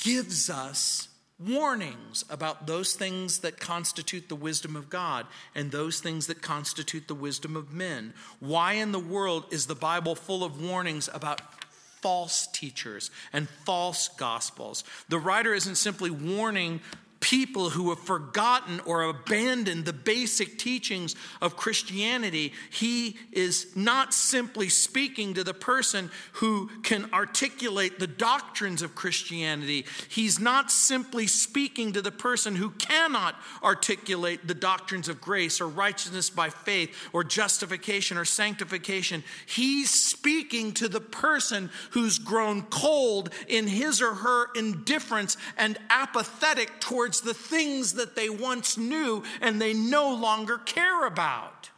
gives 0.05 0.51
us 0.51 1.09
warnings 1.39 2.25
about 2.29 2.67
those 2.67 2.93
things 2.93 3.39
that 3.39 3.59
constitute 3.59 4.29
the 4.29 4.37
wisdom 4.37 4.77
of 4.77 4.91
God 4.91 5.27
and 5.55 5.71
those 5.71 6.01
things 6.01 6.27
that 6.27 6.43
constitute 6.43 7.09
the 7.09 7.15
wisdom 7.15 7.57
of 7.57 7.73
men. 7.73 8.13
Why 8.39 8.75
in 8.75 8.93
the 8.93 8.99
world 8.99 9.47
is 9.51 9.67
the 9.67 9.75
Bible 9.75 10.15
full 10.15 10.45
of 10.45 10.63
warnings 10.63 11.09
about 11.13 11.41
false 12.03 12.49
teachers 12.49 13.11
and 13.33 13.49
false 13.65 14.09
gospels. 14.09 14.85
The 15.09 15.19
writer 15.19 15.55
isn't 15.55 15.77
simply 15.77 16.11
warning 16.11 16.81
people 17.23 17.71
who 17.71 17.91
have 17.91 18.01
forgotten 18.01 18.81
or 18.81 19.05
abandoned 19.05 19.85
the 19.85 19.93
basic 19.93 20.59
teachings 20.59 21.15
of 21.41 21.57
Christianity. 21.57 22.53
He 22.69 23.17
is 23.31 23.75
not 23.77 24.13
simply 24.13 24.69
speaking 24.69 25.35
to 25.35 25.45
the 25.45 25.55
person 25.55 26.11
who 26.33 26.69
can 26.83 27.09
articulate 27.13 28.01
the 28.01 28.09
doctrines 28.09 28.83
of 28.83 28.97
Christianity. 28.97 29.87
He's 30.09 30.41
not 30.41 30.71
simply 30.71 31.29
speaking 31.29 31.93
to 31.93 32.03
the 32.03 32.11
person 32.11 32.57
who 32.57 32.71
cannot 32.71 33.37
articulate 33.63 34.49
the 34.49 34.55
doctrines 34.55 35.09
of 35.09 35.21
grace 35.21 35.61
or 35.61 35.69
righteousness 35.69 36.29
by 36.29 36.51
faith 36.51 36.95
or 37.13 37.23
justification 37.23 38.19
or 38.19 38.25
sanctification. 38.25 39.23
He's 39.47 39.91
speaking 39.91 40.73
to 40.73 40.89
the 40.89 41.01
person 41.01 41.71
who's 41.93 42.19
grown 42.19 42.63
cold 42.63 43.31
in 43.47 43.69
his 43.69 44.03
or 44.03 44.13
her 44.13 44.47
indifference 44.57 45.37
and 45.57 45.79
apathetic 45.89 46.81
towards 46.81 47.12
towards 47.13 47.21
the 47.21 47.35
things 47.35 47.95
that 47.95 48.15
they 48.17 48.31
once 48.31 48.79
knew 48.79 49.23
and 49.41 49.61
they 49.61 49.75
no 49.75 50.15
longer 50.15 50.59
care 50.59 51.07
about. 51.07 51.71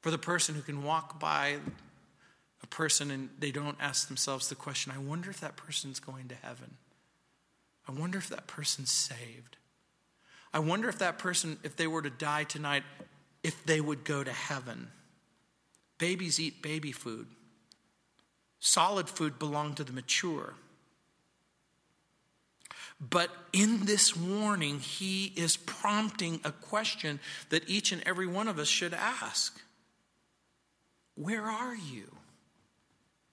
For 0.00 0.10
the 0.10 0.18
person 0.18 0.54
who 0.54 0.62
can 0.62 0.82
walk 0.82 1.20
by 1.20 1.58
a 2.62 2.66
person 2.66 3.10
and 3.10 3.28
they 3.38 3.50
don't 3.52 3.76
ask 3.80 4.08
themselves 4.08 4.48
the 4.48 4.54
question, 4.54 4.92
I 4.94 4.98
wonder 4.98 5.30
if 5.30 5.40
that 5.40 5.56
person's 5.56 6.00
going 6.00 6.28
to 6.28 6.34
heaven. 6.34 6.76
I 7.86 7.92
wonder 7.92 8.18
if 8.18 8.28
that 8.30 8.46
person's 8.46 8.90
saved. 8.90 9.56
I 10.52 10.58
wonder 10.58 10.88
if 10.88 10.98
that 10.98 11.18
person, 11.18 11.58
if 11.62 11.76
they 11.76 11.86
were 11.86 12.02
to 12.02 12.10
die 12.10 12.44
tonight, 12.44 12.82
if 13.42 13.64
they 13.66 13.80
would 13.80 14.04
go 14.04 14.24
to 14.24 14.32
heaven. 14.32 14.88
Babies 15.98 16.40
eat 16.40 16.62
baby 16.62 16.92
food. 16.92 17.26
Solid 18.60 19.08
food 19.08 19.38
belong 19.38 19.74
to 19.74 19.84
the 19.84 19.92
mature. 19.92 20.54
But 23.00 23.30
in 23.54 23.86
this 23.86 24.14
warning, 24.14 24.80
he 24.80 25.32
is 25.34 25.56
prompting 25.56 26.40
a 26.44 26.52
question 26.52 27.18
that 27.48 27.68
each 27.68 27.92
and 27.92 28.02
every 28.04 28.26
one 28.26 28.46
of 28.46 28.58
us 28.58 28.68
should 28.68 28.92
ask 28.92 29.60
Where 31.14 31.44
are 31.44 31.74
you 31.74 32.14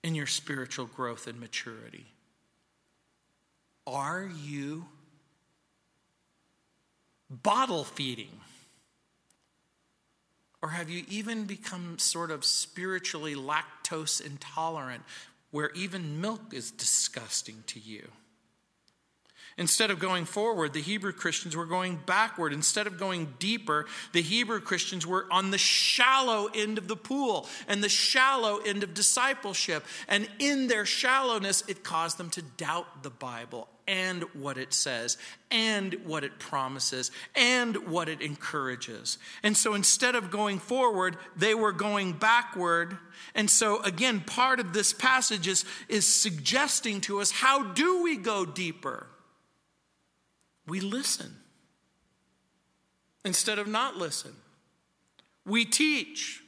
in 0.03 0.15
your 0.15 0.28
spiritual 0.28 0.86
growth 0.86 1.28
and 1.28 1.38
maturity? 1.39 2.05
Are 3.86 4.30
you 4.43 4.86
bottle 7.30 7.84
feeding? 7.84 8.39
Or 10.62 10.70
have 10.70 10.89
you 10.89 11.03
even 11.08 11.45
become 11.45 11.99
sort 11.99 12.32
of 12.32 12.43
spiritually 12.43 13.36
lactose 13.36 14.26
intolerant, 14.26 15.03
where 15.51 15.72
even 15.72 16.20
milk 16.20 16.53
is 16.53 16.72
disgusting 16.72 17.64
to 17.68 17.80
you? 17.80 18.08
Instead 19.60 19.89
of 19.89 19.97
going 19.97 20.26
forward, 20.26 20.74
the 20.74 20.82
Hebrew 20.82 21.12
Christians 21.12 21.55
were 21.55 21.66
going 21.66 21.99
backward. 22.05 22.53
Instead 22.53 22.86
of 22.86 22.99
going 22.99 23.34
deeper, 23.39 23.88
the 24.14 24.22
Hebrew 24.22 24.60
Christians 24.60 25.05
were 25.05 25.26
on 25.32 25.49
the 25.49 25.58
shallow 25.58 26.47
end 26.53 26.78
of 26.78 26.88
the 26.88 26.95
pool 26.95 27.49
and 27.68 27.84
the 27.84 27.89
shallow 27.89 28.58
end 28.58 28.84
of 28.84 28.93
discipleship. 28.93 29.84
And 30.08 30.30
in 30.38 30.68
their 30.68 30.86
shallowness, 30.86 31.64
it 31.68 31.84
caused 31.84 32.20
them 32.20 32.30
to 32.32 32.43
doubt 32.43 33.01
the 33.01 33.10
Bible 33.10 33.68
and 33.88 34.23
what 34.33 34.57
it 34.57 34.73
says 34.73 35.17
and 35.49 35.93
what 36.05 36.23
it 36.23 36.39
promises 36.39 37.11
and 37.35 37.88
what 37.88 38.09
it 38.09 38.21
encourages. 38.21 39.17
And 39.43 39.55
so 39.55 39.73
instead 39.73 40.15
of 40.15 40.29
going 40.29 40.59
forward, 40.59 41.17
they 41.35 41.55
were 41.55 41.71
going 41.71 42.13
backward. 42.13 42.97
And 43.33 43.49
so, 43.49 43.81
again, 43.81 44.21
part 44.21 44.59
of 44.59 44.73
this 44.73 44.91
passage 44.91 45.47
is, 45.47 45.63
is 45.88 46.05
suggesting 46.05 47.01
to 47.01 47.21
us 47.21 47.31
how 47.31 47.63
do 47.63 48.03
we 48.03 48.17
go 48.17 48.45
deeper? 48.45 49.07
We 50.67 50.81
listen 50.81 51.33
instead 53.23 53.57
of 53.57 53.67
not 53.67 53.95
listen. 53.95 54.33
We 55.45 55.63
teach 55.63 56.43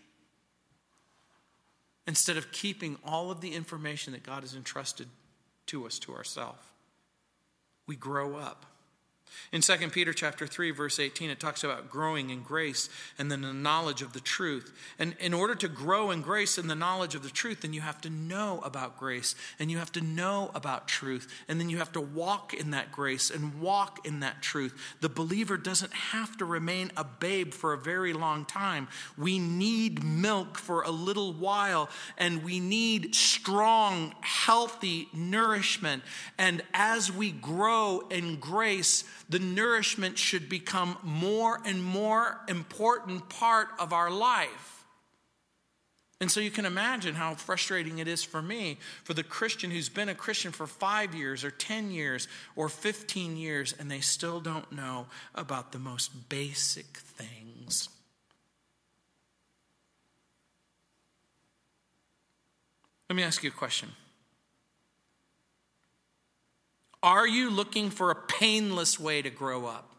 instead 2.06 2.36
of 2.36 2.52
keeping 2.52 2.98
all 3.06 3.32
of 3.32 3.40
the 3.40 3.54
information 3.54 4.12
that 4.14 4.24
God 4.24 4.42
has 4.42 4.56
entrusted 4.56 5.08
to 5.68 5.86
us 5.86 6.00
to 6.00 6.14
ourselves. 6.14 6.69
We 7.90 7.96
grow 7.96 8.36
up. 8.36 8.69
In 9.52 9.62
2 9.62 9.90
Peter 9.90 10.14
chapter 10.14 10.46
3 10.46 10.72
verse 10.72 11.00
18 11.00 11.30
it 11.30 11.40
talks 11.40 11.64
about 11.64 11.90
growing 11.90 12.30
in 12.30 12.44
grace 12.44 12.90
and 13.18 13.32
then 13.32 13.42
the 13.42 13.54
knowledge 13.54 14.02
of 14.02 14.14
the 14.14 14.20
truth. 14.20 14.72
And 15.00 15.16
in 15.20 15.34
order 15.34 15.56
to 15.56 15.68
grow 15.68 16.12
in 16.12 16.22
grace 16.22 16.58
and 16.58 16.70
the 16.70 16.76
knowledge 16.76 17.16
of 17.16 17.24
the 17.24 17.30
truth 17.30 17.62
then 17.62 17.74
you 17.74 17.82
have 17.82 18.00
to 18.02 18.10
know 18.10 18.62
about 18.64 18.98
grace 18.98 19.36
and 19.58 19.72
you 19.72 19.78
have 19.78 19.92
to 19.94 20.02
know 20.02 20.52
about 20.54 20.88
truth 20.88 21.28
and 21.48 21.60
then 21.60 21.70
you 21.70 21.78
have 21.78 21.92
to 21.94 22.02
walk 22.02 22.54
in 22.54 22.72
that 22.72 22.92
grace 22.92 23.32
and 23.32 23.60
walk 23.60 24.06
in 24.06 24.20
that 24.20 24.42
truth. 24.42 24.74
The 25.02 25.10
believer 25.10 25.58
doesn't 25.58 25.94
have 25.94 26.38
to 26.38 26.46
remain 26.46 26.92
a 26.96 27.04
babe 27.04 27.54
for 27.54 27.74
a 27.74 27.78
very 27.78 28.14
long 28.14 28.46
time. 28.46 28.88
We 29.18 29.40
need 29.40 30.04
milk 30.04 30.58
for 30.58 30.84
a 30.84 30.92
little 30.92 31.34
while 31.34 31.90
and 32.18 32.44
we 32.44 32.60
need 32.60 33.16
strong 33.16 34.14
healthy 34.22 35.08
nourishment 35.14 36.04
and 36.38 36.62
as 36.74 37.12
we 37.12 37.32
grow 37.32 38.04
in 38.10 38.36
grace 38.38 39.04
the 39.30 39.40
nourishment 39.40 40.18
should 40.18 40.50
become 40.50 40.98
more 41.04 41.62
and 41.64 41.84
more 41.84 42.42
important 42.48 43.30
part 43.30 43.68
of 43.80 43.94
our 43.94 44.10
life. 44.10 44.80
And 46.22 46.30
so 46.30 46.42
you 46.42 46.52
can 46.52 46.66
imagine 46.66 47.16
how 47.16 47.36
frustrating 47.36 48.00
it 48.00 48.08
is 48.08 48.24
for 48.24 48.42
me, 48.42 48.78
for 49.06 49.14
the 49.14 49.24
Christian 49.24 49.72
who's 49.72 49.88
been 49.88 50.10
a 50.10 50.16
Christian 50.16 50.52
for 50.52 50.68
five 50.68 51.16
years 51.16 51.46
or 51.46 51.52
10 51.52 51.92
years 51.92 52.28
or 52.58 52.68
15 52.68 53.38
years, 53.38 53.74
and 53.80 53.90
they 53.90 54.02
still 54.02 54.42
don't 54.42 54.70
know 54.72 55.08
about 55.34 55.72
the 55.72 55.80
most 55.80 56.28
basic 56.28 56.98
things. 56.98 57.88
Let 63.10 63.16
me 63.16 63.24
ask 63.24 63.42
you 63.44 63.50
a 63.50 63.54
question. 63.54 63.90
Are 67.02 67.28
you 67.28 67.50
looking 67.50 67.90
for 67.90 68.12
a 68.12 68.16
painless 68.16 69.00
way 69.00 69.22
to 69.22 69.30
grow 69.30 69.66
up? 69.66 69.90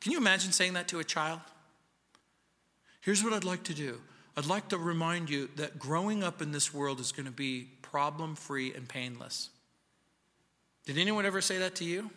Can 0.00 0.12
you 0.12 0.18
imagine 0.18 0.52
saying 0.52 0.74
that 0.74 0.88
to 0.88 0.98
a 0.98 1.04
child? 1.04 1.40
Here's 3.00 3.22
what 3.22 3.32
I'd 3.32 3.44
like 3.44 3.64
to 3.64 3.74
do 3.74 4.00
I'd 4.36 4.46
like 4.46 4.68
to 4.68 4.78
remind 4.78 5.28
you 5.30 5.48
that 5.56 5.78
growing 5.78 6.22
up 6.24 6.40
in 6.40 6.52
this 6.52 6.72
world 6.72 7.00
is 7.00 7.12
going 7.12 7.26
to 7.26 7.32
be 7.32 7.68
problem 7.82 8.34
free 8.34 8.72
and 8.74 8.88
painless. 8.88 9.50
Did 10.86 10.98
anyone 10.98 11.26
ever 11.26 11.40
say 11.40 11.58
that 11.58 11.76
to 11.76 11.84
you? 11.84 12.10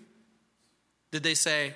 Did 1.11 1.23
they 1.23 1.33
say, 1.33 1.73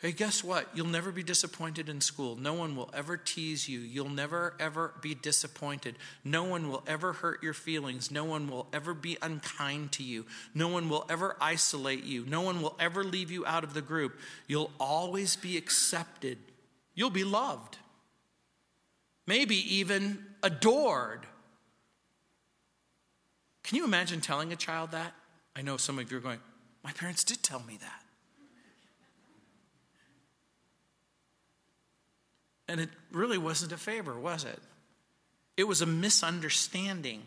Hey, 0.00 0.12
guess 0.12 0.44
what? 0.44 0.68
You'll 0.74 0.86
never 0.86 1.10
be 1.10 1.24
disappointed 1.24 1.88
in 1.88 2.00
school. 2.00 2.36
No 2.36 2.54
one 2.54 2.76
will 2.76 2.88
ever 2.94 3.16
tease 3.16 3.68
you. 3.68 3.80
You'll 3.80 4.08
never, 4.08 4.54
ever 4.60 4.94
be 5.02 5.16
disappointed. 5.16 5.96
No 6.22 6.44
one 6.44 6.68
will 6.68 6.84
ever 6.86 7.14
hurt 7.14 7.42
your 7.42 7.52
feelings. 7.52 8.08
No 8.08 8.24
one 8.24 8.48
will 8.48 8.68
ever 8.72 8.94
be 8.94 9.18
unkind 9.20 9.90
to 9.92 10.04
you. 10.04 10.24
No 10.54 10.68
one 10.68 10.88
will 10.88 11.04
ever 11.10 11.36
isolate 11.40 12.04
you. 12.04 12.24
No 12.26 12.42
one 12.42 12.62
will 12.62 12.76
ever 12.78 13.02
leave 13.02 13.32
you 13.32 13.44
out 13.44 13.64
of 13.64 13.74
the 13.74 13.82
group. 13.82 14.16
You'll 14.46 14.70
always 14.78 15.34
be 15.34 15.56
accepted. 15.56 16.38
You'll 16.94 17.10
be 17.10 17.24
loved. 17.24 17.76
Maybe 19.26 19.56
even 19.74 20.24
adored. 20.44 21.26
Can 23.64 23.78
you 23.78 23.84
imagine 23.84 24.20
telling 24.20 24.52
a 24.52 24.56
child 24.56 24.92
that? 24.92 25.12
I 25.56 25.62
know 25.62 25.76
some 25.76 25.98
of 25.98 26.08
you 26.08 26.18
are 26.18 26.20
going, 26.20 26.38
My 26.84 26.92
parents 26.92 27.24
did 27.24 27.42
tell 27.42 27.60
me 27.60 27.78
that. 27.80 28.04
And 32.68 32.80
it 32.80 32.90
really 33.10 33.38
wasn't 33.38 33.72
a 33.72 33.78
favor, 33.78 34.18
was 34.18 34.44
it? 34.44 34.58
It 35.56 35.64
was 35.64 35.80
a 35.80 35.86
misunderstanding 35.86 37.22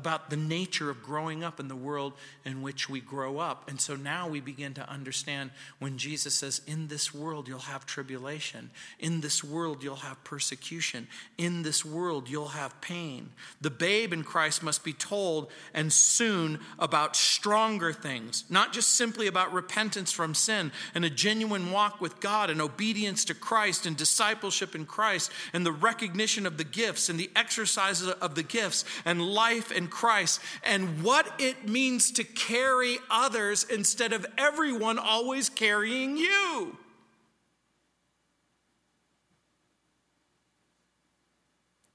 about 0.00 0.30
the 0.30 0.36
nature 0.36 0.88
of 0.88 1.02
growing 1.02 1.44
up 1.44 1.60
in 1.60 1.68
the 1.68 1.76
world 1.76 2.14
in 2.46 2.62
which 2.62 2.88
we 2.88 3.02
grow 3.02 3.36
up. 3.36 3.68
And 3.68 3.78
so 3.78 3.96
now 3.96 4.26
we 4.26 4.40
begin 4.40 4.72
to 4.72 4.88
understand 4.88 5.50
when 5.78 5.98
Jesus 5.98 6.34
says, 6.34 6.62
In 6.66 6.88
this 6.88 7.12
world 7.12 7.48
you'll 7.48 7.58
have 7.58 7.84
tribulation, 7.84 8.70
in 8.98 9.20
this 9.20 9.44
world 9.44 9.82
you'll 9.82 9.96
have 9.96 10.24
persecution, 10.24 11.06
in 11.36 11.64
this 11.64 11.84
world 11.84 12.30
you'll 12.30 12.48
have 12.48 12.80
pain. 12.80 13.28
The 13.60 13.68
babe 13.68 14.14
in 14.14 14.24
Christ 14.24 14.62
must 14.62 14.84
be 14.84 14.94
told 14.94 15.50
and 15.74 15.92
soon 15.92 16.60
about 16.78 17.14
stronger 17.14 17.92
things, 17.92 18.44
not 18.48 18.72
just 18.72 18.94
simply 18.94 19.26
about 19.26 19.52
repentance 19.52 20.12
from 20.12 20.34
sin 20.34 20.72
and 20.94 21.04
a 21.04 21.10
genuine 21.10 21.72
walk 21.72 22.00
with 22.00 22.20
God 22.20 22.48
and 22.48 22.62
obedience 22.62 23.26
to 23.26 23.34
Christ 23.34 23.84
and 23.84 23.98
discipleship 23.98 24.74
in 24.74 24.86
Christ 24.86 25.30
and 25.52 25.66
the 25.66 25.72
recognition 25.72 26.46
of 26.46 26.56
the 26.56 26.64
gifts 26.64 27.10
and 27.10 27.20
the 27.20 27.30
exercises 27.36 28.08
of 28.08 28.34
the 28.34 28.42
gifts 28.42 28.86
and 29.04 29.20
life 29.20 29.70
in 29.70 29.89
Christ 29.90 30.40
and 30.64 31.02
what 31.02 31.30
it 31.38 31.68
means 31.68 32.12
to 32.12 32.24
carry 32.24 32.98
others 33.10 33.64
instead 33.64 34.12
of 34.12 34.24
everyone 34.38 34.98
always 34.98 35.48
carrying 35.48 36.16
you. 36.16 36.76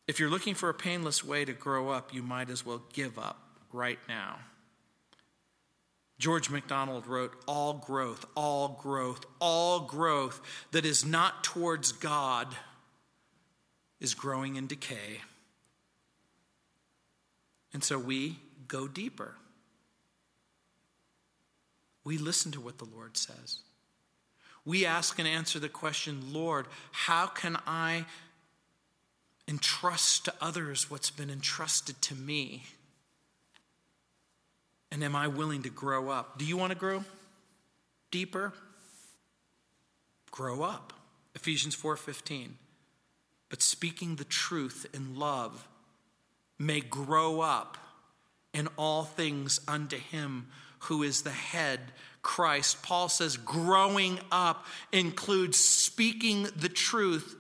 If 0.08 0.20
you're 0.20 0.30
looking 0.30 0.54
for 0.54 0.70
a 0.70 0.74
painless 0.74 1.24
way 1.24 1.46
to 1.46 1.54
grow 1.54 1.90
up, 1.90 2.14
you 2.14 2.22
might 2.22 2.50
as 2.50 2.66
well 2.66 2.84
give 2.94 3.18
up 3.18 3.40
right 3.72 4.00
now. 4.08 4.38
George 6.18 6.50
MacDonald 6.50 7.08
wrote, 7.08 7.34
All 7.48 7.74
growth, 7.74 8.26
all 8.36 8.80
growth, 8.82 9.26
all 9.40 9.82
growth 9.82 10.42
that 10.72 10.86
is 10.86 11.06
not 11.06 11.44
towards 11.44 11.92
God 11.92 12.56
is 14.00 14.14
growing 14.14 14.56
in 14.56 14.68
decay. 14.68 15.22
And 17.76 17.84
so 17.84 18.00
we 18.00 18.38
go 18.70 18.88
deeper. 18.88 19.36
We 22.06 22.18
listen 22.18 22.54
to 22.54 22.62
what 22.62 22.78
the 22.78 22.86
Lord 22.86 23.18
says. 23.18 23.60
We 24.64 24.86
ask 24.86 25.20
and 25.20 25.28
answer 25.28 25.60
the 25.60 25.68
question 25.68 26.32
Lord, 26.32 26.68
how 26.94 27.28
can 27.28 27.58
I 27.68 28.06
entrust 29.46 30.24
to 30.24 30.34
others 30.40 30.90
what's 30.90 31.12
been 31.12 31.30
entrusted 31.30 32.02
to 32.04 32.16
me? 32.16 32.64
And 34.90 35.04
am 35.04 35.14
I 35.14 35.28
willing 35.28 35.64
to 35.64 35.70
grow 35.70 36.08
up? 36.08 36.38
Do 36.38 36.46
you 36.46 36.56
want 36.56 36.72
to 36.72 36.80
grow 36.80 37.04
deeper? 38.10 38.54
Grow 40.32 40.64
up. 40.64 40.94
Ephesians 41.36 41.76
4:15. 41.76 42.52
but 43.50 43.62
speaking 43.62 44.16
the 44.16 44.24
truth 44.24 44.86
in 44.94 45.20
love 45.20 45.68
may 46.58 46.80
grow 46.80 47.42
up 47.42 47.78
in 48.54 48.68
all 48.78 49.04
things 49.04 49.60
unto 49.68 49.98
him 49.98 50.48
who 50.80 51.04
is 51.04 51.24
the 51.24 51.32
head, 51.32 51.80
Christ. 52.22 52.82
Paul 52.84 53.10
says 53.10 53.38
growing 53.38 54.20
up 54.32 54.66
includes 54.92 55.58
speaking 55.58 56.48
the 56.56 56.70
truth 56.70 57.36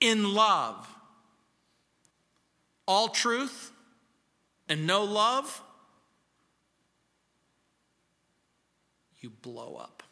in 0.00 0.34
love. 0.34 0.88
All 2.86 3.08
truth 3.08 3.72
and 4.68 4.86
no 4.86 5.04
love, 5.04 5.62
you 9.20 9.30
blow 9.30 9.76
up. 9.76 10.02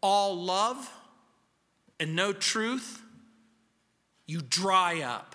All 0.00 0.36
love 0.36 0.90
and 1.98 2.14
no 2.14 2.32
truth, 2.32 3.02
you 4.26 4.40
dry 4.40 5.00
up. 5.00 5.34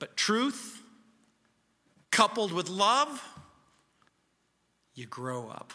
But 0.00 0.16
truth, 0.16 0.82
coupled 2.10 2.50
with 2.50 2.68
love, 2.68 3.22
you 4.94 5.06
grow 5.06 5.48
up. 5.48 5.72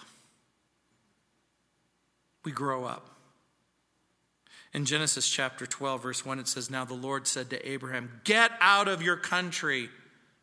We 2.44 2.52
grow 2.52 2.84
up. 2.84 3.10
In 4.74 4.84
Genesis 4.84 5.30
chapter 5.30 5.66
12, 5.66 6.04
verse 6.04 6.26
1, 6.26 6.40
it 6.40 6.50
says, 6.50 6.70
Now 6.70 6.84
the 6.84 6.94
Lord 6.94 7.28
said 7.28 7.50
to 7.52 7.70
Abraham, 7.70 8.20
Get 8.26 8.52
out 8.60 8.90
of 8.90 9.02
your 9.02 9.16
country, 9.16 9.90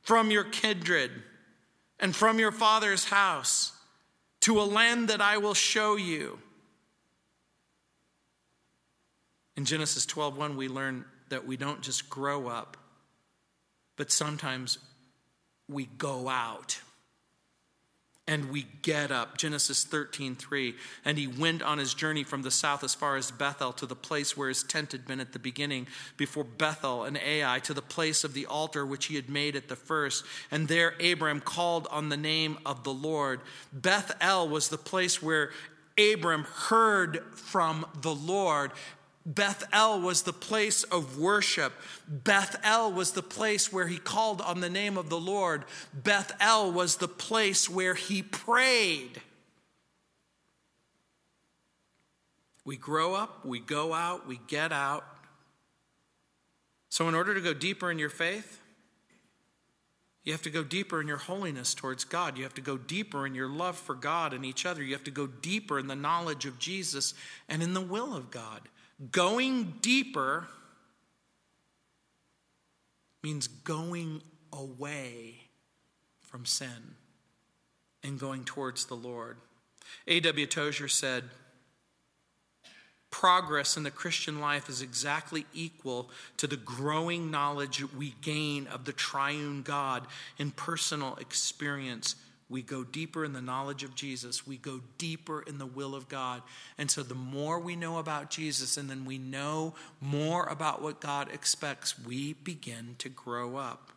from 0.00 0.30
your 0.30 0.44
kindred, 0.44 1.10
and 2.00 2.16
from 2.16 2.38
your 2.38 2.50
father's 2.50 3.04
house, 3.04 3.72
to 4.40 4.60
a 4.60 4.64
land 4.64 5.08
that 5.08 5.20
I 5.20 5.36
will 5.36 5.54
show 5.54 5.96
you. 5.96 6.38
In 9.56 9.64
Genesis 9.64 10.06
12:1 10.06 10.56
we 10.56 10.68
learn 10.68 11.04
that 11.28 11.46
we 11.46 11.56
don't 11.56 11.82
just 11.82 12.08
grow 12.08 12.48
up, 12.48 12.76
but 13.96 14.10
sometimes 14.10 14.78
we 15.68 15.86
go 15.86 16.28
out 16.28 16.80
and 18.28 18.50
we 18.50 18.66
get 18.82 19.10
up. 19.10 19.36
Genesis 19.36 19.84
13, 19.84 20.36
3. 20.36 20.74
And 21.04 21.18
he 21.18 21.26
went 21.26 21.60
on 21.60 21.78
his 21.78 21.92
journey 21.92 22.22
from 22.22 22.42
the 22.42 22.52
south 22.52 22.84
as 22.84 22.94
far 22.94 23.16
as 23.16 23.32
Bethel 23.32 23.72
to 23.72 23.86
the 23.86 23.96
place 23.96 24.36
where 24.36 24.48
his 24.48 24.62
tent 24.62 24.92
had 24.92 25.06
been 25.06 25.18
at 25.18 25.32
the 25.32 25.38
beginning, 25.40 25.88
before 26.16 26.44
Bethel 26.44 27.02
and 27.02 27.18
Ai, 27.18 27.58
to 27.60 27.74
the 27.74 27.82
place 27.82 28.22
of 28.22 28.32
the 28.32 28.46
altar 28.46 28.86
which 28.86 29.06
he 29.06 29.16
had 29.16 29.28
made 29.28 29.56
at 29.56 29.68
the 29.68 29.76
first. 29.76 30.24
And 30.50 30.68
there 30.68 30.94
Abram 31.04 31.40
called 31.40 31.88
on 31.90 32.10
the 32.10 32.16
name 32.16 32.58
of 32.64 32.84
the 32.84 32.94
Lord. 32.94 33.40
Bethel 33.72 34.48
was 34.48 34.68
the 34.68 34.78
place 34.78 35.20
where 35.20 35.50
Abram 35.98 36.44
heard 36.44 37.22
from 37.34 37.84
the 38.00 38.14
Lord. 38.14 38.70
Bethel 39.24 40.00
was 40.00 40.22
the 40.22 40.32
place 40.32 40.82
of 40.84 41.18
worship. 41.18 41.72
Bethel 42.08 42.92
was 42.92 43.12
the 43.12 43.22
place 43.22 43.72
where 43.72 43.86
he 43.86 43.98
called 43.98 44.40
on 44.40 44.60
the 44.60 44.70
name 44.70 44.98
of 44.98 45.10
the 45.10 45.20
Lord. 45.20 45.64
Bethel 45.94 46.72
was 46.72 46.96
the 46.96 47.08
place 47.08 47.70
where 47.70 47.94
he 47.94 48.22
prayed. 48.22 49.20
We 52.64 52.76
grow 52.76 53.14
up, 53.14 53.44
we 53.44 53.60
go 53.60 53.92
out, 53.92 54.26
we 54.26 54.40
get 54.46 54.72
out. 54.72 55.04
So, 56.88 57.08
in 57.08 57.14
order 57.14 57.34
to 57.34 57.40
go 57.40 57.54
deeper 57.54 57.90
in 57.90 57.98
your 57.98 58.10
faith, 58.10 58.60
you 60.24 60.32
have 60.32 60.42
to 60.42 60.50
go 60.50 60.62
deeper 60.62 61.00
in 61.00 61.08
your 61.08 61.16
holiness 61.16 61.74
towards 61.74 62.04
God. 62.04 62.36
You 62.36 62.44
have 62.44 62.54
to 62.54 62.60
go 62.60 62.76
deeper 62.76 63.26
in 63.26 63.34
your 63.34 63.48
love 63.48 63.76
for 63.76 63.94
God 63.94 64.32
and 64.32 64.44
each 64.44 64.64
other. 64.64 64.82
You 64.82 64.92
have 64.92 65.04
to 65.04 65.10
go 65.10 65.26
deeper 65.26 65.80
in 65.80 65.88
the 65.88 65.96
knowledge 65.96 66.46
of 66.46 66.60
Jesus 66.60 67.14
and 67.48 67.62
in 67.62 67.74
the 67.74 67.80
will 67.80 68.14
of 68.14 68.30
God. 68.30 68.68
Going 69.10 69.74
deeper 69.80 70.46
means 73.22 73.48
going 73.48 74.22
away 74.52 75.42
from 76.20 76.44
sin 76.44 76.96
and 78.02 78.18
going 78.18 78.44
towards 78.44 78.86
the 78.86 78.94
Lord. 78.94 79.38
A.W. 80.06 80.46
Tozer 80.46 80.88
said, 80.88 81.24
Progress 83.10 83.76
in 83.76 83.82
the 83.82 83.90
Christian 83.90 84.40
life 84.40 84.68
is 84.68 84.80
exactly 84.80 85.46
equal 85.52 86.10
to 86.38 86.46
the 86.46 86.56
growing 86.56 87.30
knowledge 87.30 87.84
we 87.94 88.14
gain 88.22 88.66
of 88.66 88.84
the 88.84 88.92
triune 88.92 89.62
God 89.62 90.06
in 90.38 90.50
personal 90.50 91.16
experience 91.16 92.16
we 92.52 92.62
go 92.62 92.84
deeper 92.84 93.24
in 93.24 93.32
the 93.32 93.40
knowledge 93.40 93.82
of 93.82 93.94
Jesus. 93.94 94.46
We 94.46 94.58
go 94.58 94.80
deeper 94.98 95.42
in 95.42 95.58
the 95.58 95.66
will 95.66 95.94
of 95.94 96.08
God. 96.08 96.42
And 96.76 96.90
so, 96.90 97.02
the 97.02 97.14
more 97.14 97.58
we 97.58 97.74
know 97.74 97.98
about 97.98 98.30
Jesus 98.30 98.76
and 98.76 98.88
then 98.88 99.04
we 99.04 99.18
know 99.18 99.74
more 100.00 100.44
about 100.44 100.82
what 100.82 101.00
God 101.00 101.32
expects, 101.32 101.98
we 101.98 102.34
begin 102.34 102.94
to 102.98 103.08
grow 103.08 103.56
up. 103.56 103.90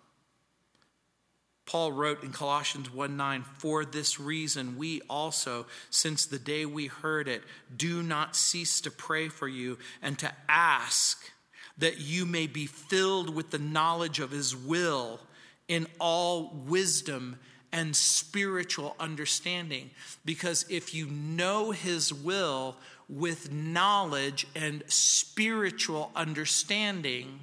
Paul 1.65 1.91
wrote 1.91 2.23
in 2.23 2.31
Colossians 2.31 2.93
1 2.93 3.17
9, 3.17 3.43
For 3.57 3.83
this 3.83 4.19
reason, 4.19 4.77
we 4.77 5.01
also, 5.09 5.65
since 5.89 6.25
the 6.25 6.39
day 6.39 6.65
we 6.65 6.87
heard 6.87 7.27
it, 7.27 7.43
do 7.75 8.01
not 8.01 8.35
cease 8.35 8.79
to 8.81 8.91
pray 8.91 9.27
for 9.27 9.47
you 9.47 9.77
and 10.01 10.17
to 10.19 10.31
ask 10.47 11.31
that 11.77 11.99
you 11.99 12.25
may 12.25 12.47
be 12.47 12.67
filled 12.67 13.35
with 13.35 13.51
the 13.51 13.59
knowledge 13.59 14.19
of 14.19 14.31
his 14.31 14.55
will 14.55 15.19
in 15.67 15.87
all 15.99 16.63
wisdom 16.67 17.37
and 17.75 17.93
spiritual 17.93 18.95
understanding. 19.01 19.91
Because 20.23 20.65
if 20.69 20.95
you 20.95 21.07
know 21.07 21.71
His 21.71 22.13
will 22.13 22.77
with 23.09 23.51
knowledge 23.51 24.47
and 24.55 24.81
spiritual 24.87 26.09
understanding, 26.15 27.41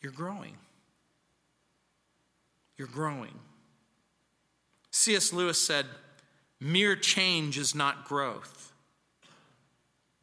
you're 0.00 0.12
growing. 0.12 0.56
You're 2.78 2.86
growing. 2.86 3.34
C.S. 4.92 5.32
Lewis 5.32 5.58
said, 5.58 5.86
Mere 6.60 6.94
change 6.94 7.58
is 7.58 7.74
not 7.74 8.04
growth. 8.04 8.72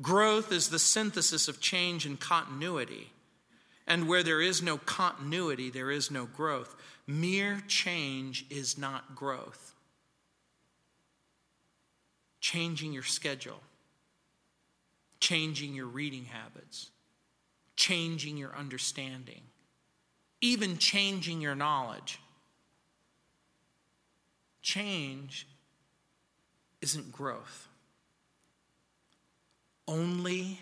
Growth 0.01 0.53
is 0.53 0.70
the 0.70 0.80
synthesis 0.80 1.49
of 1.49 1.59
change 1.59 2.05
and 2.05 2.18
continuity. 2.18 3.11
And 3.88 4.07
where 4.07 4.24
there 4.24 4.41
is 4.41 4.61
no 4.61 4.78
continuity, 4.78 5.70
there 5.70 5.91
is 5.91 6.11
no 6.11 6.26
growth. 6.26 6.76
Mere 7.08 7.64
change 7.68 8.45
is 8.49 8.78
not 8.78 9.16
growth. 9.16 9.74
Changing 12.41 12.91
your 12.91 13.03
schedule, 13.03 13.62
changing 15.20 15.74
your 15.74 15.88
reading 15.88 16.26
habits, 16.26 16.91
changing 17.76 18.38
your 18.38 18.55
understanding, 18.55 19.41
even 20.41 20.78
changing 20.78 21.41
your 21.41 21.55
knowledge. 21.55 22.20
Change 24.62 25.47
isn't 26.82 27.12
growth. 27.12 27.68
Only 29.88 30.60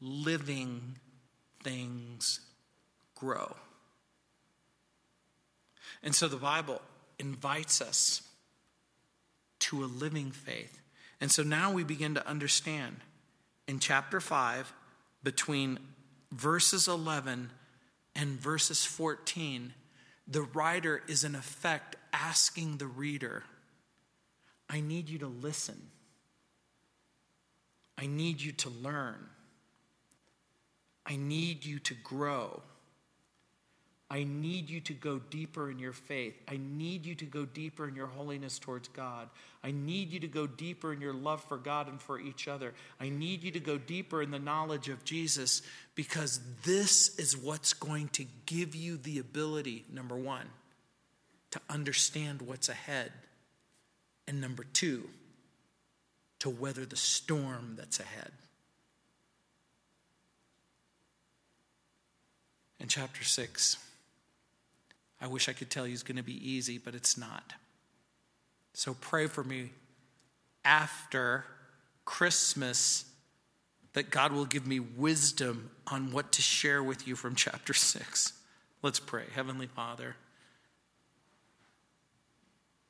living 0.00 0.96
things 1.62 2.40
grow. 3.14 3.54
And 6.02 6.14
so 6.14 6.28
the 6.28 6.36
Bible 6.36 6.80
invites 7.18 7.80
us 7.80 8.22
to 9.60 9.84
a 9.84 9.86
living 9.86 10.30
faith. 10.30 10.80
And 11.20 11.30
so 11.30 11.42
now 11.42 11.72
we 11.72 11.84
begin 11.84 12.14
to 12.14 12.26
understand 12.26 12.96
in 13.68 13.78
chapter 13.78 14.20
5, 14.20 14.72
between 15.22 15.78
verses 16.32 16.88
11 16.88 17.50
and 18.16 18.40
verses 18.40 18.84
14, 18.84 19.74
the 20.26 20.42
writer 20.42 21.02
is 21.06 21.24
in 21.24 21.34
effect 21.34 21.96
asking 22.12 22.78
the 22.78 22.86
reader, 22.86 23.44
I 24.68 24.80
need 24.80 25.08
you 25.08 25.18
to 25.18 25.26
listen. 25.26 25.80
I 27.98 28.06
need 28.06 28.40
you 28.40 28.52
to 28.52 28.70
learn. 28.70 29.26
I 31.04 31.16
need 31.16 31.64
you 31.64 31.78
to 31.80 31.94
grow. 31.94 32.62
I 34.12 34.24
need 34.24 34.68
you 34.68 34.80
to 34.80 34.92
go 34.92 35.20
deeper 35.30 35.70
in 35.70 35.78
your 35.78 35.92
faith. 35.92 36.34
I 36.48 36.58
need 36.58 37.06
you 37.06 37.14
to 37.14 37.24
go 37.24 37.44
deeper 37.44 37.86
in 37.86 37.94
your 37.94 38.08
holiness 38.08 38.58
towards 38.58 38.88
God. 38.88 39.28
I 39.62 39.70
need 39.70 40.10
you 40.10 40.18
to 40.20 40.26
go 40.26 40.48
deeper 40.48 40.92
in 40.92 41.00
your 41.00 41.12
love 41.12 41.44
for 41.44 41.56
God 41.56 41.86
and 41.86 42.02
for 42.02 42.18
each 42.18 42.48
other. 42.48 42.74
I 43.00 43.08
need 43.08 43.44
you 43.44 43.52
to 43.52 43.60
go 43.60 43.78
deeper 43.78 44.20
in 44.20 44.32
the 44.32 44.40
knowledge 44.40 44.88
of 44.88 45.04
Jesus 45.04 45.62
because 45.94 46.40
this 46.64 47.16
is 47.20 47.36
what's 47.36 47.72
going 47.72 48.08
to 48.08 48.26
give 48.46 48.74
you 48.74 48.96
the 48.96 49.20
ability, 49.20 49.84
number 49.92 50.16
one, 50.16 50.48
to 51.52 51.60
understand 51.68 52.42
what's 52.42 52.68
ahead, 52.68 53.12
and 54.26 54.40
number 54.40 54.64
two, 54.64 55.08
to 56.40 56.50
weather 56.50 56.84
the 56.84 56.96
storm 56.96 57.74
that's 57.76 58.00
ahead. 58.00 58.32
In 62.80 62.88
chapter 62.88 63.22
6, 63.22 63.76
I 65.20 65.26
wish 65.26 65.48
I 65.48 65.52
could 65.52 65.70
tell 65.70 65.86
you 65.86 65.92
it's 65.92 66.02
going 66.02 66.16
to 66.16 66.22
be 66.22 66.50
easy, 66.50 66.78
but 66.78 66.94
it's 66.94 67.18
not. 67.18 67.52
So 68.72 68.94
pray 68.94 69.26
for 69.26 69.44
me 69.44 69.70
after 70.64 71.44
Christmas 72.04 73.04
that 73.92 74.10
God 74.10 74.32
will 74.32 74.44
give 74.44 74.66
me 74.66 74.80
wisdom 74.80 75.70
on 75.86 76.12
what 76.12 76.32
to 76.32 76.42
share 76.42 76.82
with 76.82 77.06
you 77.08 77.16
from 77.16 77.34
chapter 77.34 77.74
6. 77.74 78.32
Let's 78.82 79.00
pray. 79.00 79.24
Heavenly 79.34 79.66
Father, 79.66 80.16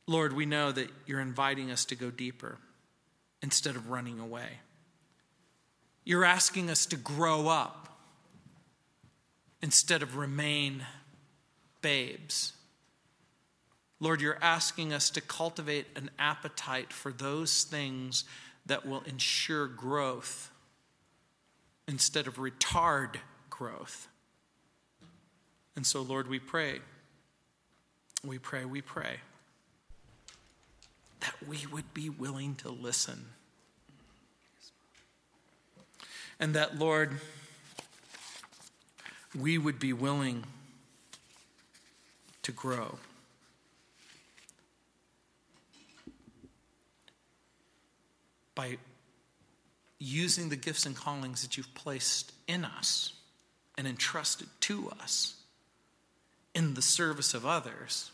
Lord, 0.06 0.34
we 0.34 0.46
know 0.46 0.72
that 0.72 0.90
you're 1.06 1.20
inviting 1.20 1.70
us 1.70 1.84
to 1.86 1.94
go 1.94 2.10
deeper 2.10 2.58
instead 3.42 3.76
of 3.76 3.90
running 3.90 4.20
away. 4.20 4.58
You're 6.04 6.24
asking 6.24 6.70
us 6.70 6.86
to 6.86 6.96
grow 6.96 7.48
up 7.48 7.88
instead 9.62 10.02
of 10.02 10.16
remain 10.16 10.84
babes. 11.82 12.52
Lord, 14.00 14.20
you're 14.20 14.38
asking 14.40 14.92
us 14.92 15.10
to 15.10 15.20
cultivate 15.20 15.86
an 15.94 16.10
appetite 16.18 16.92
for 16.92 17.12
those 17.12 17.64
things 17.64 18.24
that 18.66 18.86
will 18.86 19.02
ensure 19.02 19.66
growth 19.66 20.50
instead 21.86 22.26
of 22.26 22.36
retard 22.36 23.16
growth. 23.50 24.08
And 25.76 25.86
so, 25.86 26.02
Lord, 26.02 26.28
we 26.28 26.38
pray, 26.38 26.80
we 28.24 28.38
pray, 28.38 28.64
we 28.64 28.80
pray 28.80 29.16
that 31.20 31.34
we 31.46 31.66
would 31.70 31.92
be 31.92 32.08
willing 32.08 32.54
to 32.56 32.70
listen. 32.70 33.26
And 36.38 36.54
that, 36.54 36.78
Lord, 36.78 37.20
we 39.38 39.58
would 39.58 39.78
be 39.78 39.92
willing 39.92 40.44
to 42.51 42.57
grow. 42.57 42.98
By 48.55 48.78
using 49.98 50.48
the 50.48 50.57
gifts 50.57 50.84
and 50.86 50.96
callings 50.96 51.42
that 51.42 51.57
you've 51.57 51.72
placed 51.74 52.32
in 52.48 52.64
us 52.64 53.12
and 53.78 53.86
entrusted 53.86 54.48
to 54.61 54.90
us 55.01 55.36
in 56.55 56.74
the 56.74 56.82
service 56.82 57.34
of 57.34 57.46
others. 57.46 58.11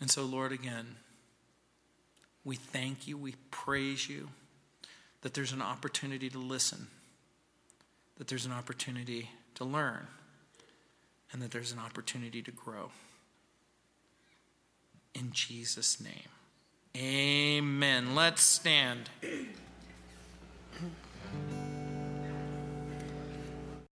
And 0.00 0.10
so, 0.10 0.24
Lord, 0.24 0.52
again, 0.52 0.96
we 2.44 2.56
thank 2.56 3.06
you, 3.06 3.18
we 3.18 3.34
praise 3.50 4.08
you 4.08 4.30
that 5.20 5.34
there's 5.34 5.52
an 5.52 5.60
opportunity 5.60 6.30
to 6.30 6.38
listen, 6.38 6.86
that 8.16 8.28
there's 8.28 8.46
an 8.46 8.52
opportunity 8.52 9.28
to 9.60 9.66
learn, 9.66 10.06
and 11.32 11.42
that 11.42 11.50
there's 11.50 11.70
an 11.70 11.78
opportunity 11.78 12.40
to 12.40 12.50
grow. 12.50 12.90
In 15.14 15.32
Jesus' 15.32 16.00
name. 16.00 16.30
Amen. 16.96 18.14
Let's 18.14 18.42
stand. 18.42 19.10